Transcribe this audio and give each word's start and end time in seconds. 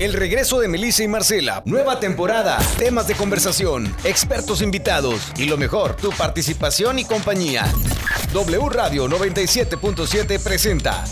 El 0.00 0.14
regreso 0.14 0.58
de 0.58 0.66
Melissa 0.66 1.02
y 1.02 1.08
Marcela. 1.08 1.60
Nueva 1.66 2.00
temporada. 2.00 2.58
Temas 2.78 3.06
de 3.06 3.14
conversación. 3.14 3.94
Expertos 4.02 4.62
invitados. 4.62 5.30
Y 5.36 5.44
lo 5.44 5.58
mejor, 5.58 5.94
tu 5.94 6.08
participación 6.08 6.98
y 6.98 7.04
compañía. 7.04 7.66
W 8.32 8.70
Radio 8.70 9.06
97.7 9.08 10.42
presenta 10.42 11.04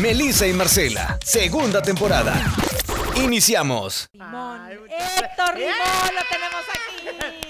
Melissa 0.00 0.48
y 0.48 0.54
Marcela. 0.54 1.20
Segunda 1.24 1.82
temporada. 1.82 2.34
Iniciamos. 3.14 4.08
Limón. 4.12 4.72
Lo 4.72 4.88
tenemos 6.28 6.64
aquí. 6.68 7.41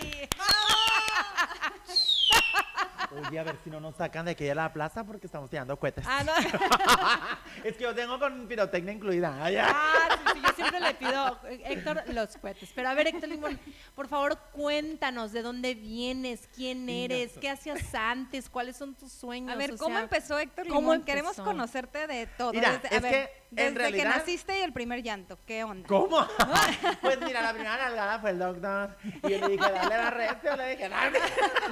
A 3.38 3.44
ver 3.44 3.58
si 3.64 3.70
no 3.70 3.80
nos 3.80 3.96
sacan 3.96 4.24
de 4.26 4.32
aquí 4.32 4.44
de 4.44 4.54
la 4.54 4.72
plaza 4.72 5.04
porque 5.04 5.26
estamos 5.26 5.48
tirando 5.48 5.78
cohetes. 5.78 6.04
Ah, 6.06 6.22
no. 6.24 6.32
es 7.64 7.76
que 7.76 7.82
yo 7.82 7.94
tengo 7.94 8.18
con 8.18 8.46
pirotecnia 8.46 8.92
incluida. 8.92 9.42
Ay. 9.42 9.56
Ah, 9.56 10.08
sí, 10.10 10.32
sí, 10.34 10.40
yo 10.46 10.54
siempre 10.54 10.80
le 10.80 10.94
pido, 10.94 11.38
Héctor, 11.48 12.02
los 12.08 12.36
cohetes. 12.36 12.70
Pero 12.74 12.88
a 12.88 12.94
ver, 12.94 13.08
Héctor 13.08 13.28
Limón, 13.28 13.58
por 13.94 14.08
favor, 14.08 14.38
cuéntanos 14.52 15.32
de 15.32 15.42
dónde 15.42 15.74
vienes, 15.74 16.48
quién 16.54 16.88
eres, 16.88 17.32
qué 17.40 17.50
hacías 17.50 17.94
antes, 17.94 18.48
cuáles 18.48 18.76
son 18.76 18.94
tus 18.94 19.12
sueños. 19.12 19.52
A 19.52 19.56
ver, 19.56 19.72
o 19.72 19.76
¿cómo 19.76 19.96
sea, 19.96 20.04
empezó 20.04 20.38
Héctor 20.38 20.66
¿cómo 20.68 20.80
Limón? 20.80 20.94
empezó? 20.96 21.06
Queremos 21.06 21.36
conocerte 21.36 22.06
de 22.06 22.26
todo. 22.26 22.52
Mira, 22.52 22.78
desde, 22.78 22.88
a 22.88 22.96
es 22.96 23.02
ver, 23.02 23.12
que, 23.12 23.41
en 23.56 23.74
desde 23.74 23.74
que 23.74 23.78
realidad- 23.98 24.16
naciste 24.16 24.58
y 24.58 24.62
el 24.62 24.72
primer 24.72 25.02
llanto, 25.02 25.38
¿qué 25.46 25.62
onda? 25.64 25.86
¿Cómo? 25.86 26.26
pues 27.02 27.18
mira, 27.20 27.42
la 27.42 27.52
primera 27.52 27.76
nalgada 27.76 28.18
fue 28.18 28.30
el 28.30 28.38
doctor. 28.38 28.96
Y 29.04 29.30
yo 29.30 29.38
le 29.38 29.48
dije, 29.48 29.70
dale 29.72 29.96
la 29.96 30.10
red. 30.10 30.30
Yo 30.44 30.56
le 30.56 30.68
dije, 30.70 30.88
dale. 30.88 31.18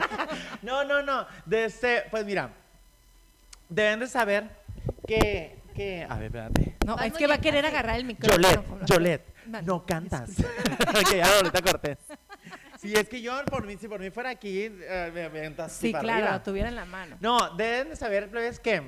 No, 0.62 0.84
no, 0.84 1.02
no. 1.02 1.26
De 1.46 1.64
este, 1.64 2.04
pues 2.10 2.24
mira, 2.24 2.50
deben 3.68 4.00
de 4.00 4.06
saber 4.06 4.48
que, 5.06 5.56
que. 5.74 6.06
A 6.08 6.14
ver, 6.16 6.26
espérate. 6.26 6.76
No, 6.86 6.96
Vas 6.96 7.06
es 7.06 7.12
que 7.14 7.26
va 7.26 7.34
a 7.34 7.40
querer 7.40 7.64
agarrar 7.66 7.96
el 7.96 8.04
micrófono. 8.04 8.42
Yolet, 8.42 8.86
Yolet, 8.86 9.34
Vale, 9.46 9.66
no 9.66 9.84
cantas. 9.86 10.30
que 11.08 11.16
ya 11.18 11.36
ahorita 11.36 11.62
Cortés. 11.62 11.98
Sí, 12.78 12.94
es 12.94 13.08
que 13.08 13.20
yo, 13.20 13.44
por 13.44 13.66
mí, 13.66 13.76
si 13.78 13.88
por 13.88 14.00
mí 14.00 14.10
fuera 14.10 14.30
aquí, 14.30 14.62
eh, 14.70 15.10
me 15.12 15.24
aventas 15.24 15.70
así 15.72 15.88
Sí, 15.88 15.92
para 15.92 16.02
claro, 16.02 16.18
arriba. 16.18 16.36
lo 16.38 16.42
tuviera 16.42 16.68
en 16.70 16.76
la 16.76 16.84
mano. 16.86 17.16
No, 17.20 17.50
deben 17.54 17.90
de 17.90 17.96
saber, 17.96 18.30
plebes, 18.30 18.58
que, 18.58 18.82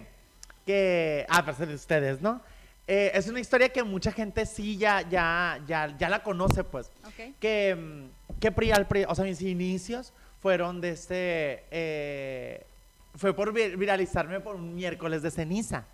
que, 0.65 1.27
ah, 1.29 1.45
para 1.45 1.57
ser 1.57 1.69
de 1.69 1.75
ustedes, 1.75 2.21
¿no? 2.23 2.41
Eh, 2.87 3.13
es 3.15 3.29
una 3.29 3.41
historia 3.41 3.69
que 3.69 3.83
mucha 3.85 4.11
gente 4.13 4.45
sí 4.45 4.77
ya, 4.77 5.03
ya, 5.09 5.61
ya, 5.67 5.97
ya 5.97 6.09
la 6.09 6.23
conoce, 6.23 6.65
pues. 6.65 6.91
Ok. 7.07 7.35
Que, 7.39 7.75
mm, 7.77 8.39
que 8.41 8.51
pri- 8.51 8.73
al 8.73 8.87
pri- 8.89 9.05
o 9.09 9.15
sea, 9.15 9.25
mis 9.25 9.41
inicios 9.41 10.13
fueron 10.41 10.81
de 10.81 10.91
este, 10.91 11.65
eh, 11.71 12.67
fue 13.15 13.35
por 13.35 13.53
vi- 13.53 13.77
viralizarme 13.77 14.41
por 14.41 14.57
un 14.57 14.75
miércoles 14.75 15.23
de 15.23 15.31
ceniza. 15.31 15.85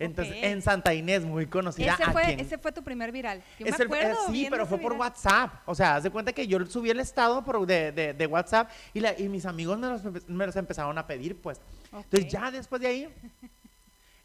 Entonces, 0.00 0.34
Ok. 0.36 0.42
en 0.42 0.60
Santa 0.60 0.92
Inés, 0.92 1.24
muy 1.24 1.46
conocida 1.46 1.94
Ese 1.94 2.10
fue, 2.10 2.34
ese 2.40 2.58
fue 2.58 2.72
tu 2.72 2.82
primer 2.82 3.12
viral. 3.12 3.40
Yo 3.60 3.66
es 3.66 3.78
me 3.78 3.84
el- 3.84 3.92
eh, 3.92 3.94
acuerdo 4.10 4.32
sí, 4.32 4.48
pero 4.50 4.66
fue 4.66 4.78
por 4.78 4.92
viral. 4.94 5.08
WhatsApp. 5.08 5.52
O 5.66 5.74
sea, 5.76 5.94
haz 5.96 6.02
de 6.02 6.10
cuenta 6.10 6.32
que 6.32 6.48
yo 6.48 6.66
subí 6.66 6.90
el 6.90 6.98
estado 6.98 7.44
por- 7.44 7.64
de, 7.64 7.92
de- 7.92 8.12
de 8.12 8.26
WhatsApp 8.26 8.68
y, 8.92 8.98
la- 8.98 9.16
y 9.16 9.28
mis 9.28 9.46
amigos 9.46 9.78
me 9.78 9.86
los, 9.86 10.02
me 10.28 10.46
los 10.46 10.56
empezaron 10.56 10.98
a 10.98 11.06
pedir, 11.06 11.40
pues. 11.40 11.60
Entonces 11.92 12.24
Ok. 12.24 12.28
ya 12.28 12.50
después 12.50 12.82
de 12.82 12.88
ahí 12.88 13.08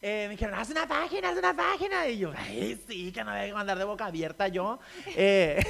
eh, 0.02 0.25
me 0.28 0.31
dijeron, 0.31 0.58
haz 0.58 0.69
una 0.69 0.88
página, 0.88 1.30
haz 1.30 1.38
una 1.38 1.55
página. 1.55 2.08
Y 2.08 2.19
yo, 2.19 2.31
ay, 2.36 2.81
sí, 2.88 3.11
que 3.11 3.23
no 3.23 3.31
voy 3.31 3.50
a 3.50 3.59
andar 3.59 3.78
de 3.78 3.83
boca 3.83 4.05
abierta 4.05 4.47
yo. 4.47 4.80
Eh, 5.08 5.61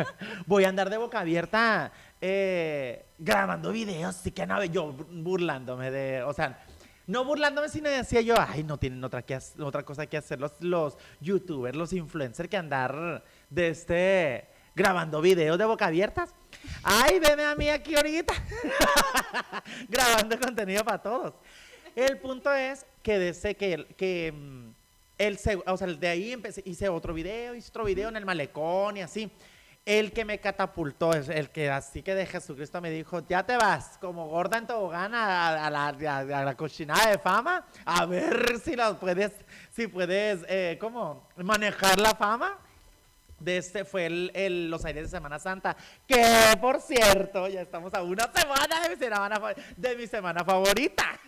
voy 0.46 0.64
a 0.64 0.68
andar 0.68 0.90
de 0.90 0.98
boca 0.98 1.20
abierta 1.20 1.90
eh, 2.20 3.06
grabando 3.18 3.72
videos, 3.72 4.16
sí 4.16 4.32
que 4.32 4.46
no, 4.46 4.62
yo 4.64 4.92
burlándome 4.92 5.90
de, 5.90 6.22
o 6.22 6.32
sea, 6.32 6.64
no 7.06 7.24
burlándome, 7.24 7.68
sino 7.70 7.88
decía 7.88 8.20
yo, 8.20 8.34
ay, 8.38 8.62
no 8.64 8.76
tienen 8.76 9.02
otra, 9.02 9.22
que 9.22 9.38
otra 9.60 9.82
cosa 9.82 10.06
que 10.06 10.18
hacer 10.18 10.38
los, 10.38 10.52
los 10.60 10.98
youtubers, 11.20 11.76
los 11.76 11.92
influencers 11.94 12.48
que 12.48 12.56
andar 12.58 13.24
de 13.48 13.68
este, 13.68 14.48
grabando 14.74 15.22
videos 15.22 15.56
de 15.56 15.64
boca 15.64 15.86
abiertas. 15.86 16.34
Ay, 16.82 17.18
veme 17.20 17.44
a 17.44 17.54
mí 17.54 17.70
aquí 17.70 17.96
ahorita, 17.96 18.34
grabando 19.88 20.38
contenido 20.38 20.84
para 20.84 21.00
todos. 21.00 21.34
El 21.96 22.18
punto 22.18 22.52
es 22.52 22.84
que 23.02 23.18
desde 23.18 23.54
que, 23.56 23.86
que 23.96 24.32
mm, 24.32 24.68
el, 25.18 25.38
seg- 25.38 25.62
o 25.66 25.76
sea, 25.76 25.86
de 25.86 26.08
ahí 26.08 26.32
empecé, 26.32 26.62
hice 26.64 26.88
otro 26.88 27.12
video, 27.14 27.54
hice 27.54 27.68
otro 27.70 27.84
video 27.84 28.08
en 28.08 28.16
el 28.16 28.24
malecón 28.26 28.96
y 28.96 29.02
así. 29.02 29.30
El 29.86 30.12
que 30.12 30.26
me 30.26 30.38
catapultó, 30.38 31.14
el 31.14 31.48
que 31.48 31.70
así 31.70 32.02
que 32.02 32.14
de 32.14 32.26
Jesucristo 32.26 32.78
me 32.82 32.90
dijo, 32.90 33.26
ya 33.26 33.46
te 33.46 33.56
vas, 33.56 33.96
como 34.02 34.28
gorda 34.28 34.58
en 34.58 34.66
tobogán 34.66 35.14
a, 35.14 35.64
a 35.66 35.70
la, 35.70 35.86
a- 35.88 36.18
a 36.40 36.44
la 36.44 36.54
cochinada 36.56 37.10
de 37.10 37.18
fama, 37.18 37.64
a 37.86 38.04
ver 38.04 38.58
si 38.62 38.76
la 38.76 38.92
puedes, 39.00 39.32
si 39.74 39.86
puedes, 39.86 40.44
eh, 40.48 40.76
¿cómo? 40.78 41.26
Manejar 41.36 41.98
la 41.98 42.14
fama. 42.14 42.58
De 43.40 43.56
este 43.56 43.84
fue 43.84 44.04
el, 44.06 44.30
el- 44.34 44.68
los 44.68 44.84
aires 44.84 45.04
de 45.04 45.16
Semana 45.16 45.38
Santa, 45.38 45.74
que 46.08 46.22
por 46.60 46.80
cierto, 46.82 47.46
ya 47.48 47.62
estamos 47.62 47.94
a 47.94 48.02
una 48.02 48.30
semana 48.32 48.80
de 48.82 48.88
mi 48.90 48.96
semana, 48.96 49.40
de 49.76 49.96
mi 49.96 50.06
semana 50.08 50.44
favorita. 50.44 51.18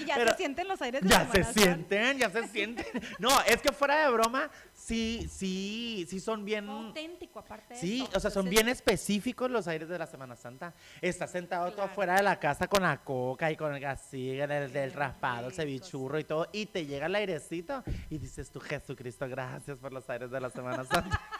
Y 0.00 0.04
ya 0.06 0.14
Pero- 0.16 0.30
se 0.32 0.36
sienten 0.38 0.68
los 0.68 0.80
aires 0.80 1.02
de 1.02 1.08
Ya 1.08 1.30
se 1.30 1.44
sienten, 1.44 2.18
ya 2.18 2.30
se 2.30 2.46
sienten. 2.48 2.86
No, 3.18 3.28
es 3.42 3.60
que 3.60 3.72
fuera 3.72 4.04
de 4.06 4.12
broma, 4.12 4.50
sí, 4.72 5.28
sí, 5.30 6.06
sí 6.08 6.20
son 6.20 6.44
bien. 6.44 6.68
Auténtico, 6.68 7.40
aparte 7.40 7.74
de 7.74 7.80
Sí, 7.80 8.02
eso. 8.02 8.16
o 8.16 8.20
sea, 8.20 8.30
son 8.30 8.46
Entonces, 8.46 8.50
bien 8.50 8.68
específicos 8.68 9.50
los 9.50 9.68
aires 9.68 9.88
de 9.88 9.98
la 9.98 10.06
Semana 10.06 10.36
Santa. 10.36 10.74
Estás 11.02 11.30
sentado 11.32 11.68
tú 11.70 11.74
Claro. 11.76 11.90
afuera 11.90 12.14
de 12.16 12.22
la 12.22 12.38
casa 12.38 12.68
con 12.68 12.82
la 12.82 12.98
coca 13.02 13.50
y 13.50 13.56
con 13.56 13.74
el 13.74 13.84
así, 13.84 14.30
el 14.38 14.72
del 14.72 14.92
raspado, 14.92 15.48
el 15.48 15.52
cevichurro 15.54 16.18
y 16.18 16.24
todo, 16.24 16.48
y 16.52 16.66
te 16.66 16.86
llega 16.86 17.06
el 17.06 17.14
airecito 17.14 17.82
y 18.10 18.18
dices 18.18 18.50
tú, 18.50 18.60
Jesucristo, 18.60 19.28
gracias 19.28 19.76
por 19.78 19.92
los 19.92 20.08
aires 20.08 20.30
de 20.30 20.40
la 20.40 20.50
Semana 20.50 20.84
Santa. 20.84 21.20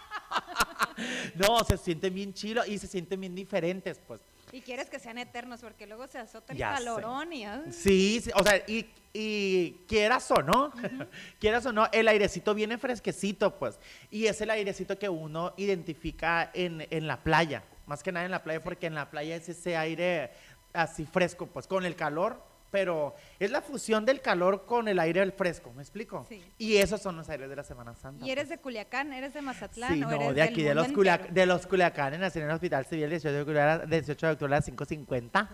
no, 1.35 1.63
se 1.65 1.77
sienten 1.77 2.15
bien 2.15 2.33
chilo 2.35 2.65
y 2.67 2.79
se 2.79 2.87
sienten 2.87 3.21
bien 3.21 3.35
diferentes, 3.35 3.99
pues. 4.07 4.21
Y 4.57 4.63
quieres 4.63 4.89
que 4.89 4.99
sean 4.99 5.19
eternos 5.19 5.61
porque 5.61 5.87
luego 5.87 6.07
se 6.07 6.17
azota 6.19 6.55
el 6.55 6.59
Ya 6.59 6.79
sé. 6.79 6.85
calorón 6.85 7.31
y... 7.31 7.45
ay. 7.45 7.61
Sí, 7.71 8.23
sí, 8.25 8.31
o 8.35 8.43
sea, 8.43 8.57
y, 8.67 8.87
y 9.13 9.73
quieras 9.87 10.31
o 10.31 10.41
no, 10.41 10.73
quieras 11.39 11.67
o 11.67 11.75
no, 11.75 11.87
el 11.93 12.09
airecito 12.09 12.55
viene 12.55 12.79
fresquecito, 12.79 13.59
pues. 13.59 13.79
Y 14.11 14.29
es 14.29 14.41
el 14.41 14.49
airecito 14.49 14.99
que 14.99 15.11
uno 15.11 15.53
identifica 15.59 16.51
en, 16.55 16.87
en 16.89 17.07
la 17.07 17.23
playa, 17.23 17.65
más 17.85 18.03
que 18.03 18.13
nada 18.13 18.25
en 18.25 18.31
la 18.31 18.43
playa, 18.43 18.63
porque 18.63 18.87
en 18.87 18.95
la 18.95 19.11
playa 19.11 19.37
es 19.37 19.47
ese 19.51 19.77
aire 19.77 20.31
así 20.73 21.05
fresco, 21.05 21.47
pues, 21.49 21.67
con 21.67 21.85
el 21.85 21.95
calor, 21.95 22.43
pero 22.71 23.15
es 23.39 23.51
la 23.51 23.63
fusión 23.63 24.05
del 24.05 24.21
calor 24.21 24.67
con 24.67 24.89
el 24.89 24.99
aire 24.99 25.31
fresco, 25.33 25.73
¿me 25.73 25.83
explico? 25.83 26.27
Sí. 26.29 26.43
Y 26.59 26.77
esos 26.77 27.01
son 27.01 27.17
los 27.17 27.29
aires 27.29 27.49
de 27.49 27.57
la 27.57 27.63
Semana 27.65 27.95
Santa. 27.95 28.25
¿Y 28.25 28.31
eres 28.31 28.45
pues. 28.47 28.59
de 28.59 28.63
Culiacán? 28.63 29.13
¿Eres 29.13 29.35
de 29.35 29.43
Mazatlán? 29.43 29.95
Sí, 29.95 30.03
o 30.03 30.07
no, 30.09 30.13
eres 30.17 30.35
de 30.35 30.43
aquí, 30.43 30.63
de 30.63 30.69
del 30.69 30.77
los, 30.77 30.87
mundo 30.89 31.01
Culia- 31.03 31.15
entero? 31.17 31.35
de 31.35 31.47
los 31.47 31.67
Culiacanes, 31.67 32.21
nací 32.21 32.39
en 32.39 32.45
el 32.47 32.51
Hospital 32.53 32.85
Civil 32.87 33.09
18 33.11 33.33
de 33.33 33.41
octubre, 33.41 33.87
18 33.87 34.27
de 34.27 34.33
octubre 34.33 34.55
a 34.55 34.57
las 34.59 34.69
5.50. 34.69 35.49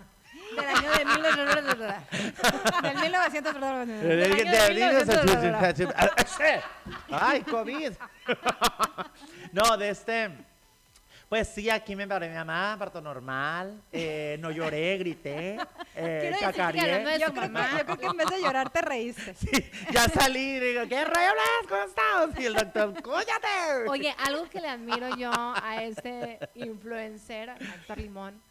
Del 0.56 0.64
año 0.66 0.90
de 0.90 1.04
1900. 1.04 1.78
Del 2.82 2.96
1900, 3.00 3.52
perdón. 3.54 3.88
Del 3.88 4.22
año 4.24 4.36
de 4.36 4.74
1900. 4.74 5.94
Ay, 7.10 7.42
COVID. 7.42 7.92
No, 9.52 9.76
de 9.76 9.90
este. 9.90 10.30
Pues 11.32 11.48
sí, 11.48 11.70
aquí 11.70 11.96
me 11.96 12.06
paré 12.06 12.28
mi 12.28 12.34
mamá, 12.34 12.76
parto 12.78 13.00
normal. 13.00 13.80
eh, 13.90 14.36
no 14.40 14.50
lloré, 14.50 14.98
grité. 14.98 15.56
Eh, 15.94 16.34
cacareé. 16.40 17.04
de 17.06 17.18
Yo 17.18 17.28
su 17.28 17.32
creo, 17.32 17.48
mamá. 17.48 17.70
que, 17.70 17.78
yo 17.78 17.84
creo 17.86 17.98
que 17.98 18.06
en 18.06 18.16
vez 18.18 18.26
de 18.28 18.42
llorar 18.42 18.68
te 18.68 18.82
reíste. 18.82 19.34
Sí, 19.40 19.50
ya 19.90 20.08
salí 20.10 20.56
y 20.56 20.60
digo, 20.60 20.82
¿qué 20.88 21.02
rayo 21.06 21.30
hablas? 21.30 21.68
¿Cómo 21.70 21.82
estás? 21.84 22.38
Y 22.40 22.44
el 22.46 22.54
doctor, 22.54 23.02
¡cóllate! 23.02 23.88
Oye, 23.88 24.14
algo 24.18 24.46
que 24.50 24.60
le 24.60 24.68
admiro 24.68 25.16
yo 25.16 25.30
a 25.32 25.82
este 25.82 26.38
influencer, 26.54 27.48
a 27.48 27.56
Héctor 27.56 27.96
Limón, 27.98 28.42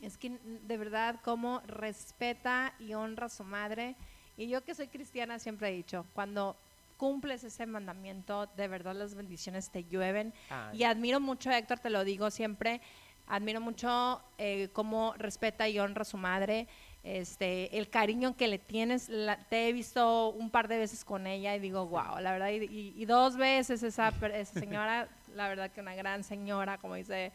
es 0.00 0.16
que 0.16 0.38
de 0.42 0.76
verdad 0.78 1.16
cómo 1.22 1.60
respeta 1.66 2.72
y 2.78 2.94
honra 2.94 3.26
a 3.26 3.30
su 3.30 3.44
madre. 3.44 3.94
Y 4.38 4.48
yo 4.48 4.64
que 4.64 4.74
soy 4.74 4.88
cristiana 4.88 5.38
siempre 5.38 5.68
he 5.68 5.72
dicho, 5.72 6.06
cuando 6.14 6.56
cumples 7.00 7.42
ese 7.44 7.64
mandamiento, 7.64 8.46
de 8.56 8.68
verdad 8.68 8.94
las 8.94 9.14
bendiciones 9.14 9.70
te 9.70 9.84
llueven. 9.84 10.34
Ay. 10.50 10.80
Y 10.80 10.84
admiro 10.84 11.18
mucho 11.18 11.50
Héctor, 11.50 11.78
te 11.78 11.88
lo 11.88 12.04
digo 12.04 12.30
siempre, 12.30 12.82
admiro 13.26 13.60
mucho 13.62 14.20
eh, 14.36 14.68
cómo 14.74 15.14
respeta 15.16 15.66
y 15.66 15.78
honra 15.78 16.02
a 16.02 16.04
su 16.04 16.18
madre. 16.18 16.68
Este, 17.02 17.78
el 17.78 17.88
cariño 17.88 18.36
que 18.36 18.46
le 18.46 18.58
tienes, 18.58 19.08
la- 19.08 19.38
te 19.48 19.68
he 19.68 19.72
visto 19.72 20.28
un 20.28 20.50
par 20.50 20.68
de 20.68 20.76
veces 20.76 21.02
con 21.02 21.26
ella 21.26 21.56
y 21.56 21.58
digo, 21.58 21.86
wow, 21.86 22.18
la 22.20 22.32
verdad, 22.32 22.50
y, 22.50 22.64
y- 22.66 22.92
y 22.94 23.04
dos 23.06 23.38
veces 23.38 23.82
esa, 23.82 24.08
esa 24.34 24.60
señora, 24.68 25.08
la 25.34 25.48
verdad 25.48 25.70
que 25.70 25.80
una 25.80 25.94
gran 25.94 26.22
señora, 26.24 26.76
como 26.76 26.96
dice 26.96 27.32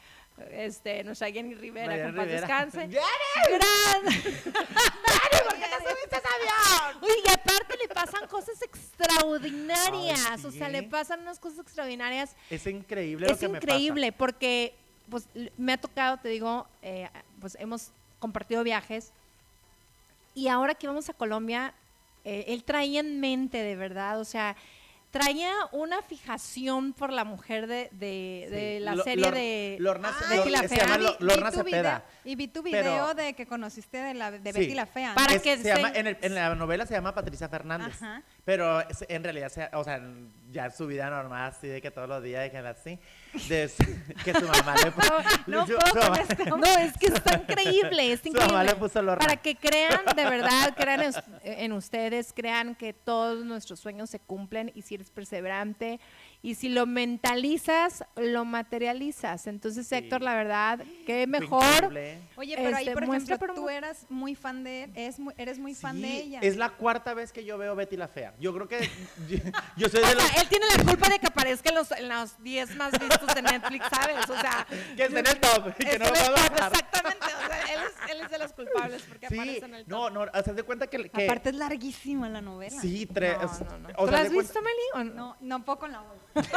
este, 0.51 1.03
nuestra 1.03 1.31
Jenny 1.31 1.55
Rivera, 1.55 1.87
Mariana 1.87 2.11
que 2.11 2.17
paz 2.17 2.25
Rivera. 2.25 2.47
descanse. 2.47 2.79
¡Jenny! 2.81 3.57
¡Gran! 3.57 4.03
¿Por 5.45 5.55
qué 5.55 5.65
te 5.65 5.89
subiste 5.89 6.15
a 6.15 6.19
ese 6.19 6.27
avión? 6.35 7.03
Oye, 7.03 7.13
y 7.25 7.31
aparte 7.31 7.77
le 7.77 7.87
pasan 7.93 8.27
cosas 8.27 8.61
extraordinarias, 8.61 10.19
Ay, 10.29 10.45
o 10.45 10.51
sea, 10.51 10.69
le 10.69 10.83
pasan 10.83 11.21
unas 11.21 11.39
cosas 11.39 11.59
extraordinarias 11.59 12.35
Es 12.49 12.65
increíble 12.67 13.27
lo 13.27 13.33
es 13.33 13.39
que 13.39 13.47
me 13.47 13.57
increíble 13.57 14.11
porque 14.11 14.73
pues 15.09 15.27
me 15.57 15.73
ha 15.73 15.77
tocado, 15.77 16.17
te 16.17 16.29
digo, 16.29 16.67
eh, 16.81 17.09
pues 17.39 17.55
hemos 17.59 17.89
compartido 18.19 18.63
viajes 18.63 19.11
y 20.33 20.47
ahora 20.47 20.75
que 20.75 20.87
vamos 20.87 21.09
a 21.09 21.13
Colombia, 21.13 21.73
eh, 22.25 22.45
él 22.47 22.63
traía 22.63 22.99
en 22.99 23.19
mente 23.19 23.59
de 23.59 23.75
verdad, 23.75 24.19
o 24.19 24.25
sea, 24.25 24.55
traía 25.19 25.53
una 25.71 26.01
fijación 26.01 26.91
por 26.93 27.11
la 27.13 27.23
mujer 27.23 27.67
de, 27.67 27.89
de, 27.93 28.47
de 28.51 28.75
Sí. 28.79 28.83
la 28.83 29.03
serie 29.03 29.25
Lor- 29.25 29.33
de 29.33 29.77
Lorna, 29.79 30.09
Ah, 30.09 30.19
Lor- 30.29 30.37
Betty 30.37 30.49
la 30.49 30.59
se 30.59 30.67
Fea. 30.67 30.97
Vi- 30.97 31.05
vi 31.19 31.51
Cepeda. 31.51 31.63
video- 31.63 32.01
y 32.25 32.35
vi 32.35 32.47
tu 32.49 32.61
video 32.63 32.83
Pero- 32.83 33.13
de 33.13 33.33
que 33.33 33.45
conociste 33.47 33.97
de, 33.97 34.13
la, 34.13 34.31
de 34.31 34.51
Sí. 34.53 34.59
Betty 34.59 34.73
la 34.73 34.85
Fea. 34.85 35.15
Para 35.15 35.35
Es- 35.35 35.41
que 35.41 35.55
se 35.57 35.63
se- 35.63 35.69
llama, 35.69 35.91
en, 35.95 36.07
el- 36.07 36.17
en 36.21 36.35
la 36.35 36.53
novela 36.55 36.85
se 36.85 36.93
llama 36.95 37.13
Patricia 37.15 37.47
Fernández. 37.47 38.01
Ajá. 38.01 38.23
Pero 38.45 38.83
en 39.09 39.23
realidad, 39.23 39.51
o 39.73 39.83
sea, 39.83 40.01
ya 40.51 40.69
su 40.69 40.85
vida 40.85 41.09
normal, 41.09 41.49
así 41.49 41.67
de 41.67 41.81
que 41.81 41.89
todos 41.89 42.07
los 42.07 42.21
días, 42.21 42.43
de 42.43 42.51
que 42.51 42.57
así, 42.59 42.99
de, 43.49 43.69
que 44.23 44.33
su 44.33 44.45
mamá 44.47 44.75
le 44.83 44.91
puso. 44.91 45.13
No 45.47 45.65
puedo 45.65 45.79
mamá- 45.79 46.19
este 46.21 46.43
es 46.85 46.97
que 46.97 47.07
está 47.07 47.37
increíble, 47.37 48.11
es 48.13 48.21
Su 48.21 48.31
mamá 48.31 48.43
increíble. 48.45 48.65
le 48.73 48.75
puso. 48.75 49.03
Para 49.17 49.37
que 49.37 49.55
crean, 49.55 50.01
de 50.15 50.23
verdad, 50.25 50.75
crean 50.77 51.01
en, 51.01 51.13
en 51.43 51.71
ustedes, 51.73 52.31
crean 52.33 52.75
que 52.75 52.93
todos 52.93 53.43
nuestros 53.43 53.79
sueños 53.79 54.11
se 54.11 54.19
cumplen 54.19 54.71
y 54.75 54.83
si 54.83 54.93
eres 54.95 55.09
perseverante 55.09 55.99
y 56.43 56.53
si 56.53 56.69
lo 56.69 56.85
mentalizas, 56.85 58.03
lo 58.15 58.45
materializas. 58.45 59.47
Entonces, 59.47 59.87
Sí. 59.87 59.95
Héctor, 59.95 60.21
la 60.21 60.35
verdad, 60.35 60.79
qué 61.07 61.25
mejor. 61.25 61.63
increíble. 61.65 62.19
Oye, 62.35 62.55
pero 62.55 62.77
ahí, 62.77 62.83
Este, 62.85 62.93
por 62.93 63.05
muestra, 63.07 63.35
ejemplo, 63.35 63.55
pero 63.55 63.61
tú 63.65 63.69
eras 63.69 64.05
muy 64.09 64.35
fan 64.35 64.63
de 64.63 64.83
él, 64.83 64.91
es 64.95 65.17
muy- 65.19 65.33
eres 65.37 65.57
muy 65.57 65.73
fan 65.73 65.99
de 65.99 66.07
ella. 66.17 66.39
Es 66.43 66.55
la 66.57 66.69
cuarta 66.69 67.15
vez 67.15 67.31
que 67.31 67.43
yo 67.43 67.57
veo 67.57 67.75
Betty 67.75 67.97
la 67.97 68.07
Fea. 68.07 68.33
Yo 68.39 68.53
creo 68.53 68.67
que 68.67 68.89
yo, 69.29 69.37
yo 69.77 69.89
soy 69.89 70.01
O 70.03 70.07
de 70.07 70.15
los 70.15 70.23
sea, 70.23 70.41
él 70.41 70.47
tiene 70.49 70.65
la 70.75 70.83
culpa 70.83 71.07
de 71.09 71.19
que 71.19 71.27
aparezca 71.27 71.69
en 71.69 71.75
los, 71.75 71.91
en 71.91 72.09
los 72.09 72.43
10 72.43 72.75
más 72.75 72.91
vistos 72.91 73.33
de 73.33 73.41
Netflix, 73.41 73.85
¿sabes? 73.89 74.29
O 74.29 74.37
sea, 74.39 74.67
que 74.95 75.03
está 75.05 75.19
en 75.19 75.27
el 75.27 75.39
top, 75.39 75.67
y 75.79 75.85
que 75.85 75.99
no 75.99 76.05
top, 76.05 76.15
bajar. 76.35 76.71
Exactamente, 76.73 77.25
o 77.25 77.47
sea, 77.47 77.73
él 77.73 77.79
es, 77.81 78.11
él 78.11 78.21
es 78.21 78.31
de 78.31 78.37
los 78.39 78.53
culpables 78.53 79.03
porque 79.07 79.27
Sí, 79.29 79.35
aparece 79.35 79.65
en 79.65 79.73
el 79.75 79.85
top. 79.85 79.89
no, 79.91 80.09
no, 80.09 80.31
haz 80.33 80.45
de 80.55 80.63
cuenta 80.63 80.87
que, 80.87 81.09
que 81.09 81.23
Aparte 81.25 81.49
es 81.49 81.55
larguísima 81.55 82.27
la 82.29 82.41
novela. 82.41 82.79
sí, 82.81 83.05
tres, 83.05 83.37
No, 83.37 83.47
no, 83.47 83.77
no. 83.79 83.89
o 83.97 84.05
¿Tú 84.05 84.11
la 84.11 84.19
has 84.19 84.29
visto, 84.31 84.59
Meli? 84.61 85.13
no? 85.13 85.37
No, 85.39 85.63
poco 85.65 85.85
en 85.85 85.91
la 85.93 85.99
bolsa. 86.35 86.49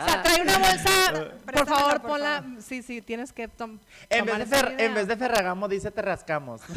O 0.00 0.04
sea, 0.06 0.22
trae 0.22 0.42
una 0.42 0.58
bolsa, 0.58 1.30
por 1.52 1.66
favor, 1.68 2.00
por 2.00 2.10
ponla. 2.12 2.42
favor. 2.42 2.62
Sí, 2.62 2.82
sí, 2.82 3.02
tienes 3.02 3.32
que 3.32 3.48
tom- 3.48 3.78
En 4.08 4.24
tomar 4.24 4.38
vez, 4.46 4.50
de 4.50 4.84
en 4.86 4.94
vez 4.94 5.06
de 5.06 5.16
Ferragamo 5.16 5.68
dice 5.68 5.90
te 5.90 6.00
rascamos. 6.02 6.60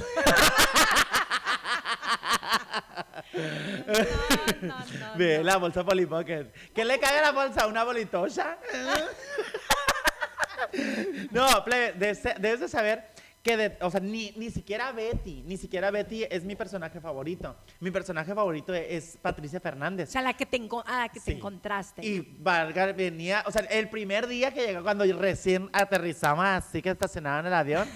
No, 4.61 4.61
no, 4.61 4.67
no, 4.67 5.17
Ve 5.17 5.43
la 5.43 5.57
bolsa 5.57 5.83
Polly 5.83 6.05
Pocket. 6.05 6.47
¿Qué 6.73 6.85
le 6.85 6.99
cae 6.99 7.19
a 7.19 7.23
la 7.23 7.31
bolsa? 7.31 7.67
¿Una 7.67 7.83
bolitocha? 7.83 8.57
no, 11.31 11.63
plebe, 11.63 11.93
debes 11.93 12.23
de- 12.23 12.35
debes 12.39 12.59
de 12.61 12.67
saber 12.67 13.13
que, 13.43 13.57
de- 13.57 13.77
o 13.81 13.91
sea, 13.91 13.99
ni, 13.99 14.31
ni 14.37 14.49
siquiera 14.49 14.91
Betty, 14.91 15.43
ni 15.45 15.55
siquiera 15.57 15.91
Betty 15.91 16.23
es 16.29 16.43
mi 16.43 16.55
personaje 16.55 16.99
favorito. 16.99 17.55
Mi 17.79 17.91
personaje 17.91 18.33
favorito 18.33 18.73
es 18.73 19.17
Patricia 19.21 19.59
O 19.59 19.61
Fernández. 19.61 20.09
sea, 20.09 20.21
la 20.23 20.33
que 20.33 20.45
te, 20.47 20.57
enco- 20.59 20.83
a 20.85 21.01
la 21.01 21.09
que 21.09 21.19
te 21.19 21.33
encontraste. 21.33 22.03
Y 22.03 22.21
Vargas 22.39 22.95
venía, 22.95 23.43
o 23.45 23.51
sea, 23.51 23.61
el 23.69 23.89
primer 23.89 24.25
día 24.27 24.51
que 24.51 24.65
llegó, 24.65 24.81
cuando 24.81 25.05
recién 25.19 25.69
aterrizamos, 25.73 26.43
así 26.45 26.81
que 26.81 26.89
estacionaba 26.89 27.41
en 27.41 27.45
el 27.47 27.53
avión, 27.53 27.87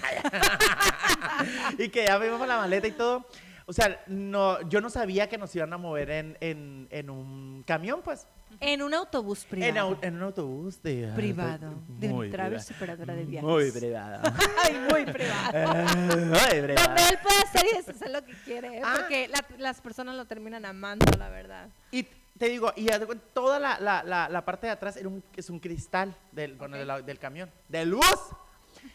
y 1.78 1.88
que 1.88 2.04
ya 2.04 2.16
vimos 2.18 2.46
la 2.46 2.58
maleta 2.58 2.86
y 2.86 2.92
todo. 2.92 3.26
O 3.70 3.72
sea, 3.72 4.02
no, 4.08 4.60
yo 4.68 4.80
no 4.80 4.90
sabía 4.90 5.28
que 5.28 5.38
nos 5.38 5.54
iban 5.54 5.72
a 5.72 5.78
mover 5.78 6.10
en, 6.10 6.36
en, 6.40 6.88
en 6.90 7.08
un 7.08 7.62
camión, 7.64 8.00
pues. 8.02 8.26
en 8.58 8.82
un 8.82 8.92
autobús 8.94 9.44
privado. 9.44 9.70
En, 9.70 9.76
au- 9.76 9.98
en 10.02 10.16
un 10.16 10.22
autobús 10.24 10.82
de... 10.82 11.08
Privado, 11.14 11.74
de 11.86 12.08
Muy 12.08 12.30
Travel 12.32 12.58
privado. 12.58 12.74
Operadora 12.76 13.14
de 13.14 13.24
Viajes. 13.26 13.48
Muy 13.48 13.70
privado. 13.70 14.22
Ay, 14.64 14.74
muy 14.90 15.04
privado. 15.12 15.86
Muy 16.16 16.62
privado. 16.62 16.84
Donde 16.88 17.02
él 17.10 17.18
puede 17.22 17.38
hacer 17.44 17.64
y 17.72 17.76
deshacer 17.76 18.10
lo 18.10 18.24
que 18.24 18.32
quiere. 18.44 18.80
Ah. 18.82 18.94
porque 18.98 19.28
la- 19.28 19.44
las 19.58 19.80
personas 19.80 20.16
lo 20.16 20.24
terminan 20.24 20.64
amando, 20.64 21.06
la 21.16 21.28
verdad. 21.28 21.68
Y 21.92 22.02
te 22.38 22.48
digo, 22.48 22.72
y 22.74 22.88
haz 22.90 22.98
de 22.98 23.06
cuenta, 23.06 23.24
toda 23.32 23.60
la, 23.60 23.78
la, 23.78 24.02
la, 24.02 24.28
la 24.28 24.44
parte 24.44 24.66
de 24.66 24.72
atrás 24.72 24.96
era 24.96 25.08
un, 25.08 25.22
es 25.36 25.48
un 25.48 25.60
cristal 25.60 26.16
del, 26.32 26.56
bueno, 26.56 26.76
de 26.76 26.84
la- 26.84 27.02
del 27.02 27.20
camión, 27.20 27.48
de 27.68 27.84
luz. 27.86 28.02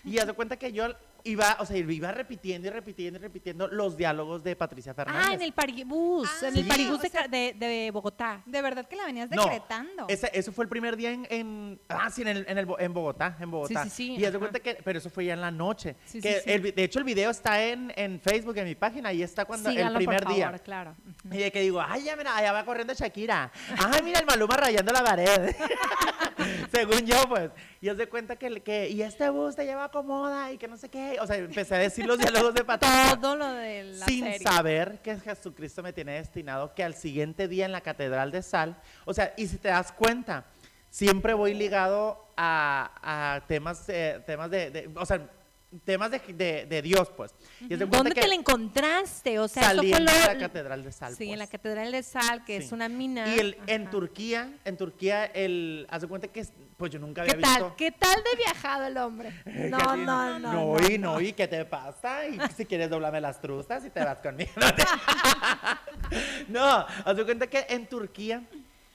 Y 0.03 0.17
haz 0.17 0.27
de 0.27 0.33
cuenta 0.33 0.57
que 0.57 0.73
yo 0.73 0.87
iba, 1.25 1.57
o 1.59 1.65
sea, 1.65 1.75
iba 1.77 2.11
repitiendo 2.11 2.67
y 2.67 2.71
repitiendo 2.71 3.19
y 3.19 3.21
repitiendo 3.21 3.67
los 3.67 3.97
diálogos 3.97 4.43
de 4.43 4.55
Patricia 4.55 4.93
Fernández. 4.93 5.25
Ah, 5.29 5.33
en 5.33 5.41
el 5.41 5.51
paribús, 5.53 6.29
Ah, 6.41 6.47
en 6.47 6.55
el 6.57 6.63
sí. 6.63 6.69
paribús 6.69 6.99
o 6.99 7.01
de, 7.01 7.09
sea- 7.09 7.27
de, 7.27 7.53
de 7.57 7.91
Bogotá. 7.91 8.41
De 8.45 8.61
verdad 8.61 8.85
que 8.87 8.95
la 8.95 9.05
venías 9.05 9.29
No, 9.29 9.43
decretando. 9.43 10.05
ese- 10.07 10.31
eso 10.33 10.51
fue 10.51 10.63
el 10.65 10.69
primer 10.69 10.95
día 10.95 11.11
en, 11.11 11.27
en- 11.29 11.79
ah, 11.89 12.09
sí, 12.09 12.21
en, 12.21 12.29
el, 12.29 12.45
en, 12.47 12.57
el 12.57 12.67
en 12.79 12.93
Bogotá, 12.93 13.35
en 13.39 13.51
Bogotá. 13.51 13.83
sí, 13.83 13.89
sí, 13.89 14.15
y 14.17 14.25
haz 14.25 14.33
de 14.33 14.39
cuenta 14.39 14.59
que, 14.59 14.75
pero 14.83 14.99
eso 14.99 15.09
fue 15.09 15.25
ya 15.25 15.33
en 15.33 15.41
la 15.41 15.51
noche. 15.51 15.95
Sí, 16.05 16.21
que 16.21 16.35
sí, 16.35 16.41
sí. 16.45 16.51
el 16.51 16.61
de 16.75 16.83
hecho, 16.83 16.99
el 16.99 17.05
video 17.05 17.31
está 17.31 17.61
en, 17.63 17.91
en 17.95 18.19
Facebook, 18.21 18.57
en 18.57 18.65
mi 18.65 18.75
página, 18.75 19.11
y 19.11 19.21
está 19.23 19.45
cuando 19.45 19.69
Síganlo, 19.69 19.99
el 19.99 20.05
primer 20.05 20.23
por 20.23 20.33
día. 20.33 20.51
claro. 20.59 20.95
Y 21.31 21.37
de 21.37 21.51
que 21.51 21.61
digo, 21.61 21.81
ay, 21.81 22.03
ya 22.03 22.15
mira, 22.15 22.35
allá 22.37 22.51
va 22.51 22.63
corriendo 22.65 22.93
Shakira. 22.93 23.51
Ay, 23.77 24.01
mira 24.03 24.19
el 24.19 24.25
Maluma 24.25 24.55
rayando 24.57 24.91
la 24.93 25.03
pared. 25.03 25.55
Según 26.71 27.05
yo, 27.05 27.15
pues. 27.27 27.49
Y 27.81 27.89
os 27.89 27.97
de 27.97 28.07
cuenta 28.07 28.35
que, 28.37 28.61
que, 28.61 28.89
y 28.89 29.01
este 29.01 29.29
bus 29.29 29.55
te 29.55 29.65
lleva 29.65 29.89
cómoda 29.91 30.51
y 30.51 30.57
que 30.57 30.67
no 30.67 30.77
sé 30.77 30.89
qué. 30.89 31.17
O 31.21 31.27
sea, 31.27 31.35
empecé 31.37 31.75
a 31.75 31.79
decir 31.79 32.05
los 32.05 32.17
diálogos 32.17 32.53
de 32.53 32.63
Patricia. 32.63 33.17
Todo 33.21 33.35
lo 33.35 33.47
de 33.51 33.83
la 33.83 34.05
sin 34.05 34.23
serie. 34.23 34.39
saber 34.39 34.99
que 35.03 35.19
Jesucristo 35.19 35.83
me 35.83 35.93
tiene 35.93 36.13
destinado 36.13 36.73
que 36.73 36.83
al 36.83 36.95
siguiente 36.95 37.47
día 37.47 37.65
en 37.65 37.71
la 37.71 37.81
Catedral 37.81 38.31
de 38.31 38.41
Sal, 38.41 38.77
o 39.05 39.13
sea, 39.13 39.33
y 39.37 39.47
si 39.47 39.57
te 39.57 39.67
das 39.67 39.91
cuenta, 39.91 40.45
siempre 40.89 41.33
voy 41.33 41.53
ligado 41.53 42.25
a, 42.37 43.35
a 43.35 43.45
temas, 43.47 43.87
eh, 43.89 44.21
temas 44.25 44.49
de, 44.49 44.71
de- 44.71 44.89
o 44.95 45.05
sea, 45.05 45.21
temas 45.83 46.11
de, 46.11 46.19
de- 46.19 46.65
de 46.65 46.81
Dios, 46.81 47.09
pues. 47.15 47.33
¿Dónde 47.61 48.11
que 48.11 48.21
te 48.21 48.27
la 48.27 48.35
encontraste? 48.35 49.39
O 49.39 49.47
sea, 49.47 49.63
eso 49.71 49.81
fue 49.81 49.89
saliendo 49.91 50.11
lo... 50.11 50.19
de 50.19 50.25
la 50.33 50.37
Catedral 50.39 50.83
de 50.83 50.91
Sal. 50.91 51.15
Sí, 51.15 51.23
en 51.23 51.29
pues. 51.31 51.39
la 51.39 51.47
Catedral 51.47 51.91
de 51.91 52.03
Sal, 52.03 52.45
que 52.45 52.59
Sí. 52.59 52.65
es 52.67 52.71
una 52.71 52.87
mina. 52.89 53.35
Y 53.35 53.39
el, 53.39 53.57
en. 53.67 53.89
Turquía, 53.89 54.53
en 54.65 54.77
Turquía, 54.77 55.25
el, 55.25 55.87
haz 55.89 56.01
de 56.03 56.07
cuenta 56.07 56.27
que, 56.27 56.39
es- 56.41 56.53
pues 56.77 56.91
yo 56.91 56.99
nunca 56.99 57.23
¿Qué 57.23 57.31
había 57.31 57.41
tal? 57.47 57.63
visto. 57.63 57.75
¿Qué 57.77 57.91
tal 57.91 58.15
de 58.15 58.37
viajado 58.37 58.85
el 58.85 58.97
hombre? 58.97 59.31
No, 59.45 59.95
no, 59.95 60.39
no. 60.39 60.53
No, 60.77 60.87
y 60.89 60.97
no, 60.97 61.19
y 61.21 61.33
qué 61.33 61.47
te 61.47 61.63
pasa, 61.65 62.27
y 62.27 62.37
si 62.57 62.65
quieres 62.65 62.89
doblame 62.89 63.19
las 63.21 63.39
trustas 63.41 63.83
y 63.85 63.89
te 63.89 64.03
vas 64.03 64.19
conmigo. 64.19 64.51
No, 66.47 66.63
haz 67.03 67.17
de 67.17 67.25
cuenta 67.25 67.47
que 67.47 67.65
en 67.69 67.87
Turquía, 67.87 68.43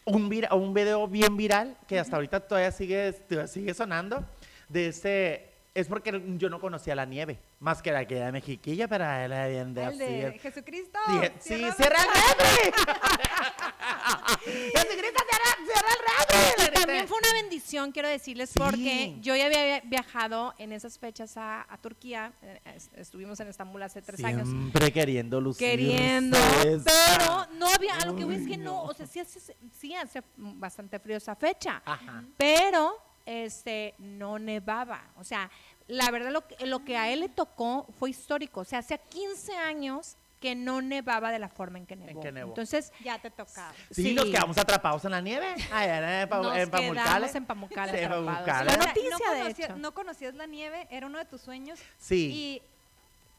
un, 0.05 0.29
vira- 0.29 0.55
un 0.55 0.73
video 0.73 1.07
bien 1.09 1.37
viral, 1.37 1.77
que 1.89 1.99
hasta 1.99 2.17
ahorita 2.17 2.41
todavía 2.41 2.71
sigue, 2.73 3.13
todavía 3.13 3.49
sigue 3.49 3.75
sonando, 3.75 4.25
de 4.69 4.89
ese, 4.89 5.50
es 5.73 5.87
porque 5.89 6.21
yo 6.37 6.49
no 6.51 6.61
conocía 6.61 6.95
la 6.97 7.05
nieve, 7.05 7.39
más 7.61 7.81
que 7.81 7.93
la 7.93 8.05
que 8.07 8.17
era 8.17 8.27
de 8.27 8.33
Mexiquilla, 8.33 8.89
pero 8.89 9.05
era 9.05 9.47
bien 9.47 9.73
de 9.73 9.83
El 9.83 9.89
así. 9.89 9.99
de 9.99 10.39
Jesucristo. 10.43 10.99
Sí, 11.07 11.15
sí, 11.41 11.55
cierra- 11.57 11.73
cierra 11.75 11.99
el 12.03 12.09
refri. 12.09 12.83
Jesucristo, 14.45 15.23
cierra, 15.29 15.57
cierra 15.67 15.89
el 15.93 16.59
refri. 16.67 16.75
También 16.81 17.09
fue 17.09 17.19
una 17.19 17.33
bendición, 17.43 17.93
quiero 17.93 18.09
decirles, 18.09 18.51
Sí. 18.51 18.59
porque 18.59 19.17
yo 19.21 19.37
ya 19.37 19.47
había 19.47 19.81
viajado 19.83 20.55
en 20.59 20.73
esas 20.73 20.99
fechas 20.99 21.37
a, 21.37 21.67
a 21.73 21.79
Turquía. 21.79 22.33
eh, 22.43 22.61
es- 22.77 22.91
Estuvimos 22.95 23.39
en 23.41 23.49
Estambul 23.49 23.83
hace 23.83 24.03
tres 24.03 24.23
años. 24.25 24.49
Siempre 24.49 24.93
queriendo 24.93 25.41
lucir. 25.41 25.69
Queriendo, 25.69 26.37
esa. 26.67 26.91
pero 27.19 27.47
no 27.59 27.69
había, 27.69 27.95
a 27.97 28.07
lo 28.07 28.17
que 28.17 28.25
voy 28.25 28.35
es 28.37 28.47
que 28.47 28.57
no, 28.57 28.83
o 28.83 28.95
sea, 28.95 29.07
sí 29.07 29.21
hace, 29.21 29.57
sí 29.79 29.95
hace 29.95 30.23
bastante 30.37 30.99
frío 30.99 31.17
esa 31.17 31.37
fecha, 31.37 31.83
Ajá. 31.85 32.25
pero 32.37 32.97
este 33.27 33.95
no 33.99 34.39
nevaba, 34.39 35.13
o 35.17 35.23
sea, 35.25 35.51
la 35.91 36.11
verdad 36.11 36.31
lo, 36.31 36.47
que- 36.47 36.67
lo 36.67 36.85
que 36.85 36.97
a 36.97 37.11
él 37.13 37.21
le 37.21 37.29
tocó 37.29 37.87
fue 37.99 38.11
histórico, 38.11 38.61
o 38.61 38.65
sea, 38.65 38.79
hacía 38.81 38.99
15 38.99 39.57
años 39.57 40.17
que 40.41 40.55
no 40.55 40.81
nevaba 40.81 41.31
de 41.33 41.39
la 41.39 41.51
forma 41.51 41.77
en 41.77 41.85
que 41.87 41.97
nevó. 41.97 42.19
que 42.21 42.33
nevó. 42.33 42.49
Entonces, 42.49 42.93
Ya 43.05 43.19
te 43.19 43.31
tocaba. 43.31 43.75
Sí, 43.91 44.03
Sí. 44.05 44.15
nos 44.15 44.25
quedamos 44.25 44.57
atrapados 44.57 45.05
en 45.05 45.11
la 45.11 45.21
nieve. 45.21 45.47
Allá 45.71 46.23
en, 46.23 46.29
Pa- 46.31 46.39
nos 46.39 46.47
en 46.57 46.71
quedamos 46.71 47.35
en 47.35 47.45
Pamukkale 47.45 47.93
Sí, 47.93 47.99
en. 47.99 48.09
Fue 48.09 48.17
Ahora, 48.17 48.77
noticia, 48.87 49.11
no, 49.11 49.19
de 49.35 49.41
conocías, 49.43 49.69
hecho. 49.71 49.77
no 49.79 49.93
conocías 49.93 50.35
la 50.35 50.47
nieve, 50.47 50.87
era 50.91 51.07
uno 51.09 51.19
de 51.19 51.27
tus 51.27 51.43
sueños. 51.43 51.79
Sí. 51.99 52.31
Y 52.33 52.63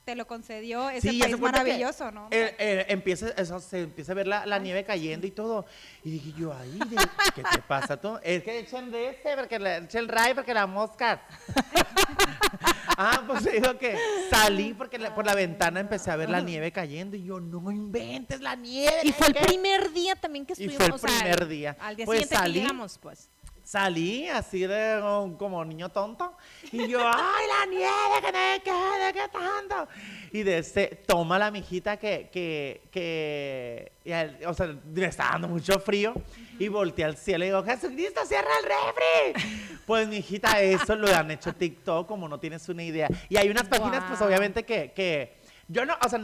te 0.05 0.15
lo 0.15 0.25
concedió 0.25 0.89
ese 0.89 1.11
Sí, 1.11 1.19
país 1.19 1.39
maravilloso, 1.39 2.11
¿no? 2.11 2.27
eh, 2.31 2.55
eh, 2.57 2.85
empieza, 2.89 3.29
eso, 3.37 3.59
se 3.59 3.81
empieza 3.81 4.11
a 4.13 4.15
ver 4.15 4.27
la, 4.27 4.45
la 4.45 4.57
nieve 4.59 4.83
cayendo 4.83 5.27
y 5.27 5.31
todo. 5.31 5.65
Y 6.03 6.11
dije 6.11 6.33
yo, 6.37 6.53
ahí, 6.53 6.79
de- 6.87 6.97
¿qué 7.35 7.43
te 7.43 7.61
pasa 7.61 7.99
tú? 7.99 8.17
Es 8.23 8.41
que 8.43 8.59
echen 8.59 8.91
de 8.91 9.09
este, 9.09 9.35
porque 9.37 9.59
le 9.59 9.77
echen 9.77 10.07
ray, 10.07 10.33
porque 10.33 10.53
la 10.53 10.65
mosca. 10.65 11.21
ah, 12.97 13.23
pues 13.27 13.43
digo 13.51 13.77
que 13.77 13.95
salí 14.29 14.73
porque 14.73 14.97
la- 14.97 15.13
por 15.13 15.25
la 15.25 15.35
ventana 15.35 15.79
empecé 15.79 16.11
a 16.11 16.15
ver 16.15 16.29
la 16.29 16.41
nieve 16.41 16.71
cayendo 16.71 17.15
y 17.15 17.23
yo, 17.23 17.39
no 17.39 17.71
inventes 17.71 18.41
la 18.41 18.55
nieve. 18.55 19.01
y 19.03 19.11
fue 19.11 19.27
el 19.27 19.33
¿qué?". 19.33 19.45
primer 19.45 19.91
día 19.91 20.15
también 20.15 20.45
que 20.45 20.53
Y 20.57 20.65
estuvimos. 20.65 20.77
fue 20.77 20.85
el 20.87 20.93
o 20.93 20.97
sea, 20.97 21.19
primer 21.19 21.47
día. 21.47 21.77
Al 21.79 21.95
día 21.95 22.05
Pues 22.05 22.19
siguiente 22.21 22.35
salí. 22.35 22.53
que 22.53 22.59
llegamos, 22.61 22.97
pues. 22.97 23.29
Salí 23.71 24.27
así 24.27 24.67
de 24.67 24.99
como 25.39 25.63
niño 25.63 25.87
tonto 25.87 26.35
y 26.73 26.89
yo, 26.89 26.99
ay, 27.05 27.45
la 27.47 27.65
nieve, 27.67 28.19
que 28.21 28.31
me 28.33 28.61
quede, 28.61 29.13
que 29.13 29.29
tanto. 29.31 29.87
Y 30.33 30.43
de 30.43 30.57
ese, 30.57 30.87
toma 31.07 31.39
la 31.39 31.51
mijita 31.51 31.95
que, 31.95 32.27
que, 32.33 32.81
que, 32.91 33.93
y 34.03 34.11
al- 34.11 34.39
o 34.45 34.53
sea, 34.53 34.75
me 34.83 35.05
está 35.05 35.29
dando 35.31 35.47
mucho 35.47 35.79
frío 35.79 36.13
y 36.59 36.67
volteé 36.67 37.05
al 37.05 37.15
cielo 37.15 37.45
y 37.45 37.47
digo, 37.47 37.63
Jesucristo, 37.63 38.25
cierra 38.25 38.49
el 38.61 38.65
refri. 38.65 39.77
Pues 39.85 40.05
mijita, 40.09 40.59
eso 40.59 40.97
lo 40.97 41.07
han 41.15 41.31
hecho 41.31 41.53
TikTok 41.53 42.05
como 42.09 42.27
no 42.27 42.41
tienes 42.41 42.67
una 42.67 42.83
idea. 42.83 43.07
Y 43.29 43.37
hay 43.37 43.47
unas 43.49 43.69
páginas, 43.69 44.03
pues 44.05 44.19
obviamente 44.21 44.65
que, 44.65 44.91
que 44.91 45.37
yo 45.69 45.85
no, 45.85 45.95
o 46.05 46.09
sea, 46.09 46.19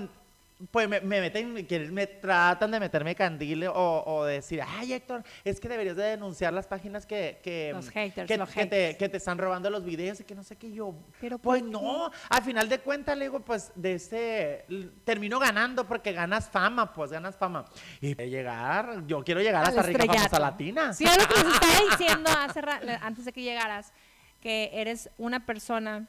pues 0.71 0.89
me, 0.89 0.99
me 1.01 1.21
meten, 1.21 1.53
me 1.93 2.07
tratan 2.07 2.71
de 2.71 2.79
meterme 2.79 3.13
candil 3.13 3.67
o, 3.67 4.03
o 4.05 4.25
decir, 4.25 4.61
ay 4.65 4.93
Héctor, 4.93 5.23
es 5.43 5.59
que 5.59 5.69
deberías 5.69 5.95
de 5.95 6.03
denunciar 6.03 6.51
las 6.51 6.65
páginas 6.65 7.05
que, 7.05 7.39
que, 7.43 7.71
Los 7.73 7.89
haters, 7.89 8.27
que, 8.27 8.37
los 8.37 8.49
que 8.49 8.65
te, 8.65 8.97
que 8.97 9.07
te 9.07 9.17
están 9.17 9.37
robando 9.37 9.69
los 9.69 9.83
videos 9.83 10.19
y 10.19 10.23
que 10.23 10.33
no 10.33 10.43
sé 10.43 10.55
qué 10.55 10.71
yo. 10.71 10.95
Pero, 11.21 11.37
pues 11.37 11.61
¿por 11.61 11.71
no, 11.71 12.11
al 12.29 12.43
final 12.43 12.69
de 12.69 12.79
cuentas 12.79 13.17
le 13.17 13.25
digo, 13.25 13.41
pues 13.41 13.71
de 13.75 13.93
ese, 13.93 14.65
termino 15.03 15.37
ganando 15.39 15.87
porque 15.87 16.11
ganas 16.11 16.49
fama, 16.49 16.91
pues 16.91 17.11
ganas 17.11 17.35
fama. 17.35 17.65
Y 18.01 18.15
de 18.15 18.29
llegar, 18.29 19.05
yo 19.05 19.23
quiero 19.23 19.41
llegar 19.41 19.63
hasta 19.63 19.83
rica 19.83 20.05
famosa 20.05 20.39
latina. 20.39 20.93
Sí, 20.93 21.05
es 21.05 21.17
lo 21.17 21.27
que 21.27 21.43
les 21.43 21.53
estaba 21.53 21.97
diciendo 21.97 22.29
hace 22.31 22.61
antes 23.01 23.25
de 23.25 23.31
que 23.31 23.43
llegaras, 23.43 23.93
que 24.41 24.71
eres 24.73 25.09
una 25.17 25.45
persona 25.45 26.07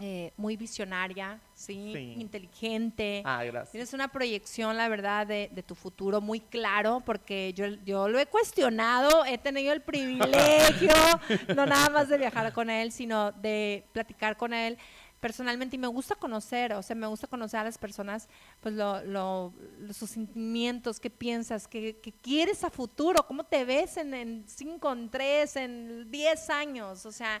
eh, 0.00 0.32
muy 0.36 0.56
visionaria, 0.56 1.38
¿sí? 1.54 1.92
Sí. 1.94 2.14
inteligente. 2.18 3.22
Ah, 3.24 3.44
gracias. 3.44 3.72
Tienes 3.72 3.92
una 3.92 4.08
proyección, 4.08 4.76
la 4.76 4.88
verdad, 4.88 5.26
de, 5.26 5.50
de 5.52 5.62
tu 5.62 5.74
futuro 5.74 6.20
muy 6.20 6.40
claro, 6.40 7.02
porque 7.04 7.52
yo, 7.54 7.66
yo 7.84 8.08
lo 8.08 8.18
he 8.18 8.26
cuestionado, 8.26 9.24
he 9.26 9.38
tenido 9.38 9.72
el 9.72 9.82
privilegio, 9.82 10.92
no 11.54 11.66
nada 11.66 11.90
más 11.90 12.08
de 12.08 12.18
viajar 12.18 12.52
con 12.52 12.70
él, 12.70 12.92
sino 12.92 13.32
de 13.32 13.84
platicar 13.92 14.36
con 14.36 14.52
él 14.54 14.78
personalmente 15.20 15.76
y 15.76 15.78
me 15.78 15.86
gusta 15.86 16.14
conocer, 16.14 16.72
o 16.72 16.82
sea, 16.82 16.96
me 16.96 17.06
gusta 17.06 17.26
conocer 17.26 17.60
a 17.60 17.64
las 17.64 17.76
personas, 17.76 18.28
pues 18.60 18.74
lo, 18.74 19.52
sus 19.92 20.10
sentimientos, 20.10 20.98
qué 20.98 21.10
piensas, 21.10 21.68
qué, 21.68 21.98
qué 22.02 22.10
quieres 22.10 22.64
a 22.64 22.70
futuro, 22.70 23.26
cómo 23.26 23.44
te 23.44 23.64
ves 23.64 23.98
en, 23.98 24.14
en 24.14 24.44
cinco, 24.48 24.90
en 24.92 25.10
tres, 25.10 25.56
en 25.56 26.10
diez 26.10 26.48
años, 26.48 27.04
o 27.04 27.12
sea, 27.12 27.40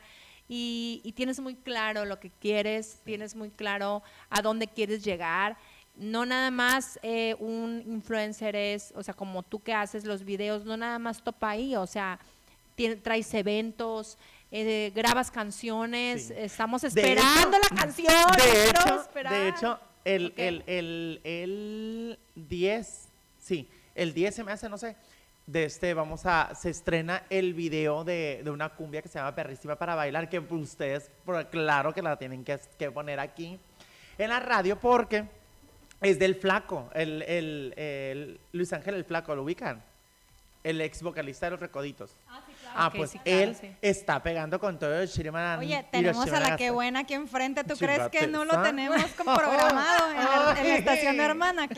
y, 0.52 1.00
y 1.04 1.12
tienes 1.12 1.38
muy 1.38 1.54
claro 1.54 2.04
lo 2.04 2.18
que 2.18 2.28
quieres, 2.40 2.98
tienes 3.04 3.36
muy 3.36 3.50
claro 3.50 4.02
a 4.28 4.42
dónde 4.42 4.66
quieres 4.66 5.04
llegar. 5.04 5.56
No 5.94 6.26
nada 6.26 6.50
más 6.50 6.98
eh, 7.04 7.36
un 7.38 7.84
influencer 7.86 8.56
es, 8.56 8.92
o 8.96 9.02
sea, 9.04 9.14
como 9.14 9.44
tú 9.44 9.60
que 9.62 9.72
haces 9.72 10.04
los 10.04 10.24
videos, 10.24 10.64
no 10.64 10.76
nada 10.76 10.98
más 10.98 11.22
topa 11.22 11.50
ahí, 11.50 11.76
o 11.76 11.86
sea, 11.86 12.18
tiene- 12.74 12.96
traes 12.96 13.32
eventos, 13.34 14.18
eh, 14.50 14.90
grabas 14.92 15.30
canciones, 15.30 16.26
Sí. 16.26 16.34
estamos 16.36 16.82
esperando 16.82 17.56
hecho- 17.56 17.68
la 17.70 17.76
canción. 17.76 18.12
De 18.36 18.70
hecho, 18.70 19.08
de 19.30 19.48
hecho, 19.48 19.80
el, 20.04 20.32
el, 20.36 20.64
el, 20.66 21.20
el 21.22 22.18
10, 22.34 23.08
sí, 23.38 23.68
el 23.94 24.12
10 24.14 24.34
se 24.34 24.42
me 24.42 24.50
hace, 24.50 24.68
no 24.68 24.78
sé, 24.78 24.96
de 25.50 25.64
este, 25.64 25.94
vamos 25.94 26.26
a, 26.26 26.54
se 26.54 26.70
estrena 26.70 27.24
el 27.28 27.54
video 27.54 28.04
de, 28.04 28.40
de 28.44 28.50
una 28.50 28.68
cumbia 28.68 29.02
que 29.02 29.08
se 29.08 29.18
llama 29.18 29.34
Perrísima 29.34 29.74
para 29.74 29.96
bailar, 29.96 30.28
que 30.28 30.38
ustedes, 30.38 31.10
claro 31.50 31.92
que 31.92 32.02
la 32.02 32.16
tienen 32.16 32.44
que, 32.44 32.60
que 32.78 32.92
poner 32.92 33.18
aquí 33.18 33.58
en 34.16 34.28
la 34.28 34.38
radio 34.38 34.78
porque 34.78 35.24
es 36.00 36.20
del 36.20 36.36
flaco, 36.36 36.88
el, 36.94 37.22
el, 37.22 37.74
el 37.76 38.40
Luis 38.52 38.72
Ángel 38.72 38.94
el 38.94 39.04
flaco, 39.04 39.34
¿lo 39.34 39.42
ubican? 39.42 39.82
El 40.62 40.80
ex 40.80 41.02
vocalista 41.02 41.46
de 41.46 41.50
los 41.50 41.60
Recoditos. 41.60 42.14
Ah, 42.28 42.42
Ok, 42.86 42.94
pues 42.96 43.10
sí, 43.10 43.18
claro, 43.18 43.38
él 43.40 43.56
sí. 43.60 43.74
está 43.82 44.22
pegando 44.22 44.58
con 44.60 44.78
todo 44.78 45.00
el 45.00 45.08
Shiriman. 45.08 45.58
Oye, 45.58 45.84
tenemos 45.90 46.30
a 46.32 46.40
la 46.40 46.56
que 46.56 46.70
buena 46.70 47.00
aquí 47.00 47.14
enfrente. 47.14 47.64
¿Tú 47.64 47.76
crees 47.76 48.08
que 48.08 48.26
no 48.26 48.44
lo 48.44 48.62
tenemos 48.62 49.02
como 49.16 49.34
programado 49.36 50.10
en, 50.12 50.18
el- 50.18 50.58
en 50.58 50.68
la 50.68 50.76
estación 50.78 51.14
Ay. 51.20 51.26
hermana? 51.26 51.68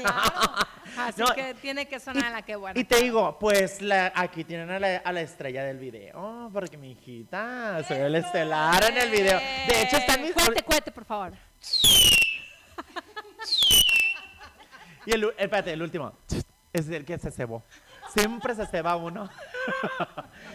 Claro. 0.93 1.09
Así 1.09 1.23
No, 1.23 1.35
que 1.35 1.55
tiene 1.55 1.87
que 1.87 1.99
sonar 1.99 2.33
la 2.33 2.43
que 2.43 2.55
buena. 2.55 2.79
Y 2.79 2.85
te 2.85 3.01
digo, 3.01 3.39
pues 3.39 3.81
la- 3.81 4.13
aquí 4.15 4.45
tienen 4.45 4.71
a 4.71 4.79
la, 4.79 4.97
a 4.99 5.13
la 5.13 5.23
estrella 5.23 5.65
del 5.65 5.79
video, 5.79 6.51
porque 6.53 6.77
mi 6.77 6.91
hijita 6.93 7.83
soy 7.89 7.97
el 7.99 8.15
estelar 8.17 8.85
en 8.91 8.99
el 8.99 9.11
video. 9.11 9.39
De 9.39 9.83
hecho, 9.83 9.97
está 9.97 10.15
en 10.15 10.23
mi 10.25 10.33
Cuente, 10.33 10.63
cuente, 10.63 10.93
por 10.93 11.05
favor. 11.07 11.33
Y 15.05 15.13
el, 15.13 15.25
espérate, 15.37 15.73
el 15.73 15.83
último. 15.83 16.13
Es 16.73 16.89
el 16.89 17.05
que 17.05 17.19
se 17.19 17.31
cebó. 17.33 17.65
Siempre 18.13 18.55
se 18.55 18.67
ceba 18.67 18.97
uno. 18.97 19.29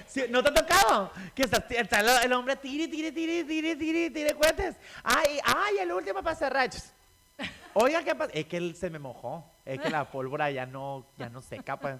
Sí, 0.08 0.24
¿No 0.30 0.42
te 0.42 0.50
ha 0.50 0.54
tocado? 0.54 1.12
Que 1.36 1.44
está, 1.44 1.58
está 1.70 2.24
el, 2.24 2.32
hombre 2.34 2.56
tire, 2.56 2.88
tire, 2.88 3.12
tire, 3.12 3.44
tire, 3.44 3.76
tire, 3.76 4.10
tire 4.10 4.34
cohetes. 4.36 4.76
Ay, 5.04 5.38
ay, 5.44 5.78
el 5.80 5.92
último 5.92 6.24
para 6.24 6.36
cerrar. 6.36 6.70
Oiga, 7.74 8.04
¿qué 8.04 8.16
pasa? 8.16 8.32
Es 8.34 8.46
que 8.46 8.58
él 8.58 8.76
se 8.76 8.90
me 8.90 9.00
mojó. 9.00 9.44
Es 9.66 9.80
que 9.82 9.90
la 9.90 10.10
pólvora 10.10 10.50
ya 10.50 10.66
no, 10.66 11.06
ya 11.18 11.30
no 11.30 11.42
seca, 11.42 11.78
pues. 11.78 11.98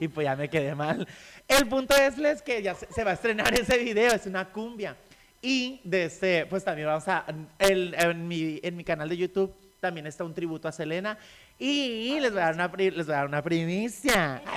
Y 0.00 0.08
pues 0.08 0.24
ya 0.24 0.34
me 0.34 0.48
quedé 0.48 0.74
mal. 0.74 1.06
El 1.46 1.68
punto 1.68 1.94
es, 1.94 2.16
Les, 2.16 2.40
que 2.42 2.62
ya 2.62 2.74
se, 2.74 2.90
se 2.90 3.04
va 3.04 3.10
a 3.10 3.14
estrenar 3.14 3.52
ese 3.54 3.78
video. 3.78 4.12
Es 4.12 4.26
una 4.26 4.48
cumbia. 4.50 4.96
Y 5.42 5.80
de 5.84 6.04
ese, 6.04 6.46
pues 6.48 6.64
también 6.64 6.88
vamos 6.88 7.06
a, 7.08 7.24
el- 7.58 7.94
en, 7.98 8.26
mi, 8.28 8.60
en 8.62 8.76
mi 8.76 8.84
canal 8.84 9.08
de 9.08 9.16
YouTube 9.16 9.54
también 9.80 10.06
está 10.06 10.22
un 10.22 10.32
tributo 10.32 10.68
a 10.68 10.72
Selena. 10.72 11.18
Y 11.64 12.18
les 12.18 12.32
voy 12.32 12.40
a 12.40 12.46
dar 12.46 12.54
una, 12.54 12.72
pri- 12.72 12.90
les 12.90 13.06
voy 13.06 13.14
a 13.14 13.18
dar 13.18 13.26
una 13.28 13.40
primicia. 13.40 14.42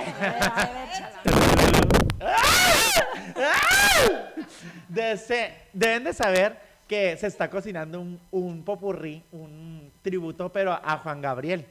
Deben 5.72 6.04
de 6.04 6.12
saber 6.12 6.60
que 6.88 7.16
se 7.16 7.26
está 7.26 7.50
cocinando 7.50 8.00
un, 8.00 8.20
un 8.30 8.62
popurrí, 8.64 9.22
un 9.32 9.90
tributo, 10.02 10.50
pero 10.52 10.72
a 10.72 10.98
Juan 10.98 11.20
Gabriel. 11.20 11.66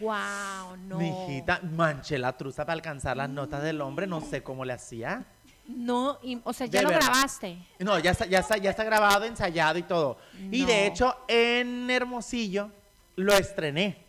Wow, 0.00 0.76
no. 0.86 0.98
Mi 0.98 1.08
hijita, 1.08 1.60
manché 1.62 2.18
la 2.18 2.36
truza 2.36 2.64
para 2.64 2.74
alcanzar 2.74 3.16
las 3.16 3.30
notas 3.30 3.62
del 3.62 3.80
hombre, 3.80 4.06
no 4.06 4.20
sé 4.20 4.42
cómo 4.42 4.64
le 4.64 4.74
hacía. 4.74 5.24
No, 5.66 6.18
y- 6.22 6.40
o 6.44 6.52
sea, 6.52 6.66
ya 6.66 6.80
De 6.80 6.84
lo 6.84 6.88
verdad. 6.90 7.06
grabaste. 7.06 7.58
No, 7.78 7.98
ya 7.98 8.10
está, 8.12 8.26
ya 8.26 8.38
está, 8.40 8.56
ya 8.58 8.70
está 8.70 8.84
grabado, 8.84 9.24
ensayado 9.24 9.78
y 9.78 9.82
todo. 9.82 10.18
Y 10.50 10.64
de 10.64 10.86
hecho, 10.86 11.16
en 11.28 11.88
Hermosillo 11.90 12.70
lo 13.16 13.32
estrené. 13.34 14.04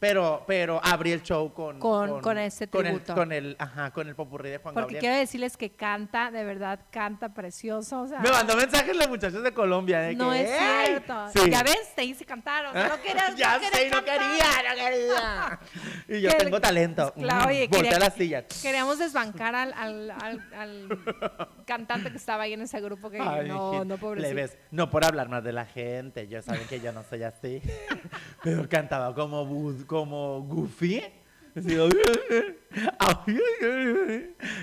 Pero, 0.00 0.44
pero 0.46 0.80
abrí 0.84 1.10
el 1.10 1.22
show 1.22 1.52
con, 1.52 1.80
Con- 1.80 2.20
con 2.20 2.38
ese 2.38 2.68
con 2.68 2.86
el, 2.86 2.92
tributo. 2.92 3.14
con 3.16 3.32
el, 3.32 3.56
ajá, 3.58 3.90
con 3.90 4.06
el 4.06 4.14
popurrí 4.14 4.50
de 4.50 4.58
Juan 4.58 4.72
Porque 4.74 4.82
Gabriel. 4.94 5.00
quiero 5.00 5.16
decirles 5.16 5.56
que 5.56 5.70
canta, 5.70 6.30
de 6.30 6.44
verdad, 6.44 6.78
canta 6.90 7.34
precioso. 7.34 8.02
O 8.02 8.06
sea, 8.06 8.20
Me 8.20 8.30
mandó 8.30 8.54
mensajes 8.56 8.96
los 8.96 9.08
muchachos 9.08 9.42
de 9.42 9.52
Colombia. 9.52 9.98
De 10.00 10.14
no 10.14 10.30
que, 10.30 10.42
es 10.42 10.50
cierto. 10.86 11.28
Sí. 11.34 11.50
Ya 11.50 11.64
ves, 11.64 11.94
te 11.96 12.04
hice 12.04 12.24
cantar. 12.24 12.66
O 12.66 12.72
sea, 12.72 12.88
no 12.88 12.96
querías, 13.02 13.34
ya 13.36 13.54
no 13.58 13.60
querías 13.60 13.82
sé, 13.82 13.90
no 13.90 14.04
quería, 14.04 14.68
no 14.68 14.74
quería. 14.76 15.60
Y 16.08 16.20
yo 16.22 16.30
Que- 16.30 16.36
tengo 16.44 16.60
talento. 16.60 17.12
Claro, 17.14 17.48
oye, 17.48 17.66
Voltea 17.68 17.90
quería- 17.92 17.98
la 17.98 18.10
silla. 18.10 18.44
Queríamos 18.62 18.98
desbancar 19.00 19.54
al, 19.56 19.72
al, 19.72 20.10
al- 20.12 20.48
al 20.56 21.48
cantante 21.66 22.10
que 22.12 22.16
estaba 22.18 22.44
ahí 22.44 22.52
en 22.52 22.62
ese 22.62 22.80
grupo 22.80 23.10
que 23.10 23.20
Ay, 23.20 23.48
no, 23.48 23.84
no, 23.84 23.98
pobrecito. 23.98 24.32
plebes, 24.32 24.56
no 24.70 24.88
por 24.90 25.04
hablar 25.04 25.28
más 25.28 25.42
de 25.44 25.52
la 25.52 25.66
gente, 25.66 26.28
yo 26.28 26.40
saben 26.40 26.66
que 26.68 26.80
yo 26.80 26.92
no 26.92 27.02
soy 27.02 27.24
así, 27.24 27.60
pero 28.42 28.68
cantaba 28.68 29.14
como, 29.14 29.44
bu- 29.44 29.86
como 29.88 30.42
Goofy. 30.42 31.02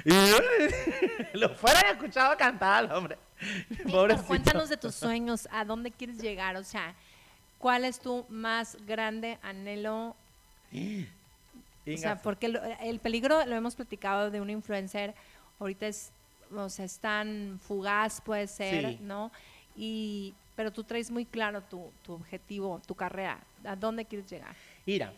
Lo 1.34 1.50
fueran 1.56 1.86
escuchado 1.88 2.38
cantar 2.38 2.86
al 2.86 2.92
hombre. 2.94 3.18
Cuéntanos 4.28 4.70
de 4.70 4.78
tus 4.78 4.96
sueños, 4.96 5.48
a 5.52 5.66
dónde 5.66 5.92
quieres 5.92 6.20
llegar, 6.20 6.56
o 6.56 6.64
sea, 6.64 6.96
¿cuál 7.60 7.84
es 7.84 8.00
tu 8.00 8.26
más 8.30 8.78
grande 8.88 9.38
anhelo? 9.42 10.16
O 10.74 11.98
sea, 11.98 12.22
porque 12.22 12.48
lo- 12.48 12.64
el 12.64 13.00
peligro, 13.00 13.46
lo 13.46 13.56
hemos 13.56 13.76
platicado 13.76 14.32
de 14.32 14.40
un 14.42 14.50
influencer, 14.50 15.14
ahorita 15.60 15.88
es, 15.88 16.12
o 16.56 16.70
sea, 16.70 16.86
es 16.86 16.98
tan 17.00 17.60
fugaz 17.68 18.22
puede 18.22 18.48
ser, 18.48 18.92
Sí. 18.92 19.00
¿no? 19.02 19.32
Y, 19.76 20.34
pero 20.56 20.72
tú 20.72 20.84
traes 20.86 21.12
muy 21.12 21.26
claro 21.26 21.62
tu, 21.62 21.92
tu 22.04 22.14
objetivo, 22.14 22.82
tu 22.88 22.96
carrera, 22.96 23.40
¿a 23.66 23.76
dónde 23.76 24.06
quieres 24.06 24.30
llegar? 24.30 24.56
Mira, 24.86 25.14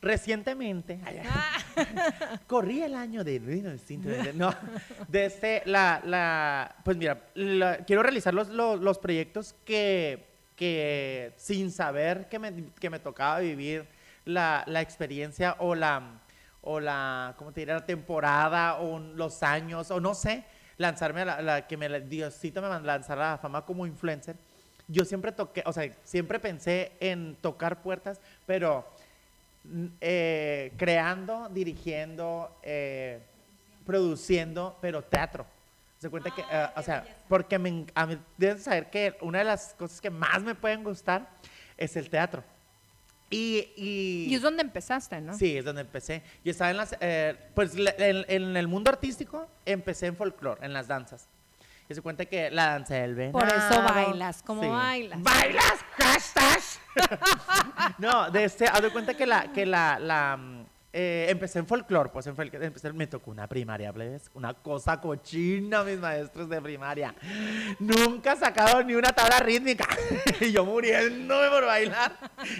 recientemente, 0.00 1.00
ay, 1.04 1.20
corrí 2.46 2.82
el 2.82 2.94
año 2.94 3.24
de 3.24 3.40
1990, 3.40 4.32
no, 4.34 4.54
desde 5.08 5.62
la, 5.66 6.00
la, 6.04 6.76
pues 6.84 6.96
mira, 6.96 7.20
la- 7.34 7.78
quiero 7.78 8.02
realizar 8.02 8.34
los, 8.34 8.48
los, 8.48 8.80
los 8.80 8.98
proyectos 8.98 9.54
que, 9.64 10.24
que 10.56 11.32
sin 11.36 11.70
saber 11.70 12.28
que 12.28 12.38
me, 12.38 12.52
que 12.80 12.90
me 12.90 12.98
tocaba 12.98 13.40
vivir 13.40 13.86
la, 14.24 14.62
la 14.66 14.80
experiencia 14.80 15.56
o 15.58 15.74
la, 15.74 16.20
o 16.62 16.80
la, 16.80 17.34
¿cómo 17.38 17.52
te 17.52 17.60
diré? 17.62 17.72
La 17.74 17.84
temporada 17.86 18.76
o 18.80 18.98
los 18.98 19.42
años 19.42 19.90
o 19.90 20.00
no 20.00 20.14
sé, 20.14 20.44
lanzarme 20.76 21.22
a 21.22 21.24
la, 21.24 21.42
la- 21.42 21.66
que 21.66 21.76
me, 21.76 22.00
Diosito 22.00 22.60
me 22.62 22.68
lanzara 22.80 23.28
a 23.28 23.32
la 23.32 23.38
fama 23.38 23.64
como 23.64 23.86
influencer. 23.86 24.36
Yo 24.86 25.06
siempre 25.06 25.32
toqué, 25.32 25.62
o 25.64 25.72
sea, 25.72 25.90
siempre 26.04 26.38
pensé 26.38 26.92
en 27.00 27.36
tocar 27.40 27.80
puertas, 27.80 28.20
pero 28.44 28.86
eh, 30.00 30.72
creando, 30.76 31.48
dirigiendo, 31.48 32.58
eh, 32.62 33.20
produciendo, 33.86 34.76
pero 34.80 35.02
teatro. 35.02 35.46
Se 35.98 36.10
cuenta 36.10 36.30
que, 36.34 36.42
eh, 36.42 36.66
o 36.76 36.82
sea, 36.82 37.04
porque 37.28 37.58
me, 37.58 37.86
a 37.94 38.06
mí 38.06 38.18
deben 38.36 38.58
saber 38.58 38.90
que 38.90 39.16
una 39.20 39.38
de 39.38 39.44
las 39.44 39.74
cosas 39.74 40.00
que 40.00 40.10
más 40.10 40.42
me 40.42 40.54
pueden 40.54 40.84
gustar 40.84 41.28
es 41.78 41.96
el 41.96 42.10
teatro. 42.10 42.44
Y, 43.30 43.72
y, 43.76 44.26
Y 44.28 44.34
es 44.34 44.42
donde 44.42 44.62
empezaste, 44.62 45.20
¿no? 45.20 45.36
Sí, 45.36 45.56
es 45.56 45.64
donde 45.64 45.80
empecé. 45.80 46.22
Yo 46.44 46.50
estaba 46.50 46.70
en 46.70 46.76
las, 46.76 46.94
eh, 47.00 47.34
pues 47.54 47.74
en, 47.74 48.24
en 48.28 48.56
el 48.56 48.68
mundo 48.68 48.90
artístico 48.90 49.48
empecé 49.64 50.06
en 50.06 50.16
folclore, 50.16 50.64
en 50.64 50.72
las 50.72 50.88
danzas. 50.88 51.26
Y 51.88 51.94
se 51.94 52.00
cuenta 52.00 52.24
que 52.24 52.50
la 52.50 52.70
danza 52.70 52.94
del 52.94 53.14
venado. 53.14 53.38
Por 53.38 53.48
eso 53.48 53.82
bailas, 53.82 54.42
¿cómo 54.42 54.70
bailas? 54.70 55.22
¿Bailas? 55.22 55.84
¿Hashtag? 55.98 56.62
No, 57.98 58.30
de 58.30 58.44
este, 58.44 58.66
haz 58.66 58.82
de 58.82 58.90
cuenta 58.90 59.14
que 59.14 59.26
la, 59.26 59.52
que 59.52 59.66
la, 59.66 59.98
la, 59.98 60.38
eh, 60.96 61.26
empecé 61.28 61.58
en 61.58 61.66
folclore, 61.66 62.08
pues 62.10 62.24
en 62.28 62.36
empecé, 62.38 62.92
me 62.92 63.08
tocó 63.08 63.32
una 63.32 63.48
primaria, 63.48 63.92
plebes, 63.92 64.30
una 64.32 64.54
cosa 64.54 65.00
cochina, 65.00 65.82
mis 65.82 65.98
maestros 65.98 66.48
de 66.48 66.62
primaria. 66.62 67.12
Nunca 67.80 68.36
sacaron 68.36 68.86
ni 68.86 68.94
una 68.94 69.12
tabla 69.12 69.40
rítmica. 69.40 69.88
y 70.40 70.52
yo 70.52 70.64
muriéndome 70.64 71.48
por 71.48 71.66
bailar. 71.66 72.12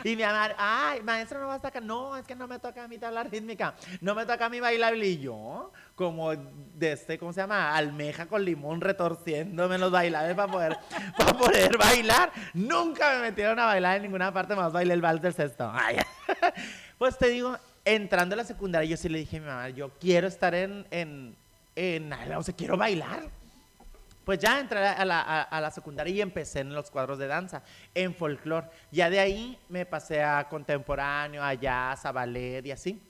Y 0.02 0.16
mi 0.16 0.24
mamá, 0.24 0.50
ay, 0.58 1.00
maestro, 1.02 1.38
no 1.38 1.46
vas 1.46 1.60
a 1.60 1.62
sacar. 1.62 1.84
No, 1.84 2.16
es 2.16 2.26
que 2.26 2.34
no 2.34 2.48
me 2.48 2.58
toca 2.58 2.88
mi 2.88 2.98
tabla 2.98 3.22
rítmica. 3.22 3.76
No 4.00 4.16
me 4.16 4.26
toca 4.26 4.48
mi 4.48 4.58
bailable. 4.58 5.06
Y 5.06 5.18
yo, 5.20 5.70
como 5.94 6.34
de 6.34 6.90
este, 6.90 7.20
¿cómo 7.20 7.32
se 7.32 7.40
llama? 7.40 7.76
Almeja 7.76 8.26
con 8.26 8.44
limón 8.44 8.80
retorciéndome 8.80 9.78
los 9.78 9.92
bailables 9.92 10.34
para 10.34 10.50
poder, 10.50 10.76
para 11.16 11.34
poder 11.34 11.78
bailar. 11.78 12.32
Nunca 12.52 13.12
me 13.12 13.20
metieron 13.20 13.60
a 13.60 13.66
bailar 13.66 13.98
en 13.98 14.02
ninguna 14.02 14.34
parte, 14.34 14.56
más 14.56 14.72
bailé 14.72 14.94
el 14.94 15.00
vals 15.00 15.22
del 15.22 15.34
sexto. 15.34 15.70
Ay. 15.72 15.98
Pues 16.96 17.18
te 17.18 17.26
digo, 17.26 17.58
entrando 17.84 18.34
a 18.34 18.36
la 18.36 18.44
secundaria, 18.44 18.88
yo 18.88 18.96
sí 18.96 19.08
le 19.08 19.18
dije 19.18 19.36
a 19.36 19.40
mi 19.40 19.46
mamá, 19.46 19.68
yo 19.70 19.90
quiero 20.00 20.26
estar 20.26 20.54
en, 20.54 20.86
en, 20.90 21.36
en 21.76 22.12
o 22.12 22.42
sea, 22.42 22.54
quiero 22.54 22.76
bailar. 22.76 23.28
Pues 24.24 24.38
ya 24.38 24.58
entré 24.58 24.78
a 24.78 25.04
la, 25.04 25.20
a, 25.20 25.42
a 25.42 25.60
la, 25.60 25.70
secundaria 25.70 26.14
y 26.14 26.20
empecé 26.22 26.60
en 26.60 26.72
los 26.72 26.90
cuadros 26.90 27.18
de 27.18 27.26
danza, 27.26 27.62
en 27.94 28.14
folclore. 28.14 28.68
Ya 28.90 29.10
de 29.10 29.20
ahí 29.20 29.58
me 29.68 29.84
pasé 29.84 30.22
a 30.22 30.48
contemporáneo, 30.48 31.42
a 31.42 31.52
jazz, 31.52 32.06
a 32.06 32.12
ballet 32.12 32.64
y 32.64 32.70
así. 32.70 33.02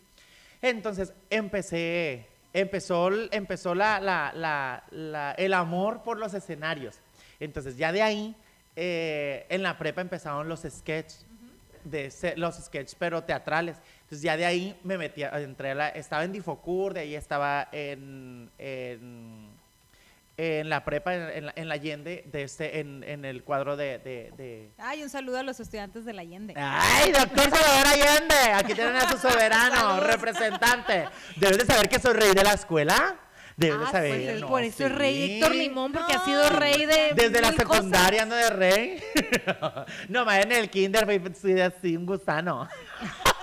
Entonces 0.60 1.12
empecé, 1.30 2.26
empezó, 2.52 3.10
empezó 3.30 3.74
la, 3.74 4.00
la, 4.00 4.82
la, 4.90 5.34
el 5.36 5.54
amor 5.54 6.02
por 6.02 6.18
los 6.18 6.34
escenarios. 6.34 7.00
Entonces 7.38 7.76
ya 7.76 7.92
de 7.92 8.02
ahí, 8.02 8.34
eh, 8.74 9.46
en 9.50 9.62
la 9.62 9.76
prepa 9.76 10.00
empezaron 10.00 10.48
los 10.48 10.62
sketches, 10.62 11.26
de, 11.84 12.34
los 12.36 12.56
sketches 12.56 12.96
pero 12.98 13.22
teatrales. 13.22 13.76
Entonces 14.14 14.30
ya 14.30 14.36
de 14.36 14.46
ahí 14.46 14.78
me 14.84 14.96
metí, 14.96 15.24
entré 15.24 15.72
a 15.72 15.74
la, 15.74 15.88
estaba 15.88 16.22
en 16.22 16.30
Difocur, 16.30 16.94
de 16.94 17.00
ahí 17.00 17.16
estaba 17.16 17.68
en, 17.72 18.48
en, 18.58 19.48
en 20.36 20.68
la 20.68 20.84
prepa, 20.84 21.16
en, 21.16 21.50
en, 21.52 21.68
la, 21.68 21.74
Allende, 21.74 22.22
de 22.30 22.44
este, 22.44 22.78
en, 22.78 23.02
en 23.02 23.24
el 23.24 23.42
cuadro 23.42 23.76
de, 23.76 23.98
de, 23.98 24.32
de, 24.36 24.70
Ay, 24.78 25.02
un 25.02 25.10
saludo 25.10 25.38
a 25.38 25.42
los 25.42 25.58
estudiantes 25.58 26.04
de 26.04 26.12
la 26.12 26.22
Allende. 26.22 26.54
Ay, 26.56 27.10
doctor 27.10 27.50
Salvador 27.50 27.86
Allende, 27.88 28.52
aquí 28.54 28.74
tienen 28.74 28.94
a 28.94 29.10
su 29.10 29.18
soberano, 29.18 29.98
representante. 30.06 31.08
Debes 31.34 31.58
de 31.58 31.66
saber 31.66 31.88
que 31.88 31.98
soy 31.98 32.12
rey 32.12 32.34
de 32.34 32.44
la 32.44 32.52
escuela. 32.52 33.18
Debes 33.56 33.78
ah, 33.80 33.84
de 33.86 33.90
saber. 33.90 34.24
Pues, 34.26 34.40
no, 34.42 34.46
por 34.46 34.62
eso 34.62 34.76
sí. 34.76 34.84
es 34.84 34.92
rey 34.92 35.32
Héctor 35.32 35.56
Limón, 35.56 35.90
porque 35.90 36.14
no. 36.14 36.20
ha 36.20 36.24
sido 36.24 36.50
rey 36.50 36.86
de. 36.86 37.14
Desde 37.16 37.40
la 37.40 37.52
secundaria 37.52 38.22
ando 38.22 38.36
de 38.36 38.50
rey. 38.50 39.02
no, 40.08 40.24
más 40.24 40.38
en 40.38 40.52
el 40.52 40.70
kinder 40.70 41.04
fui 41.04 41.60
así 41.60 41.96
un 41.96 42.06
gusano. 42.06 42.68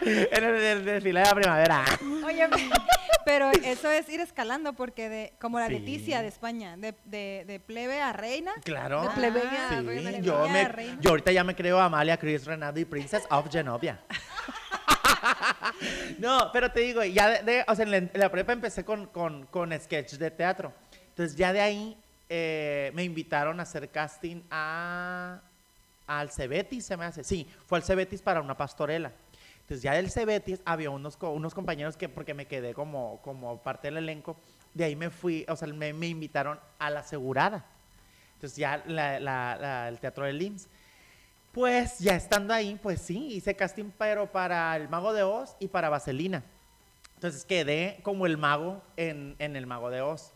en 0.00 0.44
el, 0.44 0.84
desfile 0.84 1.20
de 1.20 1.26
la 1.26 1.34
primavera. 1.34 1.84
Oye, 2.24 2.48
pero 3.24 3.50
eso 3.50 3.90
es 3.90 4.08
ir 4.08 4.20
escalando 4.20 4.72
porque 4.74 5.08
de 5.08 5.32
como 5.40 5.58
la 5.58 5.66
Sí. 5.68 5.72
Leticia 5.74 6.22
de 6.22 6.28
España, 6.28 6.76
de, 6.76 6.94
de, 7.04 7.44
de 7.46 7.60
plebe 7.60 8.00
a 8.00 8.12
reina. 8.12 8.52
Claro. 8.64 9.02
De 9.02 9.08
plebeya. 9.10 9.68
Ah, 9.70 9.76
Sí, 9.80 9.86
reina, 9.86 10.10
yo, 10.18 10.48
me- 10.48 10.68
reina. 10.68 10.98
yo 11.00 11.10
ahorita 11.10 11.32
ya 11.32 11.44
me 11.44 11.54
creo 11.56 11.80
Amalia, 11.80 12.16
Chris, 12.18 12.44
Renato 12.44 12.78
y 12.80 12.84
Princess 12.84 13.24
of 13.30 13.50
Genovia. 13.50 14.00
no, 16.18 16.50
pero 16.52 16.70
te 16.70 16.80
digo, 16.80 17.02
ya 17.04 17.28
de, 17.28 17.42
de- 17.42 17.64
o 17.66 17.74
sea, 17.74 17.84
en 17.84 17.90
la, 17.90 17.96
en 17.98 18.10
la 18.14 18.30
prepa 18.30 18.52
empecé 18.52 18.84
con, 18.84 19.06
con, 19.06 19.46
con 19.46 19.72
sketch 19.78 20.12
de 20.14 20.30
teatro. 20.30 20.72
Entonces 21.08 21.36
ya 21.36 21.52
de 21.52 21.60
ahí 21.60 21.96
eh, 22.28 22.90
me 22.94 23.02
invitaron 23.04 23.58
a 23.60 23.64
hacer 23.64 23.88
casting 23.90 24.42
a, 24.50 25.40
al 26.06 26.30
Cebetis, 26.30 26.86
se 26.86 26.96
me 26.96 27.04
hace. 27.06 27.24
Sí, 27.24 27.48
fue 27.66 27.78
al 27.78 27.84
Cebetis 27.84 28.22
para 28.22 28.40
una 28.40 28.56
pastorela. 28.56 29.10
Entonces 29.66 29.82
ya 29.82 29.94
del 29.94 30.12
Cebetis 30.12 30.60
había 30.64 30.90
unos, 30.90 31.18
unos 31.20 31.52
compañeros 31.52 31.96
que, 31.96 32.08
porque 32.08 32.34
me 32.34 32.46
quedé 32.46 32.72
como, 32.72 33.18
como 33.22 33.58
parte 33.58 33.88
del 33.88 33.96
elenco, 33.96 34.36
de 34.74 34.84
ahí 34.84 34.94
me 34.94 35.10
fui, 35.10 35.44
o 35.48 35.56
sea, 35.56 35.66
me, 35.66 35.92
me 35.92 36.06
invitaron 36.06 36.60
a 36.78 36.88
la 36.88 37.00
asegurada. 37.00 37.64
Entonces 38.34 38.56
ya 38.56 38.82
la- 38.86 39.18
la- 39.18 39.56
la- 39.60 39.88
el 39.88 39.98
teatro 39.98 40.24
del 40.24 40.40
IMSS. 40.40 40.68
Pues 41.50 41.98
ya 41.98 42.14
estando 42.14 42.54
ahí, 42.54 42.78
pues 42.80 43.00
sí, 43.00 43.26
hice 43.32 43.56
casting 43.56 43.90
pero 43.98 44.30
para 44.30 44.76
el 44.76 44.88
Mago 44.88 45.12
de 45.12 45.24
Oz 45.24 45.56
y 45.58 45.66
para 45.66 45.88
Vaselina. 45.88 46.44
Entonces 47.14 47.44
quedé 47.44 47.98
como 48.04 48.26
el 48.26 48.36
mago 48.36 48.82
en, 48.96 49.34
en 49.40 49.56
el 49.56 49.66
Mago 49.66 49.90
de 49.90 50.00
Oz. 50.02 50.30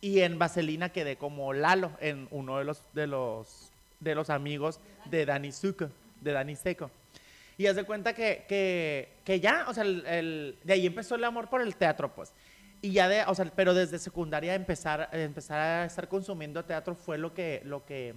Y 0.00 0.20
en 0.20 0.38
Vaselina 0.38 0.88
quedé 0.88 1.16
como 1.16 1.52
Lalo, 1.52 1.92
en 2.00 2.26
uno 2.32 2.58
de 2.58 2.64
los, 2.64 2.82
de 2.92 3.06
los, 3.06 3.70
de 4.00 4.14
los 4.16 4.30
amigos 4.30 4.80
de 5.04 5.26
Dani 5.26 5.52
Zuko, 5.52 5.90
de 6.22 6.32
Dani 6.32 6.56
Seco. 6.56 6.90
Y 7.56 7.66
haz 7.66 7.76
de 7.76 7.84
cuenta 7.84 8.12
que, 8.14 8.44
que, 8.48 9.14
que 9.24 9.40
ya, 9.40 9.66
o 9.68 9.74
sea, 9.74 9.84
el- 9.84 10.58
de 10.64 10.72
ahí 10.72 10.86
empezó 10.86 11.14
el 11.14 11.24
amor 11.24 11.48
por 11.48 11.60
el 11.62 11.76
teatro, 11.76 12.12
pues. 12.14 12.32
Y 12.82 12.92
ya 12.92 13.08
de, 13.08 13.24
o 13.24 13.34
sea, 13.34 13.46
pero 13.54 13.72
desde 13.74 13.98
secundaria 13.98 14.54
empezar, 14.54 15.08
empezar 15.12 15.58
a 15.58 15.84
estar 15.86 16.08
consumiendo 16.08 16.64
teatro 16.64 16.94
fue 16.94 17.16
lo 17.16 17.32
que, 17.32 17.62
lo 17.64 17.84
que, 17.86 18.14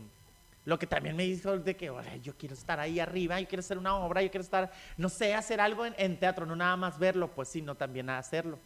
lo 0.66 0.78
que 0.78 0.88
también 0.88 1.16
me 1.16 1.24
hizo 1.26 1.58
de 1.58 1.76
que, 1.78 1.90
"Órale, 1.90 2.20
yo 2.20 2.34
quiero 2.36 2.54
estar 2.56 2.80
ahí 2.80 3.00
arriba, 3.00 3.40
yo 3.40 3.48
quiero 3.48 3.62
hacer 3.62 3.78
una 3.78 3.96
obra, 3.96 4.22
yo 4.22 4.30
quiero 4.30 4.44
estar, 4.44 4.70
no 4.98 5.08
sé, 5.08 5.34
hacer 5.34 5.62
algo 5.62 5.86
en, 5.86 5.96
en 5.98 6.20
teatro, 6.20 6.46
no 6.46 6.56
nada 6.56 6.76
más 6.76 7.00
verlo, 7.00 7.30
pues, 7.34 7.48
sino 7.48 7.76
también 7.76 8.10
hacerlo. 8.10 8.60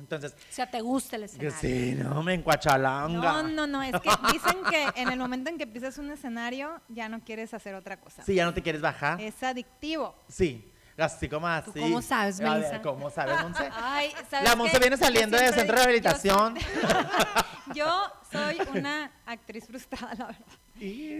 Entonces, 0.00 0.32
O 0.32 0.52
sea, 0.52 0.68
te 0.70 0.80
gusta 0.80 1.16
el 1.16 1.24
escenario. 1.24 1.52
sí, 1.60 1.94
no, 1.96 2.22
me 2.22 2.34
encuachalanga. 2.34 3.20
No, 3.20 3.42
no, 3.42 3.66
no, 3.66 3.82
es 3.82 3.92
que 4.00 4.10
dicen 4.32 4.56
que 4.68 5.00
en 5.00 5.08
el 5.10 5.18
momento 5.18 5.50
en 5.50 5.58
que 5.58 5.66
pisas 5.66 5.98
un 5.98 6.10
escenario 6.10 6.80
ya 6.88 7.08
no 7.08 7.20
quieres 7.20 7.54
hacer 7.54 7.74
otra 7.74 8.00
cosa. 8.00 8.22
Sí, 8.24 8.34
ya 8.34 8.44
no 8.44 8.54
te 8.54 8.62
quieres 8.62 8.80
bajar. 8.80 9.20
Es 9.20 9.42
adictivo. 9.42 10.16
Sí, 10.28 10.72
así 10.98 11.28
como 11.28 11.46
así. 11.46 11.78
cómo 11.78 12.02
sabes, 12.02 12.40
A 12.40 12.44
ver, 12.44 12.52
Melissa? 12.52 12.82
¿Cómo 12.82 13.10
sabes, 13.10 13.40
Monse? 13.42 13.68
Ay, 13.74 14.12
¿sabes 14.28 14.48
La 14.48 14.56
Monse 14.56 14.78
viene 14.78 14.96
saliendo 14.96 15.36
Yo 15.36 15.42
de 15.44 15.52
siempre 15.52 15.60
centro 15.60 15.76
de 15.76 15.82
rehabilitación. 15.84 16.54
Yo 17.74 18.12
soy 18.32 18.58
una 18.76 19.12
actriz 19.26 19.66
frustrada, 19.66 20.14
la 20.14 20.26
verdad. 20.26 20.46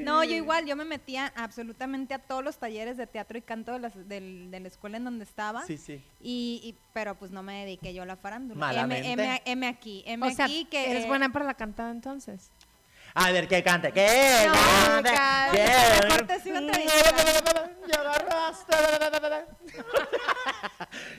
No, 0.05 0.25
yo 0.25 0.35
igual, 0.35 0.65
yo 0.67 0.75
me 0.77 0.85
metía 0.85 1.33
absolutamente 1.37 2.15
a 2.15 2.19
todos 2.19 2.43
los 2.43 2.57
talleres 2.57 2.97
de 2.97 3.07
teatro 3.07 3.37
y 3.39 3.43
canto 3.43 3.73
de, 3.73 3.79
las- 3.79 4.09
del- 4.09 4.51
de 4.51 4.61
la 4.61 4.69
escuela 4.69 4.97
en 4.97 5.05
donde 5.05 5.25
estaba. 5.25 5.65
Sí, 5.67 5.77
sí. 5.77 6.03
Y, 6.21 6.61
y- 6.65 6.75
pero 6.93 7.15
pues 7.17 7.31
no 7.31 7.43
me 7.43 7.65
dediqué 7.65 7.93
yo 7.93 8.03
a 8.03 8.07
la 8.07 8.17
farándula. 8.17 8.59
Malamente. 8.59 9.13
M, 9.13 9.23
M, 9.23 9.43
M 9.45 9.67
aquí, 9.67 10.03
M 10.07 10.27
O 10.27 10.31
sea, 10.31 10.47
aquí 10.47 10.67
que 10.71 10.91
eres 10.91 11.07
buena 11.07 11.31
para 11.31 11.45
la 11.45 11.55
cantada 11.55 11.91
entonces. 11.91 12.51
A 13.13 13.33
ver, 13.33 13.49
¿qué 13.49 13.63
cante? 13.63 13.93
¿Qué 13.93 14.47
No, 14.47 14.53
cante? 14.53 15.11
agarraste. 15.11 16.51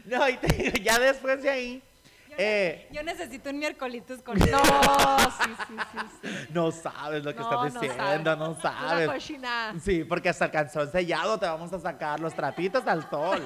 No, 0.05 0.27
y 0.29 0.37
te 0.37 0.47
digo, 0.55 0.77
ya 0.77 0.99
después 0.99 1.41
de 1.43 1.49
ahí, 1.49 1.81
eh, 2.43 2.87
Yo 2.91 3.03
necesito 3.03 3.49
un 3.49 3.59
miércoles 3.59 4.03
con 4.23 4.37
No, 4.39 4.45
sí, 5.19 5.49
sí, 5.67 5.75
sí. 5.91 5.99
sí. 6.23 6.47
no 6.51 6.71
sabes 6.71 7.23
lo 7.23 7.33
que 7.33 7.39
No, 7.41 7.65
estás 7.65 7.73
no 7.73 7.81
diciendo, 7.81 8.35
sabes. 8.61 9.07
no 9.07 9.15
sabes. 9.15 9.83
Sí, 9.83 10.03
porque 10.03 10.29
hasta 10.29 10.45
el 10.45 10.51
calzón 10.51 10.91
sellado 10.91 11.37
te 11.39 11.45
vamos 11.45 11.71
a 11.73 11.79
sacar 11.79 12.19
los 12.19 12.33
trapitos 12.33 12.85
al 12.87 13.09
sol. 13.09 13.41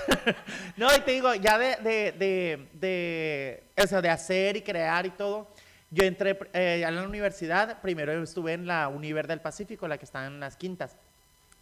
no, 0.76 0.94
y 0.94 1.00
te 1.00 1.10
digo, 1.12 1.34
ya 1.34 1.58
de, 1.58 1.76
de, 1.76 2.12
de, 2.12 2.68
de, 2.74 3.64
eso, 3.76 4.00
de 4.00 4.10
hacer 4.10 4.56
y 4.56 4.62
crear 4.62 5.06
y 5.06 5.10
todo, 5.10 5.48
yo 5.90 6.04
entré 6.04 6.38
eh, 6.52 6.84
a 6.86 6.90
la 6.90 7.02
universidad, 7.02 7.80
primero 7.80 8.12
estuve 8.22 8.52
en 8.52 8.66
la 8.66 8.88
Univer 8.88 9.26
del 9.26 9.40
Pacífico, 9.40 9.88
la 9.88 9.98
que 9.98 10.04
está 10.04 10.26
en 10.26 10.38
las 10.40 10.56
quintas. 10.56 10.96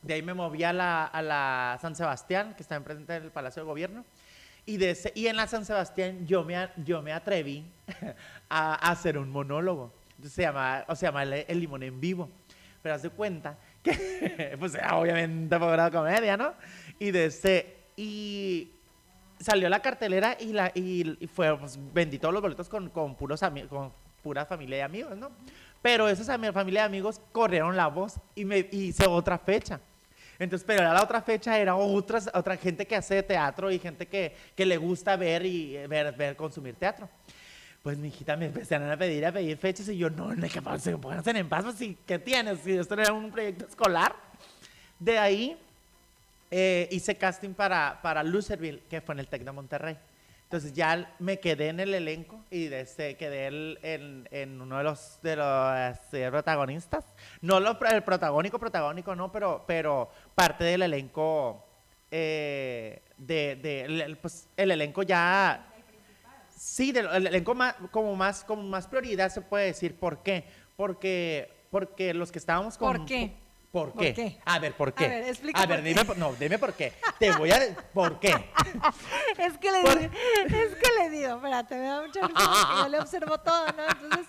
De 0.02 0.14
ahí 0.14 0.22
me 0.22 0.34
moví 0.34 0.62
a 0.64 0.72
la, 0.72 1.04
a 1.06 1.22
la 1.22 1.78
San 1.80 1.96
Sebastián, 1.96 2.54
que 2.54 2.62
está 2.62 2.76
enfrente 2.76 3.12
del 3.20 3.30
Palacio 3.30 3.62
de 3.62 3.66
Gobierno. 3.66 4.04
Y, 4.68 4.76
de 4.76 4.90
ese- 4.90 5.12
y 5.14 5.26
en 5.28 5.36
la 5.36 5.46
San 5.46 5.64
Sebastián 5.64 6.26
yo 6.26 6.44
me, 6.44 6.68
yo 6.84 7.00
me 7.00 7.12
atreví 7.12 7.64
a, 8.50 8.74
a 8.74 8.90
hacer 8.92 9.16
un 9.16 9.30
monólogo. 9.30 9.92
Se 10.28 10.42
llama, 10.42 10.84
o 10.88 10.94
se 10.94 11.06
llama 11.06 11.22
el, 11.22 11.32
El 11.48 11.60
Limón 11.60 11.82
en 11.82 11.98
Vivo. 12.00 12.28
Pero 12.82 12.94
haz 12.94 13.02
de 13.02 13.08
cuenta 13.10 13.56
que, 13.82 14.56
pues 14.58 14.76
obviamente 14.92 15.58
por 15.58 15.76
la 15.76 15.90
comedia, 15.90 16.36
¿no? 16.36 16.52
Y 16.98 17.10
de 17.12 17.26
ese, 17.26 17.76
y 17.96 18.70
salió 19.40 19.68
la 19.70 19.80
cartelera 19.80 20.36
y, 20.38 20.52
la, 20.52 20.70
y, 20.74 21.16
y 21.18 21.26
fue, 21.28 21.56
pues, 21.58 21.78
vendí 21.94 22.18
todos 22.18 22.34
los 22.34 22.42
boletos 22.42 22.68
con, 22.68 22.90
con 22.90 23.14
puros 23.14 23.40
con 23.70 23.90
pura 24.22 24.44
familia 24.44 24.78
y 24.78 24.80
amigos, 24.82 25.16
¿no? 25.16 25.30
Pero 25.80 26.08
esos 26.08 26.28
ami- 26.28 26.52
familia 26.52 26.82
y 26.82 26.84
amigos 26.86 27.20
corrieron 27.32 27.74
la 27.76 27.86
voz 27.86 28.16
y 28.34 28.44
me 28.44 28.68
hice 28.70 29.06
otra 29.06 29.38
fecha. 29.38 29.80
Entonces, 30.38 30.64
pero 30.66 30.82
la 30.82 31.02
otra 31.02 31.20
fecha, 31.20 31.58
era 31.58 31.74
otras, 31.74 32.30
otra 32.32 32.56
gente 32.56 32.86
que 32.86 32.94
hace 32.94 33.22
teatro 33.22 33.70
y 33.70 33.78
gente 33.78 34.06
que, 34.06 34.34
que 34.54 34.64
le 34.64 34.76
gusta 34.76 35.16
ver 35.16 35.44
y 35.44 35.76
eh, 35.76 35.86
ver, 35.88 36.14
ver, 36.14 36.36
consumir 36.36 36.76
teatro. 36.76 37.08
Pues 37.82 37.98
mi 37.98 38.08
hijita 38.08 38.36
me 38.36 38.46
empezaron 38.46 38.90
a 38.90 38.96
pedir, 38.96 39.24
a 39.26 39.32
pedir 39.32 39.56
fechas 39.56 39.88
y 39.88 39.96
yo, 39.96 40.10
no, 40.10 40.34
no, 40.34 40.42
que 40.48 40.60
se 40.78 40.96
pueden 40.96 41.18
hacer 41.18 41.36
en 41.36 41.48
paz, 41.48 41.64
pues, 41.64 41.96
¿qué 42.06 42.18
tienes? 42.18 42.60
Si 42.60 42.72
esto 42.72 42.94
era 42.94 43.12
un 43.12 43.30
proyecto 43.30 43.66
escolar. 43.66 44.14
De 44.98 45.18
ahí 45.18 45.56
eh, 46.50 46.88
hice 46.90 47.16
casting 47.16 47.54
para, 47.54 48.00
para 48.02 48.22
Lucerville, 48.22 48.82
que 48.88 49.00
fue 49.00 49.14
en 49.14 49.20
el 49.20 49.28
TEC 49.28 49.44
de 49.44 49.52
Monterrey. 49.52 49.96
Entonces 50.48 50.72
ya 50.72 51.14
me 51.18 51.38
quedé 51.40 51.68
en 51.68 51.78
el 51.78 51.92
elenco 51.92 52.42
y 52.50 52.68
desde 52.68 53.18
quedé 53.18 53.48
el- 53.48 53.78
en, 53.82 54.26
en 54.30 54.58
uno 54.58 54.78
de 54.78 54.82
los, 54.84 55.18
de 55.22 55.36
los 55.36 55.76
este, 55.92 56.30
protagonistas. 56.30 57.04
No 57.42 57.60
lo, 57.60 57.78
el 57.78 58.02
protagónico, 58.02 58.58
protagónico, 58.58 59.14
no, 59.14 59.30
pero, 59.30 59.62
pero 59.66 60.08
parte 60.34 60.64
del 60.64 60.80
elenco, 60.84 61.66
eh, 62.10 63.02
de, 63.18 63.56
de- 63.56 63.82
el, 63.84 64.16
pues, 64.16 64.48
el 64.56 64.70
elenco 64.70 65.02
ya... 65.02 65.66
Sí, 66.56 66.92
del, 66.92 67.08
el 67.08 67.26
elenco 67.26 67.54
más, 67.54 67.74
como, 67.90 68.16
más, 68.16 68.42
como 68.42 68.62
más 68.62 68.86
prioridad 68.88 69.28
se 69.30 69.42
puede 69.42 69.66
decir. 69.66 69.96
¿Por 69.96 70.22
qué? 70.22 70.44
Porque, 70.76 71.52
porque 71.70 72.14
los 72.14 72.32
que 72.32 72.38
estábamos 72.38 72.78
con... 72.78 72.96
¿Por 72.96 73.04
qué? 73.06 73.34
¿Por 73.72 73.92
¿Por 73.92 74.00
qué? 74.02 74.14
qué? 74.14 74.38
A 74.46 74.58
ver, 74.58 74.72
¿por 74.72 74.94
qué? 74.94 75.04
A 75.04 75.08
ver, 75.08 75.24
explica 75.28 75.60
A 75.60 75.66
ver, 75.66 75.76
por 75.78 75.84
qué. 75.84 75.88
dime, 75.90 76.04
por- 76.06 76.16
no, 76.16 76.32
dime 76.34 76.58
por 76.58 76.72
qué. 76.72 76.94
Te 77.18 77.30
voy 77.32 77.52
a... 77.52 77.60
¿Por 77.92 78.18
qué? 78.18 78.30
Es 79.38 79.56
que 79.58 79.70
le 79.70 79.78
digo, 79.80 79.90
es 79.92 80.74
que 80.74 80.90
le 80.98 81.10
digo, 81.10 81.36
espérate, 81.36 81.76
me 81.76 81.84
da 81.86 82.02
mucha 82.02 82.20
risa 82.26 82.34
porque 82.34 82.82
yo 82.82 82.88
le 82.88 82.98
observo 82.98 83.38
todo, 83.38 83.66
¿no? 83.68 83.84
Entonces, 83.88 84.26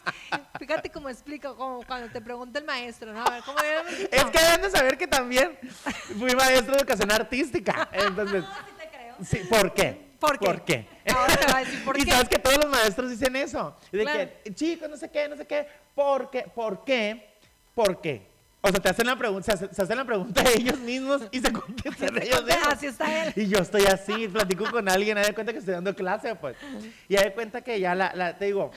fíjate 0.59 0.91
cómo 0.91 1.09
explico, 1.09 1.55
como 1.55 1.83
cuando 1.85 2.09
te 2.11 2.21
pregunta 2.21 2.59
el 2.59 2.65
maestro, 2.65 3.11
¿no? 3.13 3.23
A 3.25 3.29
ver, 3.31 3.43
¿cómo 3.43 3.57
era? 3.59 3.81
Es 3.89 4.25
que 4.25 4.39
deben 4.39 4.61
de 4.61 4.69
saber 4.69 4.97
que 4.97 5.07
también 5.07 5.57
fui 6.19 6.35
maestro 6.35 6.73
de 6.75 6.81
educación 6.81 7.11
artística. 7.11 7.89
Entonces, 7.93 8.43
sí 8.67 8.73
te 8.77 8.89
creo. 8.89 9.15
sí, 9.23 9.37
¿por 9.49 9.73
qué? 9.73 10.09
¿Por 10.19 10.37
qué? 10.37 10.45
¿Por 10.45 10.61
qué? 10.65 10.85
Ahora 11.15 11.35
te 11.37 11.45
va 11.51 11.57
a 11.57 11.63
decir 11.63 11.83
por 11.85 11.97
y 11.99 12.03
qué. 12.03 12.11
sabes 12.11 12.29
que 12.29 12.39
todos 12.39 12.57
los 12.57 12.69
maestros 12.69 13.09
dicen 13.09 13.35
eso. 13.37 13.75
De 13.91 14.01
Claro. 14.03 14.29
que, 14.43 14.53
chicos, 14.53 14.89
no 14.89 14.97
sé 14.97 15.09
qué, 15.09 15.27
no 15.29 15.37
sé 15.37 15.47
qué. 15.47 15.65
¿Por 15.95 16.29
qué? 16.29 16.43
¿Por 16.53 16.83
qué? 16.83 17.35
¿Por 17.73 17.99
qué? 18.01 18.28
O 18.61 18.69
sea, 18.69 18.79
te 18.81 18.89
hacen 18.89 19.05
la 19.07 19.15
pregunta, 19.15 19.45
se, 19.45 19.51
hace- 19.65 19.73
se 19.73 19.81
hacen 19.81 19.95
la 19.97 20.03
pregunta 20.05 20.43
ellos 20.53 20.77
mismos 20.79 21.21
y 21.31 21.39
se 21.39 21.51
contestan 21.53 22.17
ellos 22.21 22.43
mismos. 22.43 22.67
Así 22.73 22.87
está 22.87 23.23
él. 23.25 23.33
Y 23.35 23.47
yo 23.47 23.59
estoy 23.59 23.85
así, 23.85 24.27
platico 24.27 24.69
con 24.69 24.89
alguien, 24.89 25.15
me 25.15 25.21
de 25.25 25.33
cuenta 25.33 25.53
que 25.53 25.59
estoy 25.59 25.75
dando 25.75 25.95
clase, 25.95 26.35
pues. 26.35 26.57
Y 27.07 27.15
me 27.15 27.23
de 27.23 27.33
cuenta 27.33 27.61
que 27.61 27.79
ya 27.79 27.95
la, 27.95 28.11
la- 28.13 28.37
te 28.37 28.45
digo, 28.45 28.71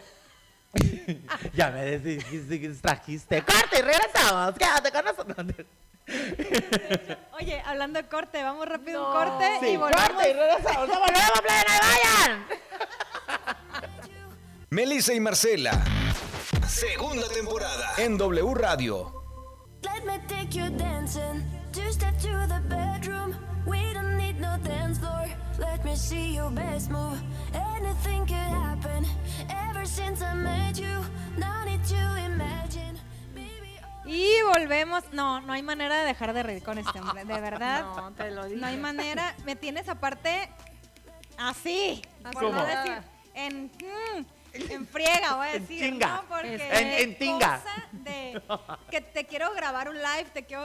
ya 1.54 1.70
me 1.70 1.98
distrajiste. 1.98 3.42
¡Corte 3.42 3.78
y 3.80 3.82
regresamos! 3.82 4.54
¡Quédate 4.56 4.92
con 4.92 5.04
nosotros! 5.04 5.46
Oye, 7.40 7.60
hablando 7.64 8.00
de 8.00 8.08
corte, 8.08 8.42
vamos 8.42 8.66
rápido 8.68 9.02
No. 9.02 9.08
un 9.08 9.12
corte 9.14 9.46
Sí, 9.60 9.66
y 9.72 9.76
volvemos. 9.76 10.08
corte 10.08 10.30
y 10.30 10.32
regresamos. 10.32 10.88
¡No 10.88 10.98
volvemos, 11.00 11.40
plena! 11.40 11.80
¡Vayan! 11.80 12.46
Melissa 14.70 15.12
y 15.12 15.20
Marcela. 15.20 15.82
Segunda 16.68 17.28
temporada. 17.28 17.92
En 17.98 18.16
W 18.16 18.54
Radio. 18.54 19.21
Let 20.04 20.20
me 20.20 20.36
take 20.36 20.54
you 20.54 20.68
dancing. 20.70 21.42
Two 21.72 21.90
step 21.92 22.18
to 22.20 22.46
the 22.48 22.60
bedroom. 22.68 23.36
We 23.66 23.78
don't 23.94 24.16
need 24.18 24.40
no 24.40 24.56
dance 24.64 24.98
floor. 24.98 25.26
Let 25.58 25.84
me 25.84 25.94
see 25.96 26.34
your 26.34 26.50
best 26.50 26.90
move. 26.90 27.20
Anything 27.54 28.26
could 28.26 28.34
happen. 28.36 29.06
Ever 29.48 29.84
since 29.86 30.20
I 30.22 30.34
met 30.34 30.78
you, 30.78 31.04
no 31.38 31.64
need 31.64 31.84
to 31.84 32.24
imagine. 32.26 32.98
Baby. 33.34 33.78
Y 34.06 34.42
volvemos. 34.52 35.04
No, 35.12 35.40
no 35.40 35.52
hay 35.52 35.62
manera 35.62 36.00
de 36.00 36.06
dejar 36.06 36.32
de 36.32 36.42
reír 36.42 36.62
con 36.62 36.78
este 36.78 36.98
hombre, 37.00 37.24
de 37.24 37.40
verdad. 37.40 37.84
No, 37.96 38.12
te 38.12 38.30
lo 38.30 38.46
dije. 38.46 38.60
No 38.60 38.66
hay 38.66 38.76
manera. 38.76 39.34
Me 39.44 39.54
tienes 39.56 39.88
aparte 39.88 40.50
así. 41.38 42.02
Por 42.22 42.34
¿Cómo? 42.34 42.52
no 42.52 42.66
decir, 42.66 43.02
en, 43.34 43.66
mm, 43.66 44.24
en 44.54 44.86
friega, 44.86 45.34
voy 45.36 45.46
a 45.46 45.54
En 45.54 45.62
decir. 45.62 45.80
chinga. 45.80 46.06
¿no? 46.08 46.22
Porque 46.28 46.54
En- 46.54 47.10
en 47.10 47.18
tinga. 47.18 47.58
cosa 47.58 47.88
de 47.92 48.42
que 48.90 49.00
te 49.00 49.24
quiero 49.26 49.52
grabar 49.54 49.88
un 49.88 49.96
live, 49.96 50.26
te 50.32 50.44
quiero 50.44 50.64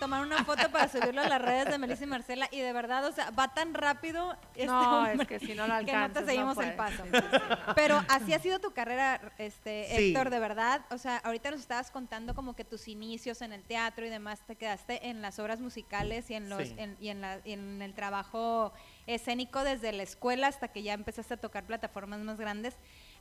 tomar 0.00 0.22
una 0.22 0.44
foto 0.44 0.70
para 0.70 0.88
subirlo 0.88 1.20
a 1.22 1.28
las 1.28 1.40
redes 1.42 1.66
de 1.66 1.78
Melissa 1.78 2.04
y 2.04 2.06
Marcela. 2.06 2.48
Y 2.50 2.60
de 2.60 2.72
verdad, 2.72 3.04
o 3.06 3.12
sea, 3.12 3.30
va 3.30 3.52
tan 3.54 3.74
rápido 3.74 4.36
este 4.54 4.66
No, 4.66 4.98
hombre 4.98 5.14
es 5.22 5.28
que 5.28 5.38
si 5.40 5.54
no 5.54 5.66
lo 5.66 5.74
que 5.78 5.80
no 5.80 5.86
te 5.86 5.92
alcanzas, 5.92 6.22
no 6.22 6.28
seguimos 6.28 6.58
el 6.58 6.74
paso. 6.74 7.04
Pero 7.74 8.02
así 8.08 8.32
ha 8.34 8.38
sido 8.38 8.58
tu 8.58 8.72
carrera, 8.72 9.20
este, 9.38 9.86
Sí. 9.96 10.08
Héctor, 10.08 10.30
de 10.30 10.38
verdad. 10.38 10.82
O 10.90 10.98
sea, 10.98 11.16
ahorita 11.18 11.50
nos 11.50 11.60
estabas 11.60 11.90
contando 11.90 12.34
como 12.34 12.54
que 12.54 12.64
tus 12.64 12.88
inicios 12.88 13.42
en 13.42 13.52
el 13.52 13.62
teatro 13.62 14.06
y 14.06 14.10
demás 14.10 14.40
te 14.46 14.56
quedaste 14.56 15.08
en 15.08 15.22
las 15.22 15.38
obras 15.38 15.60
musicales 15.60 16.30
y 16.30 16.34
en 16.34 16.48
los 16.48 16.62
Sí. 16.68 16.74
en- 16.78 16.96
y 17.00 17.08
en, 17.08 17.20
la- 17.20 17.40
y 17.44 17.52
en 17.52 17.82
el 17.82 17.94
trabajo 17.94 18.72
escénico 19.06 19.64
desde 19.64 19.92
la 19.92 20.02
escuela 20.02 20.46
hasta 20.48 20.68
que 20.68 20.82
ya 20.82 20.94
empezaste 20.94 21.34
a 21.34 21.36
tocar 21.36 21.64
plataformas 21.64 22.20
más 22.20 22.38
grandes. 22.38 22.74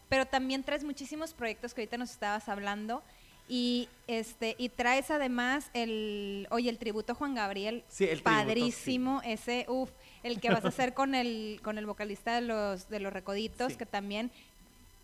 Pero 0.09 0.25
también 0.25 0.63
traes 0.63 0.83
muchísimos 0.83 1.33
proyectos 1.33 1.73
que 1.73 1.81
ahorita 1.81 1.97
nos 1.97 2.11
estabas 2.11 2.49
hablando. 2.49 3.03
Y 3.47 3.89
este 4.07 4.55
y 4.57 4.69
traes 4.69 5.11
además 5.11 5.69
el 5.73 6.47
oye 6.51 6.69
el 6.69 6.77
tributo 6.77 7.13
a 7.13 7.15
Juan 7.15 7.35
Gabriel 7.35 7.83
Sí, 7.89 8.05
el 8.05 8.21
tributo, 8.21 8.45
padrísimo 8.45 9.21
ese 9.25 9.65
uf 9.67 9.89
el 10.23 10.39
que 10.39 10.49
vas 10.51 10.63
a 10.63 10.69
hacer 10.69 10.93
con 10.93 11.15
el 11.15 11.59
con 11.61 11.77
el 11.77 11.85
vocalista 11.85 12.35
de 12.35 12.41
los 12.41 12.87
de 12.87 12.99
los 13.01 13.11
recoditos 13.11 13.73
Sí. 13.73 13.77
que 13.79 13.85
también 13.85 14.31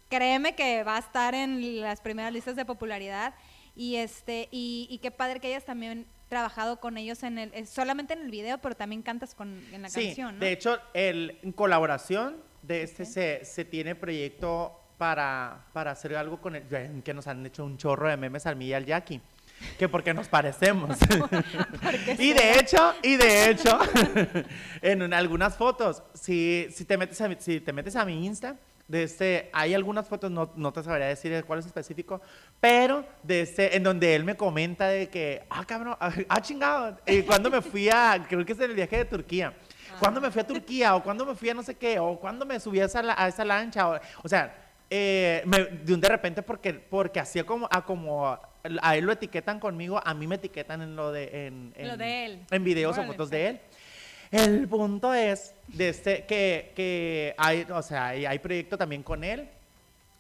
créeme 0.09 0.55
que 0.55 0.83
va 0.83 0.95
a 0.95 0.99
estar 0.99 1.33
en 1.35 1.81
las 1.81 1.99
primeras 1.99 2.31
listas 2.31 2.55
de 2.55 2.63
popularidad 2.63 3.33
y 3.75 3.95
este 3.95 4.47
y, 4.51 4.87
y 4.89 4.99
qué 4.99 5.11
padre 5.11 5.41
que 5.41 5.47
hayas 5.47 5.65
también 5.65 6.05
trabajado 6.29 6.79
con 6.79 6.97
ellos 6.97 7.23
en 7.23 7.37
el 7.37 7.53
eh, 7.53 7.65
solamente 7.65 8.13
en 8.13 8.21
el 8.21 8.31
video 8.31 8.57
pero 8.57 8.75
también 8.75 9.01
cantas 9.01 9.33
con 9.35 9.61
en 9.71 9.81
la 9.81 9.89
Sí, 9.89 10.07
canción 10.07 10.35
¿no? 10.35 10.39
de 10.45 10.51
hecho, 10.51 10.77
el, 10.93 11.37
en 11.41 11.51
colaboración 11.51 12.35
de 12.61 12.83
este 12.83 13.05
se, 13.05 13.45
se 13.45 13.63
tiene 13.65 13.95
proyecto 13.95 14.79
para, 14.97 15.65
para 15.73 15.91
hacer 15.91 16.15
algo 16.15 16.41
con 16.41 16.55
el, 16.55 17.01
que 17.03 17.13
nos 17.13 17.27
han 17.27 17.45
hecho 17.45 17.63
un 17.63 17.77
chorro 17.77 18.09
de 18.09 18.17
memes 18.17 18.45
al 18.45 18.55
mí 18.55 18.65
y 18.67 18.73
al 18.73 18.85
Jackie. 18.85 19.21
Que 19.79 19.87
porque 19.89 20.13
nos 20.13 20.27
parecemos. 20.27 20.97
y 22.19 22.33
de 22.33 22.59
hecho, 22.59 22.93
y 23.01 23.15
de 23.15 23.49
hecho, 23.49 23.79
en 24.81 25.01
un- 25.01 25.13
algunas 25.13 25.55
fotos, 25.57 26.03
si, 26.13 26.67
si, 26.71 26.85
te 26.85 26.97
metes 26.97 27.19
a, 27.21 27.29
si 27.39 27.59
te 27.61 27.73
metes 27.73 27.95
a 27.95 28.05
mi 28.05 28.25
Insta, 28.25 28.55
de 28.87 29.03
este, 29.03 29.49
hay 29.51 29.73
algunas 29.73 30.07
fotos, 30.07 30.31
no, 30.31 30.51
no 30.55 30.71
te 30.71 30.81
sabría 30.81 31.07
decir 31.07 31.43
cuál 31.45 31.59
es 31.59 31.65
específico, 31.65 32.21
pero 32.61 33.03
de 33.23 33.41
este, 33.41 33.75
en 33.75 33.83
donde 33.83 34.15
él 34.15 34.23
me 34.23 34.35
comenta 34.37 34.87
de 34.87 35.09
que, 35.09 35.43
ah, 35.49 35.65
cabrón, 35.65 35.97
ah, 36.29 36.41
chingado, 36.41 36.97
eh, 37.05 37.23
cuando 37.25 37.49
me 37.49 37.61
fui 37.61 37.89
a, 37.89 38.25
creo 38.27 38.45
que 38.45 38.53
es 38.53 38.59
en 38.59 38.69
el 38.69 38.75
viaje 38.75 38.97
de 38.97 39.05
Turquía, 39.05 39.53
cuando 39.99 40.21
me 40.21 40.31
fui 40.31 40.41
a 40.41 40.47
Turquía, 40.47 40.95
o 40.95 41.03
cuando 41.03 41.25
me 41.25 41.35
fui 41.35 41.49
a 41.49 41.53
no 41.53 41.63
sé 41.63 41.75
qué, 41.75 41.99
o 41.99 42.17
cuando 42.19 42.45
me 42.45 42.59
subí 42.59 42.79
a 42.79 42.85
esa, 42.85 43.01
a 43.21 43.27
esa 43.27 43.43
lancha, 43.43 43.89
o, 43.89 43.99
o 44.23 44.29
sea, 44.29 44.55
eh, 44.89 45.41
me- 45.45 45.65
de 45.65 45.93
un 45.93 45.99
de 45.99 46.07
repente 46.07 46.41
porque, 46.41 46.73
porque 46.73 47.19
hacía 47.19 47.43
como, 47.45 47.67
a 47.69 47.83
como 47.83 48.25
a 48.81 48.95
él 48.95 49.05
lo 49.05 49.11
etiquetan 49.11 49.59
conmigo, 49.59 49.99
a 50.03 50.13
mí 50.13 50.27
me 50.27 50.35
etiquetan 50.35 50.81
en 50.81 50.95
lo 50.95 51.11
de, 51.11 51.47
en, 51.47 51.73
Lo 51.77 51.93
en- 51.93 51.97
de 51.99 52.25
él. 52.25 52.45
en 52.51 52.63
videos 52.63 52.93
Órale, 52.97 53.09
o 53.09 53.11
fotos 53.13 53.29
pues. 53.29 53.31
de 53.31 53.47
él. 53.47 53.59
El 54.31 54.67
punto 54.67 55.13
es 55.13 55.53
de 55.67 55.89
este, 55.89 56.25
que, 56.25 56.73
que 56.75 57.33
hay, 57.37 57.65
o 57.69 57.81
sea, 57.81 58.07
hay, 58.07 58.25
hay 58.25 58.39
proyecto 58.39 58.77
también 58.77 59.03
con 59.03 59.23
él. 59.23 59.49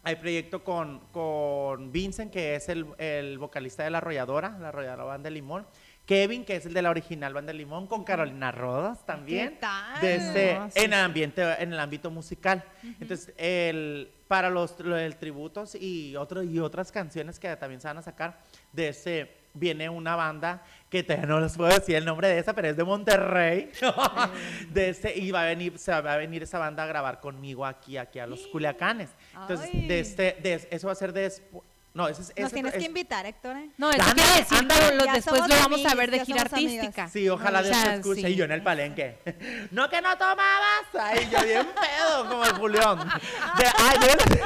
Hay 0.03 0.15
proyecto 0.15 0.63
con, 0.63 1.01
con 1.11 1.91
Vincent, 1.91 2.31
que 2.31 2.55
es 2.55 2.69
el, 2.69 2.85
el 2.97 3.37
vocalista 3.37 3.83
de 3.83 3.89
La 3.89 3.97
Arrolladora, 3.97 4.57
La 4.59 4.69
Arrolladora 4.69 5.03
Banda 5.03 5.27
de 5.27 5.31
Limón. 5.31 5.65
Kevin, 6.05 6.45
que 6.45 6.55
es 6.55 6.65
el 6.65 6.73
de 6.73 6.81
la 6.81 6.89
original 6.89 7.33
Banda 7.33 7.51
de 7.51 7.57
Limón, 7.57 7.85
con 7.85 8.05
Carolina 8.05 8.49
Rodas 8.53 9.05
también. 9.05 9.49
¿Qué 9.49 9.55
tal? 9.57 10.01
De 10.01 10.15
este, 10.15 10.53
No, 10.55 10.71
sí, 10.71 10.79
en, 10.79 10.93
ambiente, 10.93 11.41
en 11.61 11.73
el 11.73 11.79
ámbito 11.79 12.09
musical. 12.09 12.63
Entonces, 13.01 13.33
el, 13.35 14.09
para 14.29 14.49
los, 14.49 14.79
lo 14.79 14.95
del 14.95 15.17
tributos 15.17 15.75
y, 15.75 16.15
otro, 16.15 16.41
y 16.41 16.59
otras 16.59 16.93
canciones 16.93 17.37
que 17.37 17.53
también 17.57 17.81
se 17.81 17.89
van 17.89 17.97
a 17.97 18.01
sacar, 18.01 18.39
de 18.71 18.87
ese 18.87 19.36
viene 19.57 19.89
una 19.89 20.15
banda 20.15 20.63
que 20.89 21.03
todavía 21.03 21.27
no 21.27 21.39
les 21.39 21.55
puedo 21.57 21.69
decir 21.73 21.95
el 21.95 22.05
nombre 22.05 22.27
de 22.29 22.39
esa, 22.39 22.53
pero 22.53 22.69
es 22.69 22.77
de 22.77 22.83
Monterrey. 22.83 23.71
de 24.69 24.89
ese, 24.89 25.17
y 25.17 25.31
va 25.31 25.41
a 25.43 25.45
venir, 25.45 25.77
se 25.77 25.91
va 25.99 26.13
a 26.13 26.17
venir 26.17 26.43
esa 26.43 26.59
banda 26.59 26.83
a 26.83 26.85
grabar 26.87 27.19
conmigo 27.19 27.65
aquí, 27.65 27.97
aquí 27.97 28.19
a 28.19 28.27
los 28.27 28.47
Culiacanes. 28.47 29.09
Entonces, 29.41 29.69
de 29.87 29.99
este, 29.99 30.37
de- 30.41 30.67
eso 30.71 30.87
va 30.87 30.93
a 30.93 30.95
ser 30.95 31.13
después. 31.13 31.63
No, 31.97 32.07
ese 32.07 32.21
es. 32.21 32.27
Nos 32.29 32.37
ese 32.37 32.53
tienes 32.53 32.73
es- 32.75 32.79
que 32.79 32.85
invitar 32.85 33.25
Héctor 33.25 33.57
¿eh? 33.57 33.69
No, 33.75 33.89
eso 33.89 33.99
Ándale, 34.03 34.21
quiere 34.21 34.39
decir 34.39 34.57
ándale. 34.59 34.89
que 34.89 34.95
lo- 34.95 35.05
Ya 35.05 35.13
después 35.13 35.41
lo 35.47 35.55
vamos 35.55 35.85
a 35.85 35.95
ver 35.95 36.11
de 36.11 36.19
gira 36.25 36.41
amigas. 36.43 36.53
artística. 36.53 37.09
Sí, 37.09 37.27
ojalá 37.27 37.59
O 37.59 37.63
Dios 37.63 37.75
sea, 37.75 37.89
te 37.89 37.95
escuche 37.95 38.21
sí. 38.21 38.27
y 38.27 38.35
yo 38.35 38.45
en 38.45 38.51
el 38.51 38.61
palenque. 38.61 39.17
No 39.71 39.89
que 39.89 39.99
no 40.01 40.15
tomabas. 40.17 40.85
Ay, 40.99 41.27
yo 41.31 41.43
bien 41.43 41.65
pedo, 41.65 42.29
como 42.29 42.45
el 42.45 42.51
Julián. 42.53 42.99
De, 42.99 43.65
ay, 43.79 43.97
de- 43.99 44.41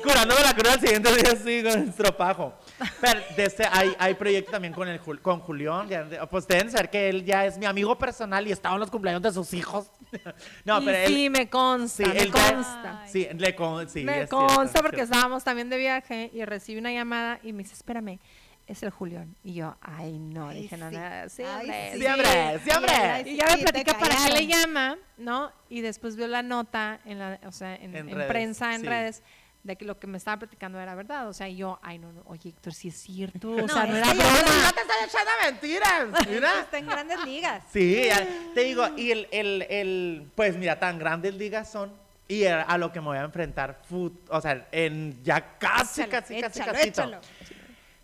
Curándome 0.02 0.42
la 0.42 0.54
cruda 0.54 0.72
al 0.74 0.80
siguiente 0.80 1.14
día 1.14 1.32
así 1.32 1.62
con 1.62 1.72
el 1.82 1.88
estropajo. 1.88 2.54
Pero 3.00 3.20
de 3.36 3.44
este, 3.44 3.64
hay, 3.70 3.94
hay 3.98 4.14
proyecto 4.14 4.50
también 4.52 4.72
con, 4.74 4.88
el, 4.88 5.00
con 5.20 5.40
Julián. 5.40 5.88
de- 5.88 6.26
Pues 6.30 6.46
deben 6.46 6.70
saber 6.70 6.90
que 6.90 7.08
él 7.08 7.24
ya 7.24 7.44
es 7.46 7.58
mi 7.58 7.66
amigo 7.66 7.96
personal 7.98 8.46
y 8.46 8.52
estaba 8.52 8.74
en 8.74 8.80
los 8.80 8.90
cumpleaños 8.90 9.22
de 9.22 9.32
sus 9.32 9.52
hijos. 9.54 9.86
No, 10.64 10.80
Y 10.82 10.84
pero 10.86 10.98
él. 10.98 11.06
sí, 11.06 11.30
me 11.30 11.48
consta, 11.48 12.04
Sí, 12.04 12.10
me 12.10 12.18
él 12.18 12.32
ya- 12.32 12.52
consta. 12.54 13.04
Sí, 13.10 13.28
le 13.36 13.54
con, 13.54 13.88
sí, 13.88 14.04
me 14.04 14.12
es 14.22 14.28
cierto, 14.28 14.38
consta 14.46 14.78
es 14.78 14.82
porque 14.82 15.02
estábamos 15.02 15.44
también 15.44 15.59
de 15.68 15.76
viaje 15.76 16.30
y 16.32 16.44
recibí 16.44 16.78
una 16.78 16.92
llamada 16.92 17.40
y 17.42 17.52
me 17.52 17.64
dice, 17.64 17.74
espérame, 17.74 18.18
es 18.66 18.82
el 18.84 18.90
Julián. 18.90 19.34
Y 19.42 19.54
yo, 19.54 19.76
ay, 19.80 20.18
no, 20.18 20.48
Ay, 20.50 20.62
dije, 20.62 20.76
no, 20.76 20.88
sí. 20.90 20.96
no, 20.96 21.28
sí, 21.28 21.42
Ay, 21.42 21.60
hombre, 21.60 21.90
sí. 21.92 21.98
Siempre, 22.00 22.58
siempre. 22.60 22.94
Ay, 22.94 23.28
Y 23.30 23.36
ya 23.36 23.46
me 23.46 23.56
sí, 23.56 23.62
platica 23.62 23.98
para 23.98 24.14
qué 24.26 24.32
le 24.32 24.46
llama, 24.46 24.96
¿no? 25.18 25.50
Y 25.68 25.80
después 25.80 26.14
vio 26.16 26.28
la 26.28 26.42
nota 26.42 27.00
en 27.04 27.18
la, 27.18 27.40
o 27.44 27.52
sea, 27.52 27.74
en, 27.74 27.96
En 27.96 28.08
en 28.08 28.14
redes, 28.14 28.28
prensa, 28.28 28.74
en 28.74 28.80
sí. 28.82 28.86
redes, 28.86 29.22
de 29.64 29.76
que 29.76 29.84
lo 29.84 29.98
que 29.98 30.06
me 30.06 30.16
estaba 30.16 30.38
platicando 30.38 30.80
era 30.80 30.94
verdad. 30.94 31.28
O 31.28 31.32
sea, 31.34 31.48
y 31.48 31.56
yo, 31.56 31.78
ay, 31.82 31.98
no, 31.98 32.12
no, 32.12 32.22
oye, 32.26 32.48
Héctor, 32.50 32.72
sí 32.72 32.88
es 32.88 32.96
cierto. 32.96 33.50
O 33.50 33.56
No, 33.60 33.68
sea, 33.68 33.86
no 33.86 33.96
era 33.96 34.06
broma. 34.14 34.22
No 34.24 34.72
te 34.72 34.80
estoy 34.80 34.96
echando 35.04 35.30
mentiras. 35.44 36.28
Mira. 36.30 36.60
Está 36.60 36.78
en 36.78 36.86
grandes 36.86 37.24
ligas. 37.24 37.64
Sí, 37.72 38.04
ya- 38.06 38.26
te 38.54 38.60
digo, 38.62 38.86
y 38.96 39.10
el, 39.10 39.28
el, 39.32 39.66
el, 39.68 40.30
pues 40.34 40.56
mira, 40.56 40.78
tan 40.78 40.98
grandes 40.98 41.34
ligas 41.34 41.70
son, 41.70 41.92
y 42.30 42.46
a, 42.46 42.62
a 42.62 42.78
lo 42.78 42.92
que 42.92 43.00
me 43.00 43.06
voy 43.08 43.18
a 43.18 43.22
enfrentar, 43.22 43.82
o 44.28 44.40
sea, 44.40 44.68
en 44.72 45.20
ya 45.24 45.58
casi, 45.58 46.02
Échalo, 46.02 46.10
casi, 46.12 46.40
casi, 46.40 46.58
échalo, 46.60 46.72
casi. 46.72 46.88
échalo. 46.88 47.18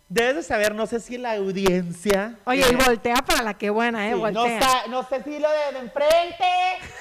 Debes 0.09 0.35
de 0.37 0.43
saber, 0.43 0.73
no 0.73 0.85
sé 0.87 0.99
si 1.01 1.17
la 1.17 1.33
audiencia. 1.33 2.35
Oye, 2.45 2.61
eh, 2.63 2.71
y 2.71 2.75
voltea 2.75 3.15
para 3.25 3.41
la 3.43 3.57
que 3.57 3.69
buena, 3.69 4.07
¿eh? 4.07 4.13
sí, 4.13 4.19
voltea. 4.19 4.83
no 4.89 5.03
sé 5.07 5.21
si 5.23 5.37
lo 5.39 5.49
de, 5.49 5.73
de 5.73 5.79
enfrente. 5.79 6.45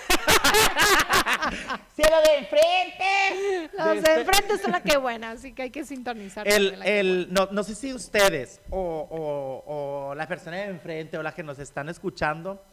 si 1.97 2.03
lo 2.03 2.21
de 2.21 2.39
enfrente. 2.39 3.71
Los 3.77 3.87
De 3.87 3.93
de 3.95 3.99
este- 4.01 4.21
enfrente 4.21 4.59
son 4.59 4.73
la 4.73 4.83
que 4.83 4.97
buena, 4.97 5.31
así 5.33 5.53
que 5.53 5.63
hay 5.63 5.71
que 5.71 5.85
sintonizar. 5.85 6.47
El, 6.49 6.83
el, 6.83 7.29
no, 7.31 7.49
no 7.53 7.63
sé 7.63 7.75
si 7.75 7.93
ustedes 7.95 8.61
o, 8.71 8.79
o, 8.79 10.11
o 10.11 10.15
la 10.15 10.27
persona 10.27 10.57
de 10.59 10.65
enfrente 10.65 11.17
o 11.19 11.23
las 11.23 11.35
que 11.35 11.43
nos 11.45 11.59
están 11.59 11.89
escuchando, 11.89 12.65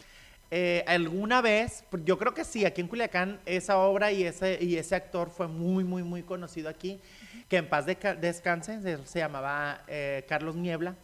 eh, 0.56 0.84
alguna 0.86 1.42
vez, 1.42 1.84
yo 2.06 2.20
creo 2.20 2.36
que 2.36 2.46
sí, 2.46 2.64
aquí 2.64 2.82
en 2.82 2.88
Culiacán 2.88 3.40
esa 3.48 3.78
obra 3.80 4.12
y 4.12 4.24
ese, 4.24 4.60
y 4.62 4.78
ese 4.78 4.94
actor 4.96 5.32
fue 5.32 5.48
muy, 5.48 5.84
muy, 5.84 6.04
muy 6.04 6.22
conocido 6.22 6.70
aquí, 6.70 7.00
que 7.50 7.58
en 7.58 7.68
paz 7.68 7.88
deca- 7.88 8.16
descanse, 8.16 8.80
se, 8.82 9.04
se 9.08 9.18
llamaba 9.20 9.82
eh, 9.88 10.24
Carlos 10.30 10.56
Niebla, 10.56 10.96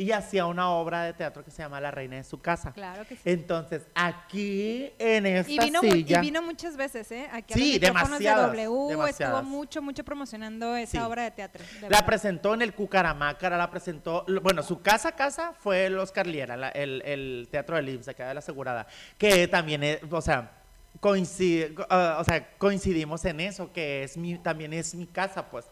y 0.00 0.12
hacía 0.12 0.46
una 0.46 0.70
obra 0.70 1.02
de 1.02 1.12
teatro 1.12 1.44
que 1.44 1.50
se 1.50 1.60
llama 1.60 1.80
La 1.80 1.90
Reina 1.90 2.14
de 2.16 2.22
su 2.24 2.40
Casa. 2.40 2.70
Claro 2.72 3.04
que 3.04 3.16
sí. 3.16 3.22
Entonces, 3.24 3.82
aquí 3.96 4.92
en 4.96 5.26
esta 5.26 5.50
Y 5.52 5.58
vino, 5.58 5.82
mu- 5.82 5.88
y 5.88 5.92
silla... 5.92 6.20
vino 6.20 6.40
muchas 6.40 6.76
veces, 6.76 7.10
¿eh? 7.10 7.28
Aquí 7.32 7.52
a 7.54 7.56
Sí, 7.56 7.72
micrófonos 7.80 8.08
demasiadas, 8.20 8.52
de 8.52 8.64
W 8.66 8.88
demasiadas. 8.90 9.34
estuvo 9.38 9.50
mucho, 9.50 9.82
mucho 9.82 10.04
promocionando 10.04 10.76
esa 10.76 10.92
Sí. 10.92 10.98
obra 10.98 11.24
de 11.24 11.32
teatro. 11.32 11.64
de 11.64 11.80
La 11.82 11.88
verdad. 11.88 12.06
presentó 12.06 12.54
en 12.54 12.62
el 12.62 12.74
Cucaramácara, 12.74 13.58
la 13.58 13.68
presentó, 13.70 14.24
bueno, 14.40 14.62
su 14.62 14.80
casa 14.82 15.12
casa 15.12 15.52
fue 15.58 15.86
el 15.86 15.98
Oscar 15.98 16.28
Liera, 16.28 16.56
la- 16.56 16.68
el, 16.70 17.02
el 17.04 17.48
Teatro 17.50 17.74
del 17.74 17.88
IMSS, 17.88 18.08
acá 18.08 18.28
de 18.28 18.34
la 18.34 18.38
Asegurada, 18.38 18.86
que 19.18 19.48
también, 19.48 19.82
es, 19.82 19.98
o 20.08 20.20
sea, 20.22 20.52
coincide, 21.00 21.74
ah, 21.90 22.18
o 22.20 22.24
sea, 22.24 22.56
coincidimos 22.56 23.24
en 23.24 23.40
eso, 23.40 23.72
que 23.72 24.04
es 24.04 24.16
mi, 24.16 24.38
también 24.38 24.72
es 24.72 24.94
mi 24.94 25.06
casa, 25.08 25.50
pues. 25.50 25.66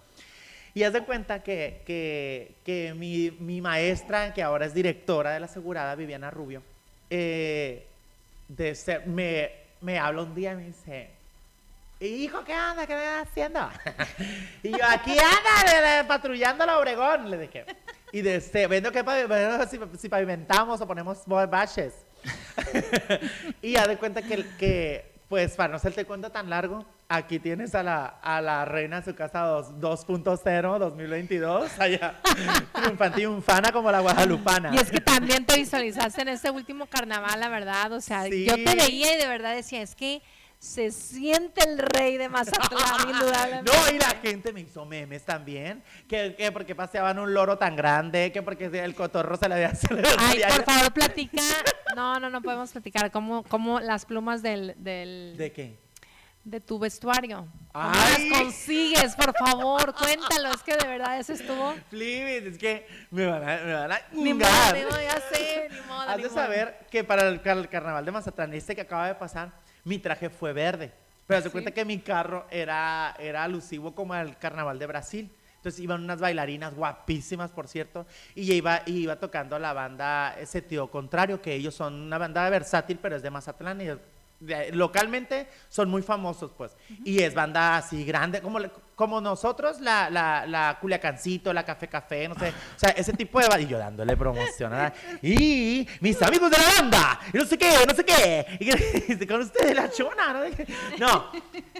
Y 0.76 0.82
haz 0.82 0.92
de 0.92 1.00
cuenta 1.04 1.42
que, 1.42 1.80
que, 1.86 2.52
que 2.62 2.92
mi, 2.92 3.30
mi 3.40 3.62
maestra, 3.62 4.34
que 4.34 4.42
ahora 4.42 4.66
es 4.66 4.74
directora 4.74 5.30
de 5.30 5.40
la 5.40 5.46
Asegurada, 5.46 5.94
Viviana 5.94 6.30
Rubio, 6.30 6.62
eh, 7.08 7.86
de 8.46 8.74
ser- 8.74 9.06
me, 9.06 9.52
me 9.80 9.98
habla 9.98 10.24
un 10.24 10.34
día 10.34 10.52
y 10.52 10.56
me 10.56 10.64
dice, 10.66 11.08
hijo, 11.98 12.44
¿qué 12.44 12.52
anda? 12.52 12.86
¿Qué 12.86 12.92
andas 12.92 13.26
haciendo? 13.26 13.70
y 14.62 14.68
yo, 14.72 14.84
aquí 14.86 15.16
anda, 15.18 16.06
patrullando 16.06 16.66
la 16.66 16.78
Obregón, 16.78 17.30
le 17.30 17.38
dije. 17.38 17.64
Y 18.12 18.20
de 18.20 18.36
este, 18.36 18.68
que 18.92 19.02
si, 19.70 19.80
si 19.98 20.10
pavimentamos 20.10 20.78
o 20.78 20.86
ponemos 20.86 21.26
baches. 21.48 21.94
y 23.62 23.72
ya 23.72 23.86
de 23.86 23.96
cuenta 23.96 24.20
que, 24.20 24.44
que, 24.58 25.10
pues, 25.30 25.52
para 25.56 25.70
no 25.70 25.76
hacerte 25.76 26.04
cuenta 26.04 26.28
tan 26.28 26.50
largo, 26.50 26.84
aquí 27.08 27.38
tienes 27.38 27.74
a 27.74 27.82
la, 27.82 28.06
a 28.06 28.40
la 28.40 28.64
reina 28.64 29.00
de 29.00 29.04
su 29.10 29.14
casa 29.16 29.40
dos- 29.42 29.72
2.0 29.80 30.78
2022, 30.78 31.78
allá, 31.78 32.20
triunfante 32.72 33.20
y 33.20 33.22
triunfana 33.24 33.72
como 33.72 33.90
la 33.92 34.00
guadalupana. 34.00 34.74
Y 34.74 34.78
es 34.78 34.90
que 34.90 35.00
también 35.00 35.44
te 35.44 35.56
visualizaste 35.56 36.22
en 36.22 36.28
este 36.28 36.50
último 36.50 36.86
carnaval, 36.86 37.38
la 37.38 37.48
verdad. 37.48 37.92
O 37.92 38.00
sea, 38.00 38.24
Sí. 38.24 38.44
yo 38.44 38.54
te 38.56 38.74
veía 38.74 39.14
y 39.14 39.18
de 39.18 39.28
verdad 39.28 39.54
decía, 39.54 39.82
es 39.82 39.94
que 39.94 40.20
se 40.58 40.90
siente 40.90 41.62
el 41.68 41.78
rey 41.78 42.16
de 42.16 42.28
Mazatlán, 42.28 43.08
indudablemente. 43.10 43.70
No, 43.70 43.94
y 43.94 43.98
la 43.98 44.08
gente 44.22 44.52
me 44.52 44.62
hizo 44.62 44.84
memes 44.86 45.22
también. 45.24 45.84
Que, 46.08 46.34
que 46.34 46.50
porque 46.50 46.74
paseaban 46.74 47.18
un 47.18 47.32
loro 47.34 47.58
tan 47.58 47.76
grande, 47.76 48.32
que 48.32 48.42
porque 48.42 48.64
el 48.66 48.94
cotorro 48.94 49.36
se 49.36 49.48
le 49.48 49.54
había 49.54 49.74
se 49.74 49.92
le 49.94 50.02
Ay, 50.18 50.40
por 50.48 50.64
favor, 50.64 50.92
platica. 50.92 51.42
No, 51.94 52.18
no, 52.18 52.30
no 52.30 52.40
podemos 52.42 52.72
platicar. 52.72 53.10
¿Cómo, 53.12 53.44
cómo 53.44 53.80
las 53.80 54.06
plumas 54.06 54.42
del, 54.42 54.74
del, 54.78 55.34
¿De 55.36 55.52
qué? 55.52 55.85
De 56.46 56.60
tu 56.60 56.78
vestuario? 56.78 57.48
¿Cómo 57.72 57.90
Ay. 57.92 58.28
las 58.30 58.38
consigues? 58.40 59.16
Por 59.16 59.34
favor, 59.36 59.92
cuéntalo. 59.94 60.54
Es 60.54 60.62
que 60.62 60.76
de 60.76 60.86
verdad 60.86 61.18
eso 61.18 61.32
estuvo... 61.32 61.74
Flibis, 61.90 62.44
es 62.54 62.58
que 62.58 62.86
me 63.10 63.26
van 63.26 63.42
a, 63.42 63.56
me 63.64 63.72
van 63.74 63.92
a 63.92 64.00
Ni 64.12 64.32
modo, 64.32 64.48
ni 64.72 64.82
modo, 64.84 65.00
ya 65.02 65.20
sé, 65.32 65.68
ni 65.70 65.80
modo, 65.88 66.00
Has 66.02 66.16
ni 66.16 66.22
de 66.22 66.28
modo. 66.28 66.40
saber 66.40 66.86
que 66.90 67.02
para 67.04 67.26
el, 67.28 67.42
car- 67.42 67.58
el 67.58 67.68
carnaval 67.68 68.04
de 68.04 68.12
Mazatlán, 68.12 68.54
este 68.54 68.74
que 68.76 68.82
acaba 68.82 69.08
de 69.08 69.16
pasar, 69.16 69.50
mi 69.84 69.98
traje 69.98 70.30
fue 70.30 70.52
verde. 70.52 70.92
Pero 71.26 71.40
se 71.42 71.48
Sí. 71.48 71.52
cuenta 71.52 71.72
que 71.72 71.84
mi 71.84 71.98
carro 71.98 72.46
era, 72.50 73.16
era 73.18 73.42
alusivo 73.42 73.92
como 73.96 74.14
al 74.14 74.38
carnaval 74.38 74.78
de 74.78 74.86
Brasil. 74.86 75.36
Entonces 75.56 75.80
iban 75.80 76.04
unas 76.04 76.20
bailarinas 76.20 76.74
guapísimas, 76.76 77.50
por 77.50 77.66
cierto, 77.66 78.06
y 78.36 78.52
iba, 78.52 78.82
y 78.86 78.98
iba 78.98 79.16
tocando 79.18 79.58
la 79.58 79.72
banda 79.72 80.36
ese 80.38 80.62
tío 80.62 80.88
contrario, 80.92 81.42
que 81.42 81.54
ellos 81.54 81.74
son 81.74 81.94
una 82.02 82.18
banda 82.18 82.48
versátil, 82.48 83.00
pero 83.02 83.16
es 83.16 83.22
de 83.22 83.30
Mazatlán 83.30 83.80
y 83.80 83.88
de- 84.40 84.70
localmente 84.72 85.48
son 85.68 85.88
muy 85.88 86.02
famosos, 86.02 86.50
pues. 86.56 86.72
Y 87.04 87.22
es 87.22 87.34
banda 87.34 87.76
así 87.76 88.04
grande, 88.04 88.40
como, 88.40 88.58
como 88.94 89.20
nosotros, 89.20 89.80
la, 89.80 90.10
la, 90.10 90.46
la 90.46 90.78
Culiacancito, 90.80 91.52
la 91.52 91.64
Café 91.64 91.88
Café, 91.88 92.28
no 92.28 92.34
sé. 92.34 92.48
O 92.50 92.78
sea, 92.78 92.90
ese 92.90 93.12
tipo 93.12 93.40
de 93.40 93.48
banda. 93.48 93.62
Y 93.62 93.66
yo 93.68 93.78
dándole 93.78 94.16
promoción. 94.16 94.70
¿verdad? 94.70 94.94
Y 95.22 95.86
mis 96.00 96.20
amigos 96.22 96.50
de 96.50 96.58
la 96.58 96.80
banda, 96.80 97.20
y 97.32 97.36
no 97.38 97.44
sé 97.44 97.56
qué, 97.58 97.72
no 97.86 97.94
sé 97.94 98.04
qué. 98.04 98.46
Y 98.60 99.26
con 99.26 99.40
ustedes 99.40 99.74
la 99.74 99.90
chona, 99.90 100.32
¿no? 100.32 100.40
No, 100.98 101.30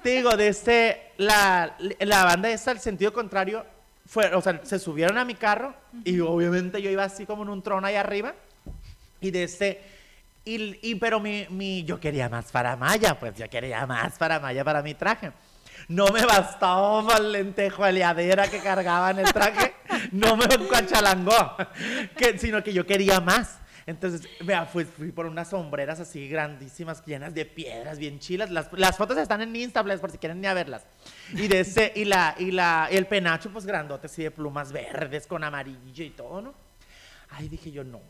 te 0.02 0.10
digo, 0.10 0.36
de 0.36 0.48
este, 0.48 1.12
la, 1.18 1.76
la 2.00 2.24
banda 2.24 2.48
esta, 2.50 2.70
al 2.70 2.80
sentido 2.80 3.12
contrario, 3.12 3.64
fue, 4.06 4.32
o 4.34 4.40
sea, 4.40 4.60
se 4.64 4.78
subieron 4.78 5.18
a 5.18 5.24
mi 5.24 5.34
carro 5.34 5.74
y 6.04 6.20
obviamente 6.20 6.80
yo 6.80 6.90
iba 6.90 7.02
así 7.04 7.26
como 7.26 7.42
en 7.42 7.48
un 7.48 7.62
trono 7.62 7.86
ahí 7.86 7.96
arriba. 7.96 8.34
Y 9.20 9.30
de 9.30 9.44
este, 9.44 9.82
y, 10.46 10.94
pero 10.94 11.18
mi, 11.18 11.46
mi, 11.50 11.82
yo 11.84 11.98
quería 11.98 12.28
más 12.28 12.52
para 12.52 12.76
Maya, 12.76 13.18
pues 13.18 13.34
yo 13.36 13.48
quería 13.50 13.84
más 13.86 14.16
para 14.16 14.38
Maya 14.38 14.64
para 14.64 14.80
mi 14.80 14.94
traje. 14.94 15.32
No 15.88 16.08
me 16.08 16.24
bastaba 16.24 17.18
lentejo 17.18 17.84
aliadera 17.84 18.48
que 18.48 18.60
cargaba 18.60 19.10
en 19.10 19.18
el 19.20 19.32
traje, 19.32 19.74
no 20.12 20.36
me 20.36 20.46
cachalangó, 20.68 21.56
sino 22.38 22.62
que 22.62 22.72
yo 22.72 22.86
quería 22.86 23.20
más. 23.20 23.58
Entonces, 23.86 24.28
vea, 24.40 24.66
fui, 24.66 24.84
fui 24.84 25.12
por 25.12 25.26
unas 25.26 25.50
sombreras 25.50 26.00
así 26.00 26.28
grandísimas, 26.28 27.04
llenas 27.04 27.34
de 27.34 27.44
piedras, 27.44 27.98
bien 27.98 28.18
chilas. 28.18 28.50
Las, 28.50 28.72
las 28.72 28.96
fotos 28.96 29.16
están 29.16 29.42
en 29.42 29.54
Instagram 29.54 30.00
por 30.00 30.10
si 30.10 30.18
quieren 30.18 30.40
ni 30.40 30.48
a 30.48 30.54
verlas. 30.54 30.84
Y 31.32 31.46
de 31.46 31.60
ese, 31.60 31.92
y 31.94 32.04
la, 32.04 32.34
y 32.36 32.50
la, 32.50 32.88
el 32.90 33.06
penacho, 33.06 33.52
pues 33.52 33.64
grandote, 33.64 34.06
así 34.06 34.24
de 34.24 34.32
plumas 34.32 34.72
verdes 34.72 35.28
con 35.28 35.44
amarillo 35.44 36.04
y 36.04 36.10
todo, 36.10 36.40
¿no? 36.40 36.65
Ay, 37.38 37.48
dije 37.48 37.70
yo, 37.70 37.84
no, 37.84 38.00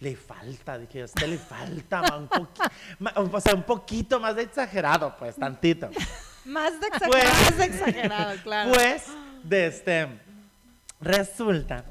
le 0.00 0.14
falta, 0.16 0.76
dije, 0.78 1.02
a 1.02 1.04
usted 1.06 1.26
le 1.28 1.38
falta, 1.38 2.02
ma, 2.02 2.16
un 2.16 2.48
ma- 2.98 3.12
o 3.16 3.40
sea, 3.40 3.54
un 3.54 3.62
poquito 3.62 4.20
más 4.20 4.36
de 4.36 4.42
exagerado, 4.42 5.16
pues, 5.18 5.36
tantito. 5.36 5.88
Más 6.44 6.80
de 6.80 6.86
Pues- 7.08 7.24
exagerado. 7.24 7.48
Es 7.48 7.60
exagerado, 7.74 8.36
claro. 8.44 8.72
Pues, 8.72 9.04
de 9.42 9.66
este, 9.66 10.08
resulta 11.00 11.84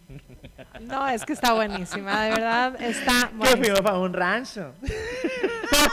No, 0.80 1.06
es 1.08 1.24
que 1.24 1.32
está 1.32 1.52
buenísima, 1.52 2.24
de 2.24 2.30
verdad 2.30 2.82
está 2.82 3.28
que 3.28 3.36
buenísima. 3.36 3.56
fuimos 3.64 3.80
para 3.82 3.98
un 3.98 4.12
rancho. 4.12 4.74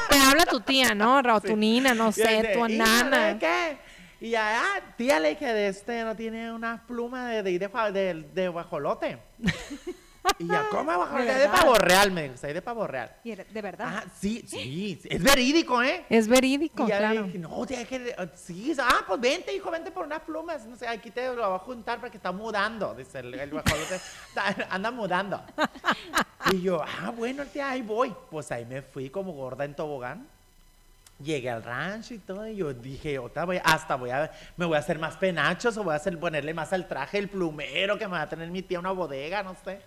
Te 0.10 0.18
habla 0.18 0.46
tu 0.46 0.60
tía, 0.62 0.96
¿no? 0.96 1.20
O 1.20 1.42
tu 1.42 1.56
nina, 1.56 1.94
no 1.94 2.12
sé, 2.12 2.52
tu 2.54 2.66
"Hija, 2.68 2.84
nana. 3.04 3.28
¿de 3.34 3.38
qué? 3.40 3.78
Y 4.22 4.30
ya, 4.32 4.62
ah, 4.62 4.80
tía, 4.98 5.20
le 5.20 5.30
dije, 5.30 5.46
de 5.54 5.68
este 5.68 6.04
no 6.04 6.16
tiene 6.16 6.52
una 6.52 6.86
pluma 6.88 7.30
de, 7.30 7.44
de, 7.44 7.60
de, 7.60 7.70
de- 7.92 8.26
de 8.34 8.48
guajolote. 8.48 9.18
Y 10.40 10.48
ya, 10.48 10.68
¿cómo? 10.70 11.06
¿De 11.18 11.30
Es 11.32 11.40
de 11.40 11.48
pavo 11.50 11.76
real, 11.76 12.12
me 12.12 12.24
dijo, 12.24 12.36
"sí, 12.38 12.48
de 12.48 12.62
pavo 12.62 12.86
real. 12.88 13.12
Y 13.24 13.32
era- 13.32 13.44
de 13.46 13.62
verdad. 13.62 13.88
Ah, 13.90 14.04
sí, 14.20 14.44
sí, 14.48 15.00
es 15.06 15.24
verídico, 15.24 15.82
¿eh? 15.82 16.06
Es 16.10 16.28
verídico, 16.28 16.84
Y 16.86 16.88
ya 16.90 16.98
claro. 16.98 17.24
dije, 17.24 17.40
no, 17.40 17.66
tía, 17.66 17.86
que, 17.86 18.16
sí, 18.36 18.76
ah, 18.80 19.04
pues 19.08 19.20
vente, 19.20 19.54
hijo, 19.56 19.72
vente 19.72 19.92
por 19.92 20.06
unas 20.06 20.22
plumas. 20.22 20.66
No 20.66 20.76
sé, 20.76 20.88
aquí 20.88 21.12
te 21.12 21.28
lo 21.34 21.48
voy 21.48 21.56
a 21.56 21.60
juntar 21.60 22.00
porque 22.00 22.18
está 22.18 22.32
mudando, 22.32 22.94
dice 22.96 23.20
el, 23.20 23.34
el 23.34 23.50
guajolote. 23.50 24.00
Anda 24.70 24.92
mudando. 24.92 25.42
y 26.52 26.62
yo, 26.62 26.82
ah, 26.84 27.12
bueno, 27.12 27.46
tía, 27.46 27.70
ahí 27.72 27.82
voy. 27.82 28.14
Pues 28.30 28.52
ahí 28.52 28.66
me 28.66 28.82
fui 28.82 29.10
como 29.10 29.32
gorda 29.34 29.64
en 29.66 29.76
tobogán. 29.76 30.28
Llegué 31.24 31.50
al 31.50 31.64
rancho 31.64 32.14
y 32.14 32.18
todo, 32.20 32.46
y 32.46 32.58
yo 32.58 32.74
dije, 32.74 33.18
otra 33.20 33.46
voy, 33.46 33.58
hasta 33.64 33.96
voy 33.96 34.10
a, 34.10 34.30
me 34.58 34.66
voy 34.66 34.76
a 34.76 34.80
hacer 34.80 35.00
más 35.00 35.16
penachos 35.16 35.78
o 35.78 35.84
voy 35.86 35.94
a 35.94 35.96
hacer, 35.96 36.20
ponerle 36.20 36.54
más 36.54 36.74
al 36.74 36.90
traje, 36.90 37.18
el 37.18 37.30
plumero 37.30 37.98
que 37.98 38.06
me 38.06 38.16
va 38.18 38.24
a 38.24 38.28
tener 38.30 38.50
mi 38.52 38.62
tía 38.62 38.80
una 38.80 38.92
bodega, 38.92 39.42
no 39.42 39.56
sé. 39.64 39.80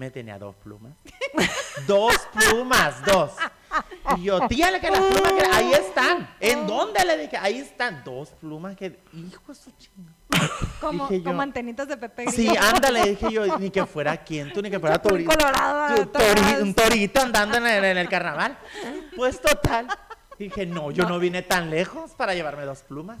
Me 0.00 0.10
tenía 0.10 0.38
dos 0.38 0.56
plumas. 0.56 0.92
dos 1.86 2.14
plumas, 2.32 3.04
dos. 3.04 3.32
Y 4.16 4.22
yo, 4.22 4.48
tía, 4.48 4.70
le 4.70 4.80
que 4.80 4.90
las 4.90 4.98
plumas 4.98 5.32
que 5.34 5.46
ahí 5.52 5.72
están. 5.74 6.26
¿En 6.40 6.66
dónde 6.66 7.04
le 7.04 7.18
dije? 7.18 7.36
Ahí 7.36 7.58
están 7.58 8.02
dos 8.02 8.30
plumas 8.30 8.74
que, 8.76 8.98
hijo 9.12 9.42
de 9.52 9.54
su 9.54 9.70
chingo. 9.72 10.08
como, 10.80 11.06
dije 11.06 11.18
yo, 11.20 11.24
como 11.24 11.42
antenitas 11.42 11.86
de 11.86 11.98
Pepe 11.98 12.30
Sí, 12.30 12.46
Grillo. 12.46 12.62
ándale, 12.62 13.10
dije 13.10 13.30
yo, 13.30 13.58
ni 13.58 13.68
que 13.68 13.84
fuera 13.84 14.16
quien 14.24 14.50
tú, 14.54 14.62
ni 14.62 14.70
que 14.70 14.80
fuera 14.80 14.98
torito. 15.02 15.30
colorado, 15.36 15.94
Tu- 16.06 16.18
tori- 16.18 16.62
un 16.62 16.72
torito 16.72 17.20
andando 17.20 17.58
en 17.58 17.66
el, 17.66 17.84
en 17.84 17.98
el 17.98 18.08
carnaval. 18.08 18.56
Pues 19.14 19.38
total, 19.38 19.86
Dije, 20.38 20.64
no, 20.64 20.90
yo 20.90 21.04
no 21.04 21.18
vine 21.18 21.42
tan 21.42 21.68
lejos 21.68 22.12
para 22.12 22.32
llevarme 22.32 22.64
dos 22.64 22.80
plumas. 22.84 23.18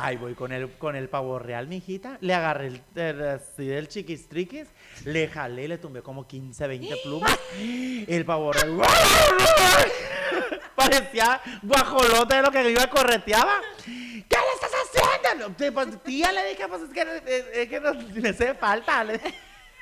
Ahí 0.00 0.16
voy 0.16 0.34
con 0.34 0.52
el, 0.52 0.70
con 0.78 0.94
el 0.94 1.08
pavo 1.08 1.40
real, 1.40 1.66
mijita. 1.66 2.18
Le 2.20 2.32
agarré 2.32 2.68
el, 2.68 2.80
el, 2.94 3.28
así 3.30 3.66
del 3.66 3.88
chiquistriquis, 3.88 4.68
le 5.04 5.26
jalé, 5.26 5.66
le 5.66 5.76
tumbé 5.78 6.02
como 6.02 6.24
15, 6.24 6.68
20 6.68 6.96
plumas. 7.02 7.36
El 7.58 8.24
pavo 8.24 8.52
real. 8.52 8.78
Parecía 10.76 11.40
guajolote 11.62 12.36
de 12.36 12.42
lo 12.42 12.50
que 12.52 12.70
iba 12.70 12.86
correteaba. 12.88 13.54
¿Qué 13.84 14.36
le 14.36 14.54
estás 14.54 14.70
haciendo? 14.84 15.72
Pues, 15.74 16.02
tía, 16.04 16.30
le 16.30 16.48
dije, 16.50 16.68
pues 16.68 16.82
es 16.82 16.90
que, 16.90 17.62
es, 17.62 17.68
que 17.68 17.80
no, 17.80 17.92
me 17.94 18.28
hace 18.28 18.54
falta. 18.54 19.02
le- 19.02 19.20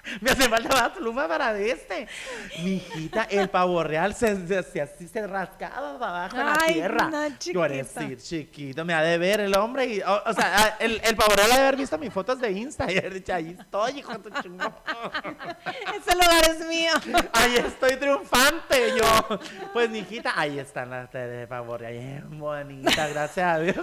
me 0.20 0.30
hace 0.30 0.48
falta 0.48 0.68
más 0.68 0.90
pluma 0.90 1.26
para 1.28 1.56
este. 1.58 2.06
Mi 2.62 2.74
hijita, 2.76 3.24
el 3.24 3.48
pavo 3.48 3.82
real 3.82 4.14
se, 4.14 4.46
se, 4.46 4.62
se- 4.62 4.80
así 4.80 5.08
se 5.08 5.26
rascaba 5.26 5.98
para 5.98 6.24
abajo 6.26 6.36
en 6.38 6.46
la 6.46 6.58
Ay, 6.60 6.74
tierra. 6.74 7.08
no, 7.10 7.28
Yo 7.52 7.64
era 7.64 7.74
chiquito. 7.84 8.00
así, 8.00 8.16
chiquito, 8.16 8.84
me 8.84 8.94
ha 8.94 9.02
de 9.02 9.18
ver 9.18 9.40
el 9.40 9.54
hombre. 9.56 9.86
Y, 9.86 10.00
o, 10.00 10.22
o 10.26 10.32
sea, 10.32 10.52
ah, 10.56 10.76
el, 10.80 11.00
el 11.04 11.16
pavo 11.16 11.34
real 11.34 11.52
ha 11.52 11.56
de 11.56 11.62
haber 11.62 11.76
visto 11.76 11.98
mis 11.98 12.12
fotos 12.12 12.40
de 12.40 12.50
Insta 12.52 12.90
y 12.90 12.98
haber 12.98 13.14
dicho, 13.14 13.34
ahí 13.34 13.56
estoy, 13.58 13.98
hijo 13.98 14.12
de 14.12 14.18
tu 14.18 14.42
chingón. 14.42 14.74
Ese 15.96 16.14
lugar 16.14 16.50
es 16.50 16.66
mío. 16.66 16.92
Ahí 17.32 17.56
estoy 17.56 17.96
triunfante 17.96 18.92
yo. 18.96 19.38
Pues, 19.72 19.90
mi 19.90 19.98
hijita, 20.00 20.32
ahí 20.36 20.58
están 20.58 20.90
las 20.90 21.10
de 21.12 21.46
pavo 21.48 21.76
real. 21.76 21.92
Bien 21.92 22.38
bonita, 22.38 23.08
gracias 23.08 23.46
a 23.46 23.58
Dios. 23.58 23.76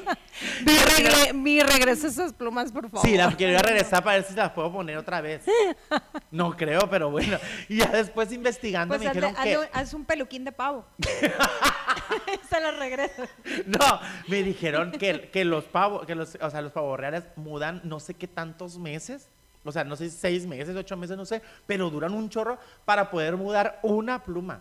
Mi, 0.66 0.74
regre- 0.74 1.34
mi 1.34 1.60
regreso 1.62 2.08
a 2.08 2.10
esas 2.10 2.34
plumas, 2.34 2.72
por 2.72 2.90
favor. 2.90 3.06
Sí, 3.08 3.16
las 3.18 3.36
quiero 3.36 3.60
regresar 3.62 4.04
para 4.04 4.18
ver 4.18 4.26
si 4.26 4.34
las 4.34 4.52
puedo 4.52 4.72
poner 4.72 4.98
otra 4.98 5.22
vez. 5.22 5.44
No 6.32 6.56
creo, 6.56 6.90
pero 6.90 7.10
bueno. 7.10 7.38
Y 7.70 7.78
ya 7.78 7.88
después 7.88 8.32
investigando 8.32 8.92
Pues 8.96 9.02
me 9.02 9.08
hazle- 9.10 9.14
dijeron 9.14 9.36
hazle 9.38 9.70
que... 9.72 9.80
haz 9.80 9.94
un 9.94 10.06
peluquín 10.06 10.44
de 10.46 10.52
pavo. 10.52 10.86
Se 12.50 12.62
lo 12.62 12.72
regreso. 12.78 13.24
No, 13.66 14.00
me 14.28 14.44
dijeron 14.44 14.92
que, 14.92 15.30
que 15.30 15.46
los 15.46 15.64
pavos, 15.66 16.06
que 16.06 16.16
los, 16.16 16.36
o 16.40 16.50
sea, 16.50 16.62
los 16.62 16.72
pavos 16.72 17.00
reales 17.00 17.24
mudan 17.36 17.82
no 17.84 18.00
sé 18.00 18.14
qué 18.14 18.28
tantos 18.28 18.78
meses. 18.78 19.28
O 19.66 19.72
sea, 19.72 19.84
no 19.84 19.96
sé 19.96 20.10
si 20.10 20.18
seis 20.18 20.46
meses, 20.46 20.76
ocho 20.76 20.98
meses, 20.98 21.16
no 21.16 21.26
sé, 21.26 21.42
pero 21.66 21.90
duran 21.90 22.14
un 22.14 22.30
chorro 22.30 22.58
para 22.86 23.10
poder 23.10 23.38
mudar 23.38 23.80
una 23.82 24.22
pluma. 24.24 24.60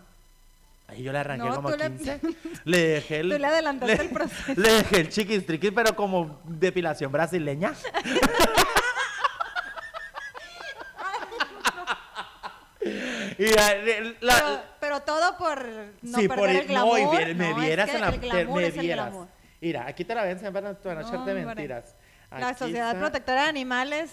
Ahí 0.87 1.03
yo 1.03 1.11
le 1.11 1.19
arranqué 1.19 1.47
No, 1.47 1.55
como 1.55 1.69
le- 1.71 1.89
15. 1.91 2.19
Le 2.65 2.77
dejé 2.87 3.19
el. 3.19 3.29
Tú 3.33 3.37
le 3.37 3.47
adelantaste 3.47 4.01
el 4.01 4.09
proceso. 4.09 4.61
Le 4.61 4.71
dejé 4.73 4.99
el 5.01 5.09
chiquistriquis, 5.09 5.71
pero 5.73 5.95
como 5.95 6.39
depilación 6.45 7.11
brasileña. 7.11 7.73
y 13.37 13.47
la- 13.47 13.75
la- 14.21 14.35
Pero, 14.35 14.61
pero 14.79 14.99
todo 15.01 15.37
por 15.37 15.65
no 16.01 16.17
sí, 16.19 16.27
perder 16.27 16.35
por 16.37 16.49
el 16.49 16.67
glamour. 16.67 16.99
no, 16.99 17.21
y 17.21 17.35
me 17.35 17.49
no, 17.49 17.49
es 17.59 17.65
vieras 17.65 17.89
que 17.89 17.95
en 17.95 18.01
la 18.01 18.09
el 18.09 18.19
glamour 18.19 18.61
me 18.61 18.67
es 18.67 18.73
el 18.75 18.81
vieras. 18.81 19.05
glamour. 19.09 19.27
Mira, 19.61 19.85
aquí 19.87 20.03
te 20.05 20.13
la 20.15 20.23
ven 20.23 20.39
para 20.39 20.61
no 20.71 20.77
No, 20.83 20.99
echarte 21.01 21.33
mentiras. 21.33 21.95
La 22.31 22.49
Aquí 22.49 22.59
Sociedad 22.59 22.87
está. 22.89 22.99
Protectora 22.99 23.43
de 23.43 23.49
Animales 23.49 24.11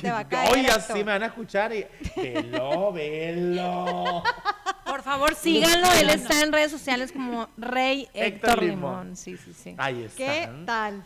te 0.00 0.10
va 0.10 0.18
a 0.20 0.28
caer. 0.28 0.52
Oye, 0.52 0.68
así 0.70 0.94
me 0.94 1.04
van 1.04 1.22
a 1.22 1.26
escuchar 1.26 1.72
y 1.74 1.86
velo, 2.16 2.92
velo. 2.94 4.22
Por 4.86 5.02
favor, 5.02 5.34
síganlo. 5.34 5.86
Él 5.92 6.10
está 6.10 6.42
en 6.42 6.52
redes 6.52 6.70
sociales 6.70 7.12
como 7.12 7.48
Rey 7.56 8.08
Héctor 8.14 8.50
Héctor 8.50 8.62
Limón. 8.62 9.00
Limón. 9.02 9.16
Sí, 9.16 9.36
sí, 9.36 9.52
sí. 9.54 9.74
Ahí 9.78 10.02
está. 10.04 10.16
¿Qué 10.16 10.50
tal? 10.66 11.04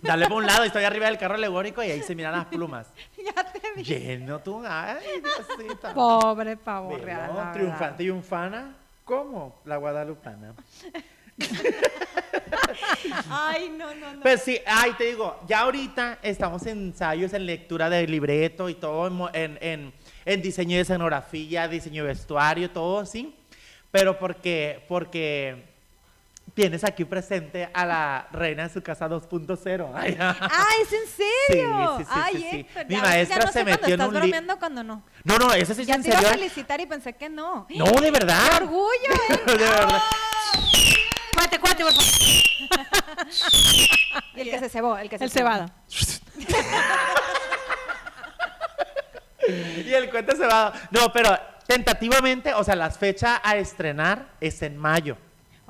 Dale 0.00 0.26
por 0.28 0.38
un 0.38 0.46
lado, 0.46 0.64
estoy 0.64 0.84
arriba 0.84 1.06
del 1.06 1.18
carro 1.18 1.34
alegórico 1.34 1.82
y 1.82 1.90
ahí 1.90 2.02
se 2.02 2.14
miran 2.14 2.32
las 2.32 2.46
plumas. 2.46 2.86
Ya 3.24 3.44
te 3.52 3.60
vi. 3.76 3.84
Lleno 3.84 4.40
tú, 4.40 4.62
ay, 4.66 4.96
Diosita. 5.22 5.94
Pobre 5.94 6.56
pavo 6.56 6.90
Velo, 6.90 7.04
real. 7.04 7.20
la 7.28 7.34
verdad. 7.34 7.52
triunfante 7.52 8.02
y 8.04 8.10
unfana, 8.10 8.76
¿cómo? 9.04 9.60
La 9.64 9.76
guadalupana. 9.76 10.54
Ay, 13.30 13.68
no, 13.76 13.94
no, 13.94 14.14
no. 14.14 14.20
Pues 14.22 14.42
sí, 14.42 14.58
ay, 14.66 14.92
te 14.98 15.04
digo, 15.04 15.38
ya 15.46 15.60
ahorita 15.60 16.18
estamos 16.22 16.66
en 16.66 16.78
ensayos, 16.88 17.32
en 17.32 17.46
lectura 17.46 17.88
de 17.90 18.06
libreto 18.06 18.68
y 18.68 18.74
todo, 18.74 19.06
en, 19.06 19.12
mo- 19.12 19.30
en, 19.32 19.58
en- 19.60 19.92
en 20.24 20.42
diseño 20.42 20.76
de 20.76 20.82
escenografía, 20.82 21.68
diseño 21.68 22.02
de 22.04 22.08
vestuario, 22.08 22.70
todo 22.70 23.00
así. 23.00 23.34
Pero 23.90 24.18
porque, 24.18 24.84
porque 24.88 25.71
tienes 26.54 26.84
aquí 26.84 27.04
presente 27.06 27.70
a 27.72 27.86
la 27.86 28.28
reina 28.32 28.64
de 28.64 28.68
su 28.74 28.82
casa 28.82 29.08
2.0. 29.08 29.90
Ay, 29.94 30.16
Ay, 30.20 30.82
¿es 30.82 30.92
en 30.92 31.06
serio? 31.08 31.94
Sí, 31.98 32.04
sí, 32.04 32.10
sí, 32.12 32.20
Ay, 32.22 32.34
sí, 32.36 32.46
sí. 32.50 32.56
Héctor, 32.60 32.86
Mi 32.88 32.94
ya- 32.96 33.00
maestra 33.02 33.38
ya 33.38 33.44
no 33.46 33.52
se 33.52 33.58
sé 33.58 33.64
metió 33.64 33.78
cuando 33.78 33.86
en 33.86 33.92
estás 34.00 34.08
un 34.08 34.14
bromeando 34.14 34.58
cuando 34.58 34.82
no. 34.84 35.02
No, 35.24 35.38
no, 35.38 35.52
eso 35.54 35.74
sí 35.74 35.80
es 35.82 35.86
Ya 35.86 35.94
en 35.94 36.02
te 36.02 36.08
iba 36.08 36.18
a 36.18 36.22
serio. 36.22 36.38
felicitar 36.38 36.80
y 36.80 36.86
pensé 36.86 37.12
que 37.14 37.28
no. 37.28 37.66
No, 37.74 37.84
de 37.86 38.10
verdad. 38.10 38.38
¡Qué 38.50 38.56
orgullo, 38.64 39.12
eh! 39.30 39.40
de 39.46 39.56
verdad. 39.56 40.02
Cuate, 41.34 41.58
cuate, 41.58 41.82
por 41.84 41.92
favor. 41.92 42.12
Y 44.34 44.40
el 44.40 44.50
que 44.50 44.58
se 44.58 44.68
cebó, 44.68 44.96
el 44.98 45.08
que 45.10 45.18
se 45.18 45.24
El 45.24 45.30
cebó. 45.30 45.48
cebado. 45.50 45.70
Y 49.84 49.92
el 49.92 50.10
cuento 50.10 50.36
se 50.36 50.46
va. 50.46 50.72
No, 50.90 51.12
pero 51.12 51.36
tentativamente, 51.66 52.54
o 52.54 52.62
sea, 52.64 52.76
la 52.76 52.90
fecha 52.90 53.40
a 53.42 53.56
estrenar 53.56 54.28
es 54.40 54.62
en 54.62 54.76
mayo. 54.76 55.16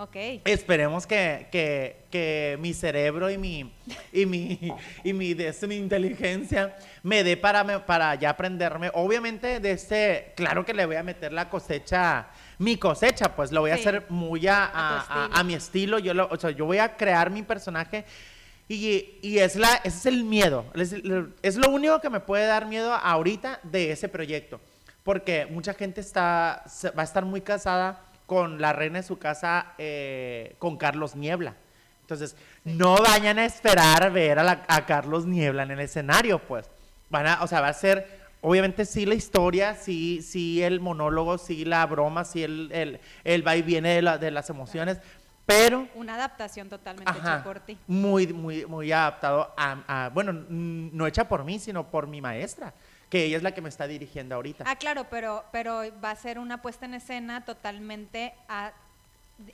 Ok. 0.03 0.17
Esperemos 0.45 1.07
que, 1.07 1.47
que- 1.53 2.03
que 2.11 2.59
mi 2.61 2.75
cerebro 2.75 3.31
y 3.31 3.39
mi, 3.39 3.73
y 4.13 4.27
mi, 4.27 4.59
y 5.05 5.13
mi, 5.13 5.33
de 5.33 5.49
este, 5.49 5.67
mi 5.69 5.77
inteligencia 5.77 6.77
me 7.05 7.23
dé 7.23 7.37
para, 7.37 7.87
para 7.87 8.15
ya 8.17 8.31
aprenderme. 8.31 8.91
Obviamente, 8.95 9.61
de 9.61 9.71
este, 9.71 10.33
claro 10.37 10.65
que 10.65 10.75
le 10.75 10.85
voy 10.87 10.97
a 10.97 11.03
meter 11.05 11.33
la 11.33 11.49
cosecha, 11.49 12.27
mi 12.59 12.77
cosecha, 12.77 13.35
pues 13.37 13.53
lo 13.53 13.61
voy 13.61 13.71
a 13.71 13.75
hacer 13.75 14.07
muy 14.09 14.47
a, 14.49 14.65
A 15.41 15.45
mi 15.45 15.55
estilo. 15.55 15.99
Yo, 16.01 16.15
lo- 16.15 16.29
o 16.31 16.37
sea, 16.37 16.51
yo 16.51 16.65
voy 16.67 16.79
a 16.79 16.97
crear 16.97 17.31
mi 17.31 17.43
personaje. 17.43 18.05
Y, 18.69 19.19
y 19.23 19.39
es 19.39 19.55
la, 19.57 19.77
ese 19.85 19.99
es 19.99 20.07
el 20.07 20.25
miedo. 20.25 20.65
Es, 20.75 20.95
es 21.43 21.57
lo 21.57 21.71
único 21.71 22.01
que 22.01 22.11
me 22.11 22.21
puede 22.21 22.47
dar 22.47 22.67
miedo 22.67 22.93
ahorita 22.93 23.61
de 23.63 23.93
ese 23.93 24.09
proyecto. 24.09 24.61
Porque 25.05 25.47
mucha 25.47 25.75
gente 25.75 26.01
está, 26.01 26.65
va 26.99 27.03
a 27.03 27.05
estar 27.05 27.25
muy 27.25 27.41
casada 27.41 28.05
con 28.27 28.61
la 28.61 28.73
reina 28.73 28.99
de 29.01 29.03
su 29.07 29.19
casa, 29.19 29.75
eh, 29.79 30.57
con 30.59 30.77
Carlos 30.77 31.17
Niebla. 31.17 31.55
Entonces, 32.03 32.37
no 32.65 32.97
vayan 33.03 33.39
a 33.39 33.45
esperar 33.45 34.13
ver 34.13 34.39
a, 34.39 34.43
la- 34.43 34.65
a 34.69 34.87
Carlos 34.87 35.27
Niebla 35.27 35.63
en 35.65 35.71
el 35.73 35.81
escenario, 35.81 36.39
pues. 36.41 36.69
Van 37.11 37.27
a, 37.27 37.43
o 37.43 37.47
sea, 37.47 37.61
va 37.61 37.69
a 37.69 37.73
ser, 37.73 38.07
obviamente 38.41 38.85
sí 38.85 39.07
la 39.07 39.15
historia, 39.15 39.75
sí, 39.75 40.23
sí 40.23 40.63
el 40.63 40.81
monólogo, 40.81 41.39
sí 41.39 41.65
la 41.65 41.85
broma, 41.87 42.25
sí 42.25 42.43
el, 42.43 42.71
el, 42.73 43.01
el 43.25 43.47
va 43.47 43.57
y 43.57 43.63
viene 43.63 43.95
de, 43.97 44.03
la- 44.03 44.19
de 44.19 44.31
las 44.31 44.49
emociones, 44.51 44.99
pero 45.45 45.89
Una 45.95 46.15
adaptación 46.15 46.69
totalmente 46.69 47.11
Ajá, 47.11 47.19
hecha 47.37 47.45
por 47.45 47.61
ti. 47.61 47.77
Muy, 47.87 48.29
muy, 48.33 48.65
muy 48.67 48.93
adaptado 48.93 49.53
a, 49.57 50.05
a- 50.07 50.09
bueno, 50.11 50.33
no 50.49 51.07
hecha 51.07 51.29
por 51.29 51.45
mí, 51.45 51.59
sino 51.59 51.91
por 51.91 52.07
mi 52.07 52.21
maestra, 52.21 52.73
que 53.13 53.25
ella 53.27 53.37
es 53.37 53.43
la 53.43 53.53
que 53.53 53.61
me 53.61 53.69
está 53.69 53.87
dirigiendo 53.87 54.35
ahorita. 54.37 54.65
Ah, 54.67 54.77
claro, 54.77 55.05
pero, 55.11 55.45
pero 55.53 55.83
va 56.03 56.13
a 56.13 56.17
ser 56.17 56.39
una 56.39 56.63
puesta 56.63 56.87
en 56.87 56.95
escena 56.95 57.45
totalmente 57.45 58.33
a- 58.49 58.73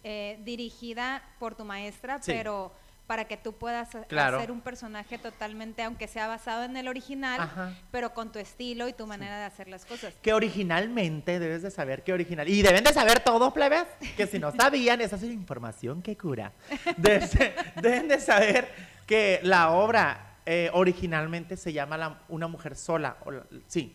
eh, 0.05 0.38
dirigida 0.44 1.23
por 1.40 1.57
tu 1.57 1.64
maestra, 1.64 2.23
Sí. 2.23 2.31
pero 2.31 2.73
para 3.09 3.25
que 3.25 3.37
tú 3.37 3.55
puedas 3.55 3.88
Claro. 4.07 4.37
hacer 4.37 4.53
un 4.53 4.61
personaje 4.61 5.18
totalmente, 5.18 5.83
aunque 5.83 6.07
sea 6.07 6.29
basado 6.29 6.62
en 6.66 6.77
el 6.77 6.87
original, 6.87 7.40
Ajá. 7.40 7.73
pero 7.90 8.14
con 8.14 8.31
tu 8.31 8.38
estilo 8.38 8.87
y 8.87 8.92
tu 8.92 9.09
manera 9.09 9.37
de 9.38 9.44
hacer 9.47 9.66
las 9.66 9.85
cosas. 9.87 10.14
Que 10.23 10.35
originalmente 10.35 11.40
debes 11.40 11.62
de 11.62 11.73
saber 11.73 12.05
que 12.05 12.12
original. 12.12 12.49
Y 12.49 12.62
deben 12.62 12.85
de 12.85 12.92
saber 12.92 13.18
todos, 13.21 13.53
plebes, 13.53 13.87
que 14.16 14.29
si 14.29 14.38
no 14.38 14.53
sabían, 14.53 15.01
esa 15.01 15.16
es 15.16 15.25
información 15.25 16.01
que 16.01 16.16
cura. 16.16 16.53
Deben, 16.97 17.29
de- 17.33 17.55
deben 17.83 18.07
de 18.07 18.21
saber 18.21 18.68
que 19.05 19.40
la 19.42 19.71
obra 19.73 20.28
eh, 20.51 20.71
originalmente 20.73 21.59
se 21.59 21.75
llama 21.75 21.99
la- 21.99 22.21
Una 22.31 22.49
mujer 22.49 22.75
sola. 22.75 23.19
o 23.27 23.31
la- 23.33 23.43
sí, 23.67 23.95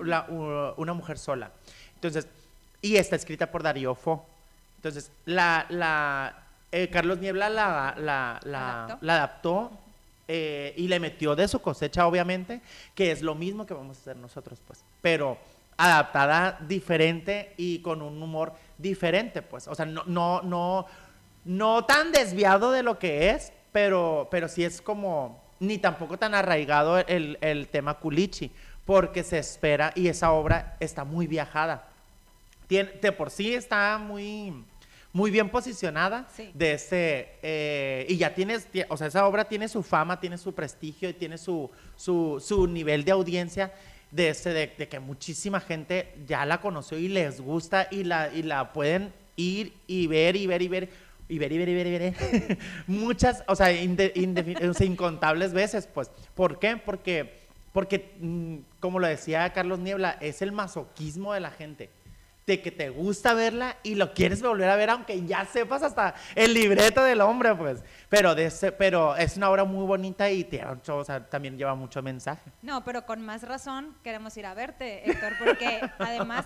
la- 0.00 0.26
u- 0.28 0.74
Una 0.82 0.94
mujer 0.94 1.16
sola. 1.16 1.52
Entonces, 1.94 2.26
y 2.80 2.96
está 2.96 3.14
escrita 3.14 3.50
por 3.52 3.62
Darío 3.62 3.94
Fo. 3.94 4.26
Entonces, 4.76 5.12
la, 5.26 5.64
la, 5.68 6.42
eh, 6.72 6.88
Carlos 6.90 7.18
Niebla 7.18 7.48
la, 7.48 7.94
la, 7.96 8.40
la- 8.42 8.84
¿Adaptó? 8.84 8.98
la 9.06 9.14
adaptó 9.14 9.70
eh, 10.26 10.74
y 10.76 10.88
le 10.88 10.98
metió 10.98 11.36
de 11.36 11.46
su 11.46 11.60
cosecha, 11.60 12.04
obviamente, 12.06 12.60
que 12.96 13.12
es 13.12 13.22
lo 13.22 13.36
mismo 13.36 13.64
que 13.64 13.74
vamos 13.74 13.98
a 13.98 14.00
hacer 14.00 14.16
nosotros, 14.16 14.58
pues. 14.66 14.82
Pero 15.02 15.38
adaptada 15.76 16.58
diferente 16.66 17.54
y 17.56 17.78
con 17.80 18.02
un 18.02 18.20
humor 18.20 18.52
diferente, 18.78 19.40
pues. 19.42 19.68
O 19.68 19.74
sea, 19.76 19.84
no, 19.86 20.02
no, 20.06 20.42
no, 20.42 20.86
no 21.44 21.84
tan 21.84 22.10
desviado 22.10 22.72
de 22.72 22.82
lo 22.82 22.98
que 22.98 23.30
es, 23.30 23.52
pero, 23.70 24.26
pero 24.32 24.48
sí 24.48 24.64
es 24.64 24.80
como, 24.82 25.40
ni 25.62 25.78
tampoco 25.78 26.18
tan 26.18 26.34
arraigado 26.34 26.98
el, 26.98 27.38
el 27.40 27.68
tema 27.68 27.94
culichi, 27.94 28.50
porque 28.84 29.22
se 29.22 29.38
espera 29.38 29.92
y 29.94 30.08
esa 30.08 30.32
obra 30.32 30.76
está 30.80 31.04
muy 31.04 31.26
viajada. 31.28 31.88
De 32.68 33.12
por 33.12 33.30
sí 33.30 33.54
está 33.54 33.98
muy, 33.98 34.52
muy 35.12 35.30
bien 35.30 35.50
posicionada 35.50 36.26
Sí. 36.34 36.50
de 36.54 36.72
ese, 36.72 37.28
eh, 37.42 38.06
y 38.08 38.16
ya 38.16 38.34
tienes, 38.34 38.66
tie- 38.72 38.86
o 38.88 38.96
sea, 38.96 39.06
esa 39.08 39.26
obra 39.26 39.44
tiene 39.44 39.68
su 39.68 39.82
fama, 39.82 40.18
tiene 40.18 40.38
su 40.38 40.54
prestigio 40.54 41.08
y 41.10 41.12
tiene 41.12 41.36
su, 41.38 41.70
su, 41.96 42.42
su 42.44 42.66
nivel 42.66 43.04
de 43.04 43.12
audiencia 43.12 43.72
de 44.10 44.30
ese, 44.30 44.50
de, 44.54 44.72
de 44.76 44.88
que 44.88 44.98
muchísima 45.00 45.60
gente 45.60 46.14
ya 46.26 46.44
la 46.46 46.60
conoció 46.60 46.98
y 46.98 47.08
les 47.08 47.40
gusta 47.40 47.88
y 47.90 48.04
la, 48.04 48.32
y 48.34 48.42
la 48.42 48.72
pueden 48.72 49.12
ir 49.36 49.74
y 49.86 50.06
ver 50.06 50.34
y 50.36 50.46
ver 50.46 50.62
y 50.62 50.68
ver 50.68 50.88
y 51.28 51.38
ver, 51.38 51.52
y 51.52 51.58
ver. 51.98 52.14
Muchas, 52.86 53.42
o 53.48 53.56
sea, 53.56 53.72
incontables 54.84 55.52
veces, 55.52 55.86
pues. 55.86 56.10
¿Por 56.34 56.58
qué? 56.58 56.76
Porque, 56.76 57.40
porque 57.72 58.14
mm, 58.20 58.56
como 58.80 58.98
lo 58.98 59.06
decía 59.06 59.52
Carlos 59.52 59.78
Niebla, 59.78 60.18
es 60.20 60.42
el 60.42 60.52
masoquismo 60.52 61.32
de 61.32 61.40
la 61.40 61.50
gente. 61.50 61.90
De 62.52 62.60
que 62.60 62.70
te 62.70 62.90
gusta 62.90 63.32
verla 63.32 63.78
y 63.82 63.94
lo 63.94 64.12
quieres 64.12 64.42
volver 64.42 64.68
a 64.68 64.76
ver, 64.76 64.90
aunque 64.90 65.24
ya 65.24 65.46
sepas 65.46 65.82
hasta 65.82 66.14
el 66.34 66.52
libreto 66.52 67.02
del 67.02 67.22
hombre, 67.22 67.54
pues. 67.54 67.82
Pero, 68.10 68.34
de 68.34 68.44
ese- 68.46 68.72
pero 68.72 69.16
es 69.16 69.38
una 69.38 69.48
obra 69.48 69.64
muy 69.64 69.86
bonita 69.86 70.30
y 70.30 70.46
mucho, 70.68 70.98
o 70.98 71.04
sea, 71.04 71.26
también 71.30 71.56
lleva 71.56 71.74
mucho 71.74 72.02
mensaje. 72.02 72.42
No, 72.60 72.84
pero 72.84 73.06
con 73.06 73.22
más 73.24 73.42
razón 73.44 73.96
queremos 74.04 74.36
ir 74.36 74.44
a 74.44 74.52
verte, 74.52 75.10
Héctor, 75.10 75.32
porque 75.42 75.80
además 75.98 76.44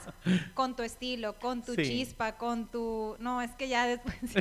con 0.55 0.77
tu 0.77 0.85
estilo, 0.85 1.41
con 1.41 1.63
tu 1.63 1.75
Sí. 1.75 1.83
chispa, 1.83 2.37
con 2.37 2.71
tu... 2.71 3.17
No, 3.19 3.43
es 3.43 3.51
que 3.57 3.67
ya 3.67 3.87
después... 3.87 4.15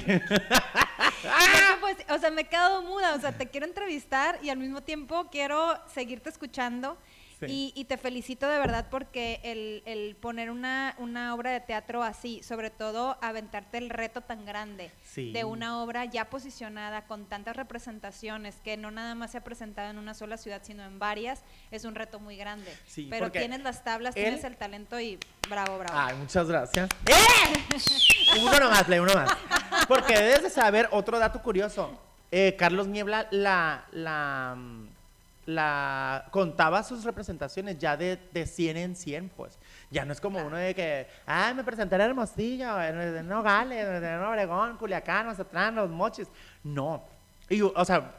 Pues, 1.82 1.98
o 2.10 2.18
sea, 2.20 2.32
me 2.32 2.42
he 2.42 2.46
quedado 2.46 2.82
muda, 2.84 3.16
o 3.16 3.20
sea, 3.20 3.32
te 3.32 3.48
quiero 3.48 3.66
entrevistar 3.66 4.38
y 4.44 4.50
al 4.50 4.58
mismo 4.58 4.82
tiempo 4.82 5.28
quiero 5.32 5.74
seguirte 5.94 6.30
escuchando. 6.30 6.98
Sí. 7.40 7.46
Y, 7.50 7.74
y 7.76 7.86
te 7.86 7.98
felicito 7.98 8.48
de 8.48 8.58
verdad 8.60 8.88
porque 8.90 9.42
el, 9.44 9.84
el 9.86 10.16
poner 10.16 10.50
una, 10.50 10.96
una 11.00 11.34
obra 11.36 11.52
de 11.52 11.60
teatro 11.60 12.02
así, 12.04 12.42
sobre 12.44 12.70
todo 12.70 13.18
aventarte 13.22 13.78
el 13.78 13.90
reto 13.90 14.22
tan 14.22 14.46
grande 14.46 14.92
Sí. 15.04 15.32
de 15.34 15.44
una 15.44 15.82
obra 15.82 16.06
ya 16.06 16.30
posicionada 16.30 17.06
con 17.08 17.26
tantas 17.26 17.56
representaciones 17.56 18.56
que 18.64 18.78
no 18.78 18.90
nada 18.92 19.16
más 19.16 19.32
se 19.32 19.40
ha 19.40 19.44
presentado 19.44 19.90
en 19.90 19.98
una 19.98 20.14
sola 20.14 20.38
ciudad, 20.38 20.62
sino 20.64 20.84
en 20.86 20.98
varias, 21.00 21.42
es 21.72 21.84
un 21.86 21.96
reto 21.96 22.20
muy 22.20 22.38
grande. 22.38 22.74
Sí, 22.88 23.08
Pero 23.10 23.32
tienes 23.32 23.62
las 23.62 23.84
tablas, 23.84 24.16
él- 24.16 24.24
tienes 24.24 24.44
el 24.44 24.56
talento 24.58 25.00
y 25.00 25.20
bravo, 25.50 25.78
bravo. 25.78 25.98
Ay, 26.00 26.16
muchas 26.16 26.48
gracias. 26.48 26.90
¡Eh! 27.06 28.40
Uno 28.42 28.60
nomás, 28.60 28.84
Play, 28.84 29.00
uno 29.00 29.14
más. 29.14 29.30
Porque 29.88 30.14
debes 30.16 30.44
de 30.44 30.50
saber 30.50 30.88
otro 30.92 31.20
dato 31.20 31.42
curioso. 31.42 31.92
Eh, 32.32 32.56
Carlos 32.58 32.88
Niebla 32.88 33.28
la, 33.32 33.86
la, 33.92 34.56
mm, 34.58 34.88
la 35.46 36.28
contaba 36.32 36.82
sus 36.84 37.04
representaciones 37.04 37.78
ya 37.78 37.96
de, 37.96 38.18
de 38.34 38.46
100 38.46 38.78
en 38.78 38.96
100, 38.96 39.30
pues. 39.30 39.58
Ya 39.92 40.06
no 40.06 40.14
es 40.14 40.20
como 40.20 40.40
uno 40.40 40.58
de 40.58 40.74
que, 40.74 41.08
ay, 41.26 41.54
me 41.54 41.64
presenté 41.64 41.96
en 41.96 42.02
Hermosillo, 42.02 42.82
en, 42.82 43.28
Nogales, 43.28 44.04
en 44.04 44.22
Obregón, 44.22 44.78
Culiacán, 44.78 45.28
Mazatlán, 45.28 45.76
Los 45.76 45.90
Mochis. 45.90 46.28
No. 46.64 47.04
Y, 47.50 47.62
o 47.62 47.86
sea, 47.86 48.12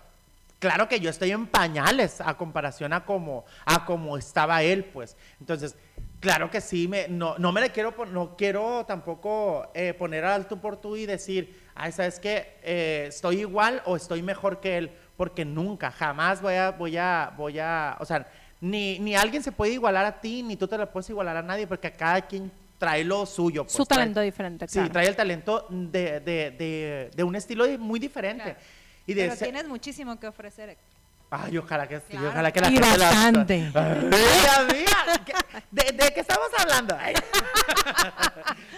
claro 0.59 0.89
que 0.89 1.01
yo 1.01 1.11
estoy 1.11 1.33
en 1.33 1.47
pañales 1.47 2.21
a 2.21 2.35
comparación 2.35 2.93
a 2.93 3.05
como, 3.05 3.45
a 3.65 3.85
como 3.85 4.17
estaba 4.17 4.63
él, 4.63 4.85
pues. 4.85 5.17
Entonces, 5.41 5.77
claro 6.21 6.51
que 6.51 6.61
sí, 6.61 6.87
me, 6.87 7.09
no, 7.09 7.37
no 7.39 7.53
me 7.53 7.61
le 7.61 7.71
quiero, 7.71 7.95
no 8.07 8.37
quiero 8.37 8.85
tampoco 8.87 9.71
eh, 9.75 9.95
poner 9.95 10.25
alto 10.25 10.61
por 10.61 10.77
tú 10.77 10.97
y 10.97 11.07
decir, 11.07 11.61
ay, 11.75 11.93
¿sabes 11.93 12.21
qué? 12.21 12.59
Eh, 12.63 13.07
estoy 13.09 13.41
igual 13.41 13.83
o 13.85 13.97
estoy 13.97 14.23
mejor 14.23 14.61
que 14.61 14.79
él, 14.79 14.93
porque 15.17 15.45
nunca, 15.45 15.91
jamás 15.91 16.41
voy 16.43 16.55
a, 16.55 16.71
voy 16.73 16.97
a, 16.97 17.33
voy 17.37 17.59
a, 17.59 17.97
o 18.01 18.05
sea, 18.05 18.27
ni, 18.61 18.99
ni 18.99 19.15
alguien 19.15 19.43
se 19.43 19.53
puede 19.53 19.73
igualar 19.73 20.05
a 20.05 20.21
ti, 20.21 20.43
ni 20.43 20.57
tú 20.57 20.67
te 20.69 20.77
lo 20.79 20.91
puedes 20.91 21.09
igualar 21.11 21.37
a 21.37 21.43
nadie, 21.43 21.67
porque 21.67 21.91
cada 21.93 22.21
quien 22.23 22.51
trae 22.79 23.05
lo 23.05 23.25
suyo. 23.27 23.65
pues, 23.65 23.73
Su 23.75 23.85
trae- 23.85 23.99
talento 24.01 24.21
diferente, 24.21 24.67
Sí, 24.69 24.75
claro. 24.75 24.93
trae 24.93 25.09
el 25.09 25.17
talento 25.17 25.67
de, 25.71 26.21
de, 26.21 26.51
de, 26.51 27.11
de 27.15 27.25
un 27.25 27.35
estilo 27.37 27.67
muy 27.79 27.99
diferente. 27.99 28.45
Claro. 28.45 28.59
Y 29.07 29.15
de 29.15 29.23
Pero 29.23 29.35
ese- 29.35 29.45
tienes 29.45 29.67
muchísimo 29.69 30.19
que 30.21 30.27
ofrecer. 30.27 30.71
Héctor. 30.71 30.85
Ay, 31.31 31.59
ojalá 31.59 31.89
que 31.89 31.97
sí, 32.01 32.05
Claro. 32.11 32.29
ojalá 32.29 32.53
que 32.53 32.61
la 32.61 32.69
Y 32.69 32.73
gente 32.75 32.99
la- 32.99 33.05
bastante. 33.07 33.71
Ay, 33.75 34.01
Dios 34.11 34.75
mío, 34.75 35.25
¿qué- 35.25 35.33
¿De, 35.71 35.93
de 35.93 36.13
qué 36.15 36.21
estamos 36.21 36.49
hablando? 36.59 36.97
Ay. 37.01 37.15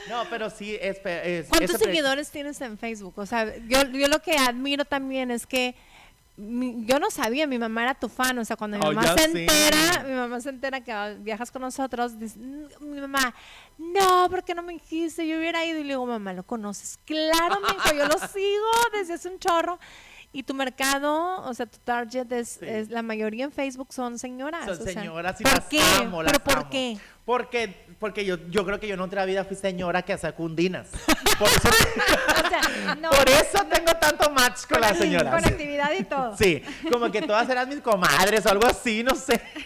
No, 0.08 0.24
pero 0.30 0.48
sí, 0.50 0.76
es... 0.80 0.98
es 1.04 1.48
¿Cuántos 1.48 1.76
seguidores 1.78 2.30
tienes 2.30 2.60
en 2.62 2.78
Facebook? 2.78 3.14
O 3.18 3.26
sea, 3.26 3.54
yo, 3.66 3.82
yo 3.90 4.08
lo 4.08 4.20
que 4.20 4.36
admiro 4.36 4.84
también 4.84 5.30
es 5.30 5.46
que 5.46 5.74
mi- 6.38 6.84
yo 6.86 6.98
no 7.00 7.10
sabía, 7.10 7.46
mi 7.46 7.58
mamá 7.58 7.82
era 7.82 7.94
tu 7.94 8.08
fan, 8.08 8.38
o 8.38 8.44
sea, 8.44 8.56
cuando 8.56 8.78
mi 8.78 8.86
Oh, 8.86 8.92
mamá 8.92 9.14
se 9.16 9.24
entera, 9.24 10.04
mi 10.06 10.14
mamá 10.14 10.40
se 10.40 10.48
entera 10.50 10.80
que 10.82 11.16
viajas 11.20 11.50
con 11.50 11.62
nosotros, 11.62 12.18
dice, 12.18 12.38
mi 12.38 13.00
mamá, 13.00 13.34
no, 13.76 14.28
¿por 14.30 14.44
qué 14.44 14.54
no 14.54 14.62
me 14.62 14.72
dijiste? 14.74 15.26
Yo 15.26 15.36
hubiera 15.38 15.64
ido 15.64 15.78
y 15.80 15.82
le 15.82 15.88
digo, 15.90 16.06
mamá, 16.06 16.32
¿lo 16.32 16.44
conoces? 16.44 16.98
Claro, 17.04 17.60
mi 17.60 17.66
hijo, 17.76 17.92
yo 17.94 18.06
lo 18.06 18.18
sigo 18.28 18.70
desde 18.92 19.14
hace 19.14 19.28
un 19.28 19.38
chorro. 19.38 19.78
Y 20.30 20.42
tu 20.42 20.52
mercado, 20.52 21.40
o 21.42 21.54
sea, 21.54 21.64
tu 21.66 21.78
target 21.78 22.30
es, 22.32 22.58
Sí. 22.60 22.66
es- 22.68 22.90
la 22.90 23.02
mayoría 23.02 23.44
en 23.44 23.52
Facebook 23.52 23.92
son 23.94 24.18
señoras. 24.18 24.66
Son 24.66 24.78
o 24.78 24.84
sea, 24.84 24.92
señoras 24.92 25.40
y 25.40 25.44
¿por 25.44 25.52
las 25.54 25.64
qué? 25.66 25.80
amo, 25.80 26.22
las 26.22 26.32
¿Pero 26.32 26.44
por 26.44 26.58
amo. 26.58 26.70
qué? 26.70 26.98
Porque, 27.24 27.86
porque 27.98 28.24
yo, 28.24 28.36
yo 28.48 28.64
creo 28.64 28.78
que 28.80 28.86
yo 28.88 28.94
en 28.94 29.00
otra 29.00 29.24
vida 29.24 29.44
fui 29.44 29.56
señora 29.56 30.02
que 30.02 30.12
hacía 30.14 30.34
cundinas. 30.34 30.88
Por 31.38 31.48
eso, 31.48 31.68
O 31.68 32.48
sea, 32.48 32.94
no, 32.96 33.10
por 33.10 33.28
eso 33.28 33.64
tengo 33.70 33.92
tanto 34.00 34.28
match 34.30 34.66
con 34.66 34.80
las 34.80 34.96
señoras. 34.98 35.32
Con 35.34 35.44
actividad 35.52 35.92
y 35.96 36.02
todo. 36.04 36.36
Sí, 36.36 36.62
como 36.90 37.10
que 37.12 37.22
todas 37.22 37.48
eran 37.48 37.68
mis 37.68 37.80
comadres 37.80 38.44
o 38.46 38.48
algo 38.50 38.66
así, 38.66 39.04
no 39.04 39.14
sé. 39.14 39.40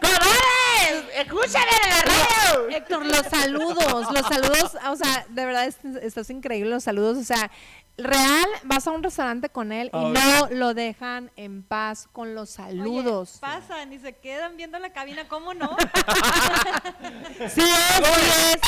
¡Comadres! 0.00 1.04
¡Escúchame 1.16 1.70
en 1.84 1.90
la 1.90 2.02
radio! 2.02 2.68
Héctor, 2.76 3.06
los 3.06 3.22
saludos, 3.26 4.12
los 4.12 4.26
saludos, 4.26 4.76
o 4.90 4.96
sea, 4.96 5.26
de 5.28 5.46
verdad 5.46 5.64
es- 5.66 5.78
estás 6.02 6.28
increíble, 6.30 6.70
los 6.70 6.84
saludos, 6.84 7.16
o 7.18 7.24
sea, 7.24 7.50
real, 7.98 8.46
vas 8.64 8.86
a 8.86 8.90
un 8.90 9.02
restaurante 9.02 9.48
con 9.48 9.72
él 9.72 9.90
y 9.92 9.96
no 9.96 10.48
lo 10.50 10.74
dejan 10.74 11.30
en 11.36 11.62
paz 11.62 12.08
con 12.12 12.34
los 12.34 12.50
saludos. 12.50 13.40
Oye, 13.42 13.52
pasan 13.52 13.92
y 13.92 13.98
se 13.98 14.14
quedan 14.16 14.56
viendo 14.56 14.78
la 14.78 14.90
cabina, 14.90 15.26
¿cómo 15.28 15.54
no? 15.54 15.76
sí, 17.48 17.60
es, 17.62 18.60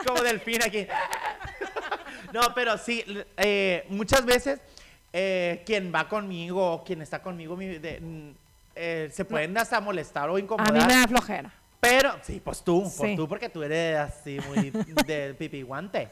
Como 0.06 0.20
delfín 0.22 0.62
aquí. 0.62 0.86
No, 2.32 2.40
pero 2.54 2.76
sí, 2.76 3.04
eh, 3.36 3.86
muchas 3.88 4.24
veces 4.24 4.60
eh, 5.12 5.62
quien 5.64 5.92
va 5.94 6.08
conmigo 6.08 6.72
o 6.72 6.84
quien 6.84 7.00
está 7.02 7.22
conmigo 7.22 7.56
mi- 7.56 7.78
de- 7.78 8.00
mm, 8.00 8.30
eh, 8.74 9.08
se 9.12 9.24
pueden 9.24 9.56
hasta 9.56 9.80
molestar 9.80 10.28
o 10.28 10.32
a 10.32 10.34
mí 10.36 10.42
incomodar. 10.42 10.72
me 10.86 10.94
da 10.94 11.06
flojera. 11.08 11.50
Pero, 11.80 12.16
sí, 12.22 12.40
pues 12.44 12.62
tú, 12.62 12.82
por 12.82 13.06
Sí. 13.06 13.16
tú, 13.16 13.28
porque 13.28 13.48
tú 13.48 13.62
eres 13.62 13.96
así 13.98 14.38
muy 14.48 14.70
de 15.06 15.34
pipi 15.38 15.62
guante. 15.62 16.10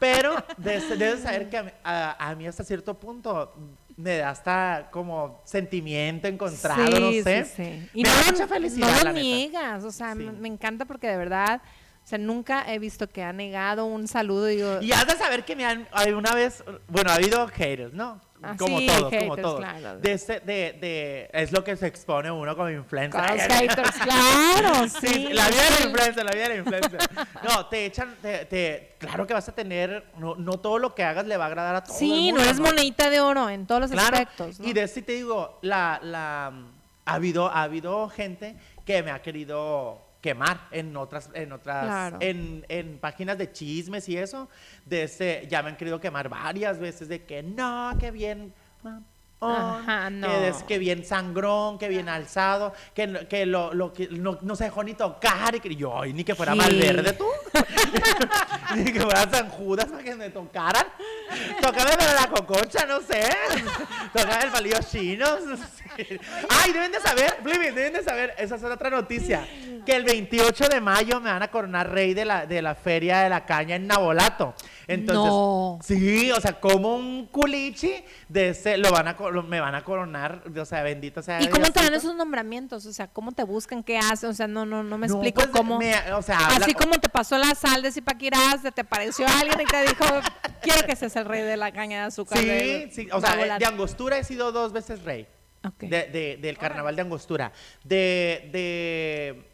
Pero 0.00 0.34
debes, 0.56 0.88
debes 0.98 1.20
saber 1.22 1.48
que 1.50 1.58
a, 1.58 1.62
mí- 1.62 1.70
a- 1.84 2.30
a 2.30 2.34
mí 2.34 2.46
hasta 2.46 2.64
cierto 2.64 2.98
punto 2.98 3.54
me 3.96 4.18
da 4.18 4.30
hasta 4.30 4.88
como 4.90 5.40
sentimiento 5.44 6.26
encontrado, 6.26 6.82
no 7.00 7.12
sé. 7.12 7.44
sí, 7.44 7.52
sí. 7.56 7.88
Y 7.94 8.02
me 8.02 8.08
no, 8.08 8.14
da 8.16 8.22
mucha 8.32 8.46
felicidad, 8.48 8.88
no 8.88 8.92
la 8.96 9.04
lo 9.04 9.12
neta. 9.12 9.20
niegas, 9.20 9.84
o 9.84 9.92
sea, 9.92 10.14
me, 10.14 10.32
me 10.32 10.48
encanta 10.48 10.84
porque 10.84 11.06
de 11.06 11.16
verdad, 11.16 11.62
o 12.04 12.06
sea, 12.06 12.18
nunca 12.18 12.64
he 12.72 12.78
visto 12.80 13.08
que 13.08 13.22
ha 13.22 13.32
negado 13.32 13.86
un 13.86 14.08
saludo. 14.08 14.46
Digo, 14.46 14.80
Y 14.82 14.90
has 14.92 15.06
de 15.06 15.14
saber 15.16 15.44
que 15.44 15.54
me 15.54 15.64
han, 15.64 15.86
hay 15.92 16.12
una 16.12 16.34
vez, 16.34 16.64
bueno, 16.88 17.10
ha 17.10 17.14
habido 17.14 17.46
haters, 17.46 17.92
¿no? 17.94 18.20
Ah, 18.46 18.54
como 18.58 18.78
sí, 18.78 18.86
todos, 18.86 19.14
como 19.14 19.36
todos. 19.36 19.60
claro. 19.60 19.98
De, 20.00 20.12
ese- 20.12 20.40
de, 20.40 20.72
de, 20.80 21.30
es 21.32 21.50
lo 21.52 21.64
que 21.64 21.76
se 21.76 21.86
expone 21.86 22.30
uno 22.30 22.54
como 22.56 22.68
influencer. 22.70 23.20
los 23.20 23.40
haters, 23.42 23.96
claro, 23.98 24.88
Sí, 25.00 25.06
sí. 25.08 25.28
la 25.32 25.48
vida 25.48 25.62
del 25.70 25.88
influencer, 25.88 26.24
la 26.24 26.32
vida 26.32 26.48
del 26.48 26.58
influencer. 26.58 26.98
No, 27.48 27.66
te 27.66 27.86
echan, 27.86 28.16
te, 28.20 28.44
te- 28.44 28.94
claro 28.98 29.26
que 29.26 29.34
vas 29.34 29.48
a 29.48 29.52
tener, 29.54 30.04
no, 30.18 30.34
no 30.34 30.52
todo 30.58 30.78
lo 30.78 30.94
que 30.94 31.02
hagas 31.04 31.26
le 31.26 31.36
va 31.36 31.44
a 31.44 31.46
agradar 31.48 31.76
a 31.76 31.84
todo 31.84 31.94
el 31.94 31.98
Sí, 31.98 32.08
mundo. 32.32 32.36
no 32.38 32.42
eres 32.44 32.60
monedita 32.60 33.08
de 33.10 33.20
oro 33.20 33.48
en 33.48 33.66
todos 33.66 33.80
los 33.82 33.90
Claro, 33.90 34.16
aspectos. 34.16 34.60
¿no? 34.60 34.68
y 34.68 34.72
de 34.72 34.86
sí 34.88 35.02
te 35.02 35.12
digo, 35.12 35.58
la, 35.62 35.98
la, 36.02 36.52
ha, 37.06 37.14
habido, 37.14 37.48
ha 37.48 37.62
habido 37.62 38.08
gente 38.10 38.56
que 38.84 39.02
me 39.02 39.10
ha 39.10 39.22
querido 39.22 40.03
quemar 40.24 40.68
en 40.70 40.96
otras, 40.96 41.28
en 41.34 41.52
otras, 41.52 41.84
Claro. 41.84 42.16
en, 42.20 42.64
en 42.70 42.98
páginas 42.98 43.36
de 43.36 43.52
chismes 43.52 44.08
y 44.08 44.16
eso, 44.16 44.48
de 44.86 45.02
ese, 45.02 45.46
ya 45.50 45.62
me 45.62 45.68
han 45.68 45.76
querido 45.76 46.00
quemar 46.00 46.30
varias 46.30 46.78
veces 46.78 47.08
de 47.10 47.24
que 47.24 47.42
no, 47.42 47.94
que 48.00 48.10
bien, 48.10 48.54
Ajá, 49.40 50.08
no. 50.08 50.26
que, 50.26 50.34
des- 50.40 50.62
que 50.62 50.78
bien 50.78 51.04
sangrón, 51.04 51.76
que 51.76 51.88
bien 51.90 52.08
alzado, 52.08 52.72
que, 52.94 53.26
que 53.28 53.44
lo, 53.44 53.74
lo 53.74 53.92
que 53.92 54.08
no, 54.08 54.38
no 54.40 54.56
se 54.56 54.64
dejó 54.64 54.82
ni 54.82 54.94
tocar, 54.94 55.54
y 55.56 55.60
que 55.60 55.76
yo, 55.76 56.00
ay, 56.00 56.14
ni 56.14 56.24
que 56.24 56.34
fuera 56.34 56.52
Sí. 56.52 56.58
Malverde 56.58 57.12
tú, 57.12 57.26
ni 58.76 58.84
que 58.90 59.00
fuera 59.02 59.28
San 59.30 59.50
Judas 59.50 59.86
para 59.86 60.02
que 60.02 60.14
me 60.14 60.30
tocaran, 60.30 60.86
tócame 61.60 61.90
para 61.98 62.14
la 62.14 62.28
cococha, 62.28 62.86
no 62.86 63.02
sé, 63.02 63.28
tócame 64.14 64.44
el 64.46 64.50
palillo 64.50 64.78
chino, 64.90 65.26
no 65.40 65.56
sé. 65.58 66.18
ay, 66.48 66.72
deben 66.72 66.90
de 66.92 67.00
saber, 67.00 67.36
deben 67.44 67.92
de 67.92 68.02
saber, 68.02 68.34
esa 68.38 68.56
es 68.56 68.64
otra 68.64 68.88
noticia, 68.88 69.46
que 69.84 69.94
el 69.94 70.04
28 70.04 70.68
de 70.68 70.80
mayo 70.80 71.20
me 71.20 71.30
van 71.30 71.42
a 71.42 71.48
coronar 71.50 71.90
rey 71.90 72.14
de 72.14 72.24
la, 72.24 72.46
de 72.46 72.62
la 72.62 72.74
feria 72.74 73.20
de 73.20 73.28
la 73.28 73.44
caña 73.46 73.76
en 73.76 73.86
Nabolato, 73.86 74.54
entonces, 74.86 75.24
No. 75.24 75.78
sí, 75.82 76.30
o 76.32 76.40
sea, 76.40 76.60
como 76.60 76.96
un 76.96 77.26
culichi 77.26 78.04
de 78.28 78.50
ese, 78.50 78.76
lo 78.78 78.90
van 78.90 79.08
a, 79.08 79.16
lo- 79.30 79.42
me 79.42 79.60
van 79.60 79.74
a 79.74 79.82
coronar, 79.84 80.42
o 80.58 80.64
sea, 80.64 80.82
bendito 80.82 81.22
sea 81.22 81.40
¿Y 81.42 81.48
cómo 81.48 81.70
te 81.70 81.82
dan 81.82 81.94
esos 81.94 82.14
nombramientos? 82.14 82.84
O 82.86 82.92
sea, 82.92 83.06
¿cómo 83.08 83.32
te 83.32 83.44
buscan? 83.44 83.82
¿Qué 83.82 83.96
hacen? 83.98 84.30
O 84.30 84.34
sea, 84.34 84.46
no, 84.46 84.66
no, 84.66 84.82
no 84.82 84.98
me 84.98 85.06
No, 85.06 85.14
explico 85.14 85.40
pues, 85.42 85.48
cómo. 85.52 85.78
me- 85.78 86.12
o 86.12 86.22
sea, 86.22 86.38
habla- 86.38 86.64
Así 86.66 86.74
como 86.74 86.98
te 87.00 87.08
pasó 87.08 87.38
la 87.38 87.54
sal 87.54 87.82
de 87.82 87.92
Zipaquirá, 87.92 88.38
se 88.60 88.72
te 88.72 88.80
apareció 88.82 89.26
alguien 89.28 89.60
y 89.60 89.64
te 89.64 89.80
dijo, 89.82 90.04
quiero 90.62 90.86
que 90.86 90.96
seas 90.96 91.14
el 91.16 91.24
rey 91.24 91.42
de 91.42 91.56
la 91.56 91.72
caña 91.72 92.00
de 92.00 92.04
azúcar. 92.06 92.38
Sí, 92.38 92.46
de- 92.46 92.90
sí, 92.92 93.08
o 93.12 93.20
sea, 93.20 93.30
eh, 93.30 93.36
Babolat". 93.36 93.58
de 93.60 93.66
Angostura 93.66 94.18
he 94.18 94.24
sido 94.24 94.52
dos 94.52 94.72
veces 94.72 95.02
rey. 95.04 95.26
Ok. 95.66 95.84
De, 95.84 96.08
de- 96.08 96.38
del 96.42 96.58
carnaval 96.58 96.94
de 96.94 97.02
Angostura. 97.02 97.50
De, 97.84 98.50
de, 98.52 99.50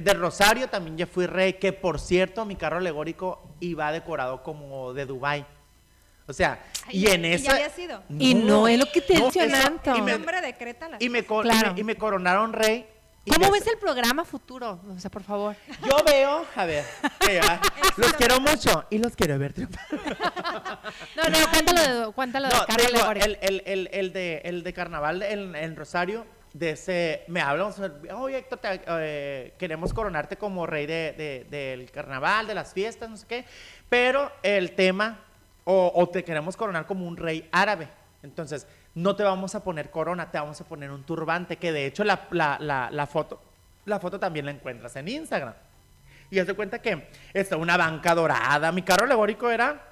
de 0.00 0.14
Rosario 0.14 0.68
también 0.68 0.96
ya 0.96 1.06
fui 1.06 1.26
rey, 1.26 1.54
que 1.54 1.72
por 1.72 1.98
cierto, 2.00 2.44
mi 2.44 2.56
carro 2.56 2.78
alegórico 2.78 3.56
iba 3.60 3.90
decorado 3.92 4.42
como 4.42 4.92
de 4.94 5.06
Dubai. 5.06 5.46
O 6.26 6.32
sea, 6.32 6.64
Ay, 6.86 7.04
y 7.04 7.06
en 7.08 7.24
y 7.26 7.32
esa... 7.34 7.44
ya 7.44 7.52
había 7.52 7.70
sido. 7.70 8.02
Y 8.18 8.34
no, 8.34 8.66
es 8.66 8.78
lo 8.78 8.86
que 8.90 9.00
te 9.02 9.14
no, 9.14 9.24
mencionan. 9.24 9.80
eso- 9.84 9.96
y 9.96 10.00
me- 10.00 10.12
y 10.14 11.08
me, 11.10 11.24
Claro. 11.24 11.70
y 11.70 11.74
me- 11.74 11.80
y 11.80 11.84
me 11.84 11.96
coronaron 11.96 12.52
rey. 12.54 12.86
y 13.26 13.30
¿Cómo 13.30 13.50
ves 13.50 13.66
el 13.66 13.76
programa 13.78 14.24
futuro? 14.24 14.80
O 14.88 14.98
sea, 14.98 15.10
por 15.10 15.22
favor. 15.22 15.54
Yo 15.86 15.96
veo, 16.04 16.44
a 16.56 16.64
ver, 16.64 16.84
ya, 17.20 17.60
los 17.98 18.12
quiero 18.14 18.40
mucho 18.40 18.84
y 18.90 18.98
los 18.98 19.14
quiero 19.16 19.38
ver 19.38 19.52
triunfar. 19.52 19.84
No, 21.16 21.28
no, 21.28 21.50
cuéntalo 21.50 21.80
de, 22.06 22.12
cuéntalo 22.12 22.48
de 22.48 22.54
Carla 22.66 22.86
digo, 22.92 23.10
el, 23.40 23.60
el, 23.66 23.88
el 23.92 24.12
de, 24.12 24.42
el 24.44 24.62
de 24.62 24.72
carnaval 24.72 25.22
en, 25.22 25.54
en 25.56 25.76
Rosario, 25.76 26.26
de 26.54 26.70
ese, 26.70 27.24
me 27.26 27.40
hablan, 27.40 27.72
oye 28.14 28.38
Héctor, 28.38 28.60
eh, 28.62 29.54
queremos 29.58 29.92
coronarte 29.92 30.36
como 30.36 30.66
rey 30.66 30.86
de, 30.86 31.12
de- 31.12 31.46
del 31.50 31.90
carnaval, 31.90 32.46
de 32.46 32.54
las 32.54 32.72
fiestas, 32.72 33.10
no 33.10 33.16
sé 33.16 33.26
qué, 33.26 33.44
pero 33.88 34.30
el 34.44 34.70
tema, 34.72 35.18
o, 35.64 36.08
te 36.12 36.22
queremos 36.22 36.56
coronar 36.56 36.86
como 36.86 37.06
un 37.06 37.16
rey 37.16 37.48
árabe. 37.50 37.88
Entonces, 38.22 38.68
no 38.94 39.16
te 39.16 39.24
vamos 39.24 39.56
a 39.56 39.64
poner 39.64 39.90
corona, 39.90 40.30
te 40.30 40.38
vamos 40.38 40.60
a 40.60 40.64
poner 40.64 40.92
un 40.92 41.02
turbante, 41.02 41.56
que 41.56 41.72
de 41.72 41.86
hecho 41.86 42.04
la, 42.04 42.28
la, 42.30 42.88
la, 42.90 43.06
foto, 43.08 43.42
la 43.84 43.98
foto 43.98 44.20
también 44.20 44.44
la 44.46 44.52
encuentras 44.52 44.94
en 44.94 45.08
Instagram. 45.08 45.54
Y 46.30 46.38
haz 46.38 46.46
de 46.46 46.54
cuenta 46.54 46.80
que 46.80 47.08
está 47.32 47.56
una 47.56 47.76
banca 47.76 48.14
dorada. 48.14 48.70
Mi 48.72 48.82
carro 48.82 49.04
alegórico 49.04 49.50
era 49.50 49.82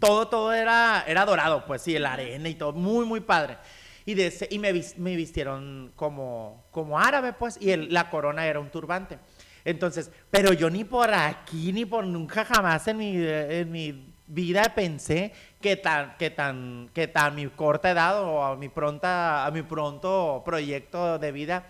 todo, 0.00 0.26
todo 0.28 0.52
era, 0.54 1.04
era 1.06 1.24
dorado, 1.26 1.66
pues 1.66 1.82
sí, 1.82 1.98
la 1.98 2.14
arena 2.14 2.48
y 2.48 2.54
todo, 2.54 2.72
muy, 2.72 3.04
muy 3.04 3.20
padre. 3.20 3.58
Y, 4.04 4.14
de 4.14 4.26
ese- 4.28 4.48
y 4.50 4.58
me, 4.58 4.72
me 4.96 5.16
vistieron 5.16 5.92
como, 5.96 6.64
como 6.70 6.98
árabe, 6.98 7.32
pues, 7.32 7.58
y 7.60 7.70
el- 7.70 7.92
la 7.92 8.10
corona 8.10 8.46
era 8.46 8.60
un 8.60 8.70
turbante. 8.70 9.18
Entonces, 9.64 10.10
pero 10.30 10.52
yo 10.52 10.68
ni 10.70 10.84
por 10.84 11.12
aquí, 11.14 11.72
ni 11.72 11.84
por 11.84 12.04
nunca 12.04 12.44
jamás 12.44 12.86
en 12.88 12.96
mi, 12.96 13.12
en 13.16 13.70
mi 13.70 14.12
vida 14.26 14.74
pensé 14.74 15.32
que 15.60 15.76
tan, 15.76 16.16
que 16.16 16.30
tan, 16.30 16.90
que 16.92 17.06
tan 17.06 17.34
mi 17.36 17.46
corta 17.48 17.90
edad 17.90 18.22
o 18.22 18.42
a 18.42 18.56
mi 18.56 18.68
pronta, 18.68 19.46
a 19.46 19.50
mi 19.52 19.62
pronto 19.62 20.42
proyecto 20.44 21.18
de 21.18 21.30
vida 21.32 21.66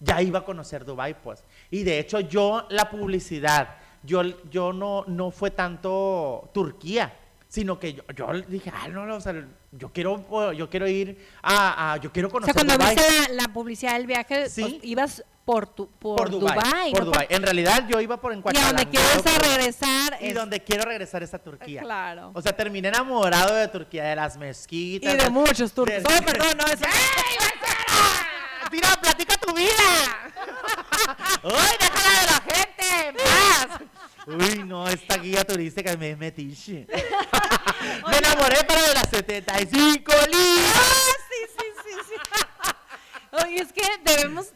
ya 0.00 0.20
iba 0.22 0.40
a 0.40 0.44
conocer 0.44 0.84
Dubai, 0.84 1.20
pues. 1.20 1.42
Y 1.70 1.82
de 1.82 1.98
hecho 1.98 2.20
yo 2.20 2.66
la 2.70 2.90
publicidad, 2.90 3.76
yo, 4.02 4.22
yo 4.50 4.72
no, 4.72 5.04
no 5.06 5.30
fue 5.30 5.50
tanto 5.50 6.50
Turquía, 6.52 7.12
sino 7.54 7.78
que 7.78 7.92
yo, 7.94 8.02
yo 8.16 8.32
dije, 8.48 8.72
ah, 8.74 8.88
no, 8.88 9.06
no, 9.06 9.14
o 9.14 9.20
sea, 9.20 9.32
yo 9.70 9.92
quiero, 9.92 10.52
yo 10.52 10.68
quiero 10.68 10.88
ir 10.88 11.24
a, 11.40 11.92
a- 11.92 11.96
yo 11.98 12.10
quiero 12.10 12.26
O 12.26 12.30
sea, 12.32 12.40
conocer 12.52 12.54
cuando 12.66 12.76
viste 12.84 13.28
la, 13.32 13.42
la 13.46 13.52
publicidad 13.52 13.92
del 13.92 14.08
viaje, 14.08 14.50
Sí. 14.50 14.60
pues, 14.62 14.74
ibas 14.82 15.24
por, 15.44 15.68
tu, 15.68 15.88
por, 15.88 16.16
por 16.16 16.30
Dubai, 16.30 16.90
por 16.90 17.00
¿no? 17.00 17.06
Dubái. 17.12 17.26
En 17.30 17.42
realidad 17.44 17.84
yo 17.88 18.00
iba 18.00 18.16
por 18.20 18.32
Y 18.34 18.38
a 18.58 18.66
donde 18.66 18.86
quieres 18.88 19.22
regresar 19.24 20.18
Y 20.20 20.28
es- 20.30 20.34
donde 20.34 20.64
quiero 20.64 20.84
regresar 20.84 21.22
es 21.22 21.32
a 21.32 21.38
Turquía. 21.38 21.82
Claro. 21.82 22.32
O 22.34 22.42
sea, 22.42 22.56
terminé 22.56 22.88
enamorado 22.88 23.54
de 23.54 23.68
Turquía, 23.68 24.02
de 24.04 24.16
las 24.16 24.36
mezquitas. 24.36 25.14
Y 25.14 25.16
de 25.16 25.30
muchos 25.30 25.72
turcos. 25.72 26.02
de- 26.02 26.22
perdón, 26.26 26.56
no, 26.58 26.64
¡Tira, 28.70 28.88
platica 29.00 29.36
tu 29.36 29.54
vida! 29.54 29.70
¡Uy, 31.44 31.76
déjala 31.78 32.20
de 32.20 32.26
la 32.26 32.40
gente! 32.40 33.08
en 33.08 33.14
paz! 33.16 33.80
Uy, 34.26 34.64
no, 34.64 34.88
esta 34.88 35.16
guía 35.18 35.44
turística 35.44 35.96
me 35.96 36.10
es 36.12 36.18
metiche. 36.18 36.86
me 38.10 38.18
enamoré 38.18 38.64
para 38.64 38.82
de 38.88 38.94
las 38.94 39.08
75 39.10 40.12
libras. 40.32 41.12
sí, 41.28 41.46
sí, 41.58 41.66
sí, 41.84 41.90
sí. 42.08 42.14
Oye, 43.44 43.56
es 43.60 43.72
que 43.72 43.82
debemos, 44.04 44.46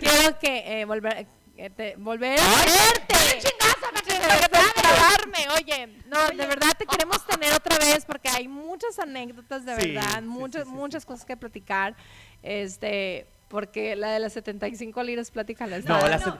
quiero 0.00 0.38
que 0.38 0.80
eh, 0.80 0.84
volver, 0.86 1.26
eh, 1.56 1.70
te- 1.70 1.94
volver 1.96 2.40
a 2.40 2.44
verte. 2.64 3.40
Tengo 3.40 4.02
que 4.06 4.80
grabarme, 4.80 5.46
oye, 5.56 5.86
no, 6.06 6.26
de 6.28 6.46
verdad 6.46 6.70
te 6.78 6.86
queremos 6.86 7.24
tener 7.26 7.52
otra 7.52 7.78
vez 7.78 8.04
porque 8.06 8.28
hay 8.28 8.48
muchas 8.48 8.98
anécdotas 8.98 9.64
de 9.64 9.76
Sí, 9.80 9.92
verdad, 9.92 10.18
sí, 10.20 10.24
muchas, 10.24 10.64
sí, 10.64 10.70
muchas 10.70 11.04
cosas 11.04 11.24
que 11.26 11.36
platicar, 11.36 11.94
este, 12.42 13.26
porque 13.48 13.94
la 13.96 14.10
de 14.12 14.20
las 14.20 14.32
75 14.32 15.02
liras, 15.02 15.30
platícala. 15.30 15.78
No, 15.80 15.96
está- 15.98 16.08
la 16.08 16.18
No, 16.18 16.38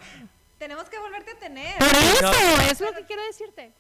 tenemos 0.59 0.89
que 0.89 0.99
volverte 0.99 1.33
a 1.33 1.39
tener. 1.39 1.77
Por 1.79 1.89
eso, 1.89 2.23
No. 2.23 2.61
es 2.63 2.81
lo 2.81 2.93
que 2.93 3.05
quiero 3.05 3.23
decirte. 3.25 3.73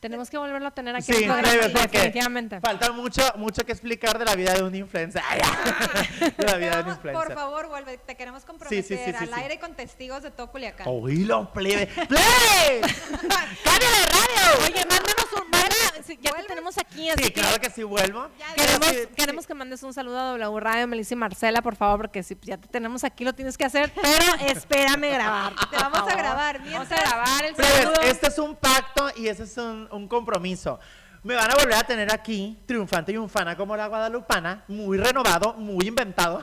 Tenemos 0.00 0.30
que 0.30 0.38
volverlo 0.38 0.68
a 0.68 0.70
tener 0.70 0.94
aquí 0.94 1.06
Sí, 1.12 1.24
en 1.24 1.24
el 1.24 1.26
programa, 1.40 1.48
breve, 1.58 1.68
porque 1.70 1.98
definitivamente. 1.98 2.60
falta 2.60 2.92
mucho, 2.92 3.20
mucho 3.34 3.66
que 3.66 3.72
explicar 3.72 4.16
de 4.16 4.24
la 4.26 4.36
vida 4.36 4.54
de 4.54 4.62
un 4.62 4.72
influencer. 4.72 5.20
Ay, 5.28 5.40
de 6.38 6.44
la 6.44 6.56
vida 6.56 6.70
de 6.70 6.76
un 6.82 6.84
Vamos, 6.84 6.98
por 6.98 7.06
influencer. 7.10 7.34
favor, 7.34 7.66
vuelve. 7.66 7.98
Te 7.98 8.14
queremos 8.16 8.44
comprometer 8.44 8.84
sí, 8.84 8.96
sí, 8.96 9.02
sí, 9.04 9.16
al 9.16 9.26
sí. 9.26 9.34
aire 9.34 9.58
con 9.58 9.74
testigos 9.74 10.22
de 10.22 10.30
todo 10.30 10.52
Culiacán. 10.52 10.86
Oí 10.88 11.24
los 11.24 11.48
plebe. 11.48 11.86
¡Plebe! 12.08 12.80
¡Cambio 13.64 13.88
de 13.90 14.04
radio! 14.06 14.66
Oye, 14.66 14.86
mándanos 14.86 15.27
un, 15.34 16.04
si- 16.04 16.18
ya 16.20 16.32
te 16.32 16.42
tenemos 16.44 16.78
aquí, 16.78 17.10
así 17.10 17.22
Sí, 17.24 17.30
que 17.30 17.40
claro 17.40 17.60
que 17.60 17.70
sí 17.70 17.82
vuelvo. 17.82 18.28
Queremos, 18.56 18.86
Sí, 18.88 18.94
sí. 18.94 19.08
queremos 19.16 19.46
que 19.46 19.54
mandes 19.54 19.82
un 19.82 19.92
saludo 19.92 20.18
a 20.18 20.24
W 20.38 20.60
Radio, 20.60 20.86
Melissa 20.86 21.14
y 21.14 21.16
Marcela, 21.16 21.62
por 21.62 21.76
favor, 21.76 21.98
porque 21.98 22.22
si 22.22 22.36
ya 22.42 22.56
te 22.56 22.68
tenemos 22.68 23.04
aquí 23.04 23.24
lo 23.24 23.32
tienes 23.34 23.56
que 23.58 23.64
hacer, 23.64 23.92
pero 24.00 24.24
espérame 24.46 25.10
grabar. 25.12 25.52
Te 25.70 25.76
vamos 25.76 26.00
a 26.10 26.14
grabar. 26.16 26.58
Vamos 26.58 26.66
a 26.66 26.68
Mientras, 26.78 27.00
grabar 27.00 27.44
el 27.44 27.56
saludo. 27.56 28.00
este 28.02 28.26
es 28.28 28.38
un 28.38 28.56
pacto 28.56 29.10
y 29.16 29.28
ese 29.28 29.44
es 29.44 29.56
un, 29.58 29.88
un 29.90 30.08
compromiso. 30.08 30.78
Me 31.24 31.34
van 31.34 31.50
a 31.50 31.54
volver 31.56 31.74
a 31.74 31.82
tener 31.82 32.12
aquí, 32.14 32.56
triunfante 32.64 33.10
y 33.12 33.16
unfana 33.16 33.56
como 33.56 33.76
la 33.76 33.88
guadalupana, 33.88 34.62
muy 34.68 34.96
renovado, 34.98 35.54
muy 35.54 35.88
inventado. 35.88 36.42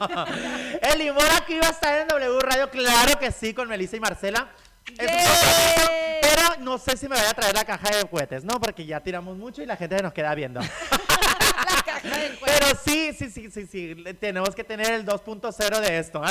El 0.82 0.98
limón 0.98 1.26
aquí 1.36 1.58
va 1.58 1.68
a 1.68 1.70
estar 1.70 1.98
en 2.00 2.08
W 2.08 2.38
Radio, 2.40 2.70
claro 2.70 3.18
que 3.18 3.30
sí, 3.30 3.52
con 3.54 3.68
Melissa 3.68 3.96
y 3.96 4.00
Marcela. 4.00 4.48
Pero 4.96 6.42
no 6.60 6.78
sé 6.78 6.96
si 6.96 7.08
me 7.08 7.16
vaya 7.16 7.30
a 7.30 7.34
traer 7.34 7.54
la 7.54 7.64
caja 7.64 7.90
de 7.96 8.04
cohetes, 8.04 8.44
¿no? 8.44 8.60
Porque 8.60 8.84
ya 8.86 9.00
tiramos 9.00 9.36
mucho 9.36 9.62
y 9.62 9.66
la 9.66 9.76
gente 9.76 10.02
nos 10.02 10.12
queda 10.12 10.34
viendo. 10.34 10.60
Pero 12.44 12.66
sí, 12.84 13.12
sí, 13.12 13.30
sí, 13.30 13.50
sí, 13.50 13.66
sí, 13.66 14.04
tenemos 14.20 14.54
que 14.54 14.62
tener 14.62 14.92
el 14.92 15.04
2.0 15.04 15.80
de 15.80 15.98
esto. 15.98 16.22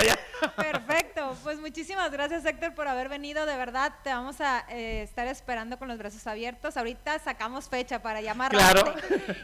Perfecto, 0.55 1.35
pues 1.43 1.59
muchísimas 1.59 2.11
gracias 2.11 2.45
Héctor 2.45 2.73
por 2.73 2.87
haber 2.87 3.09
venido, 3.09 3.45
de 3.45 3.57
verdad 3.57 3.93
te 4.03 4.09
vamos 4.11 4.39
a 4.39 4.65
eh, 4.69 5.01
estar 5.03 5.27
esperando 5.27 5.77
con 5.77 5.87
los 5.87 5.97
brazos 5.97 6.25
abiertos, 6.27 6.77
ahorita 6.77 7.19
sacamos 7.19 7.67
fecha 7.67 8.01
para 8.01 8.21
llamarla 8.21 8.57
Claro. 8.59 8.93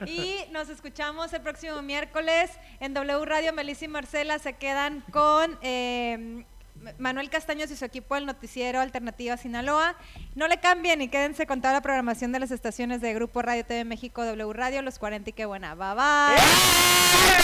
y 0.05 0.37
nos 0.51 0.69
escuchamos 0.69 1.33
el 1.33 1.41
próximo 1.41 1.81
miércoles 1.81 2.51
en 2.79 2.93
W 2.93 3.25
Radio, 3.25 3.51
Melissa 3.51 3.85
y 3.85 3.89
Marcela 3.89 4.39
se 4.39 4.53
quedan 4.53 5.01
con 5.11 5.57
eh, 5.61 6.45
Manuel 6.97 7.29
Castaños 7.29 7.71
y 7.71 7.75
su 7.75 7.85
equipo 7.85 8.15
del 8.15 8.25
noticiero 8.25 8.79
Alternativa 8.79 9.37
Sinaloa, 9.37 9.95
no 10.35 10.47
le 10.47 10.59
cambien 10.59 11.01
y 11.01 11.07
quédense 11.07 11.45
con 11.45 11.61
toda 11.61 11.73
la 11.73 11.81
programación 11.81 12.31
de 12.31 12.39
las 12.39 12.51
estaciones 12.51 13.01
de 13.01 13.13
Grupo 13.13 13.41
Radio 13.41 13.65
TV 13.65 13.85
México, 13.85 14.25
W 14.25 14.53
Radio, 14.53 14.81
los 14.81 14.99
40 14.99 15.29
y 15.29 15.33
qué 15.33 15.45
buena, 15.45 15.75
bye 15.75 15.93
bye. 15.95 16.35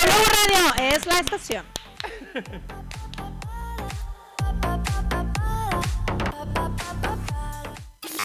W 0.04 0.26
Radio 0.46 0.96
es 0.96 1.06
la 1.06 1.20
estación. 1.20 1.66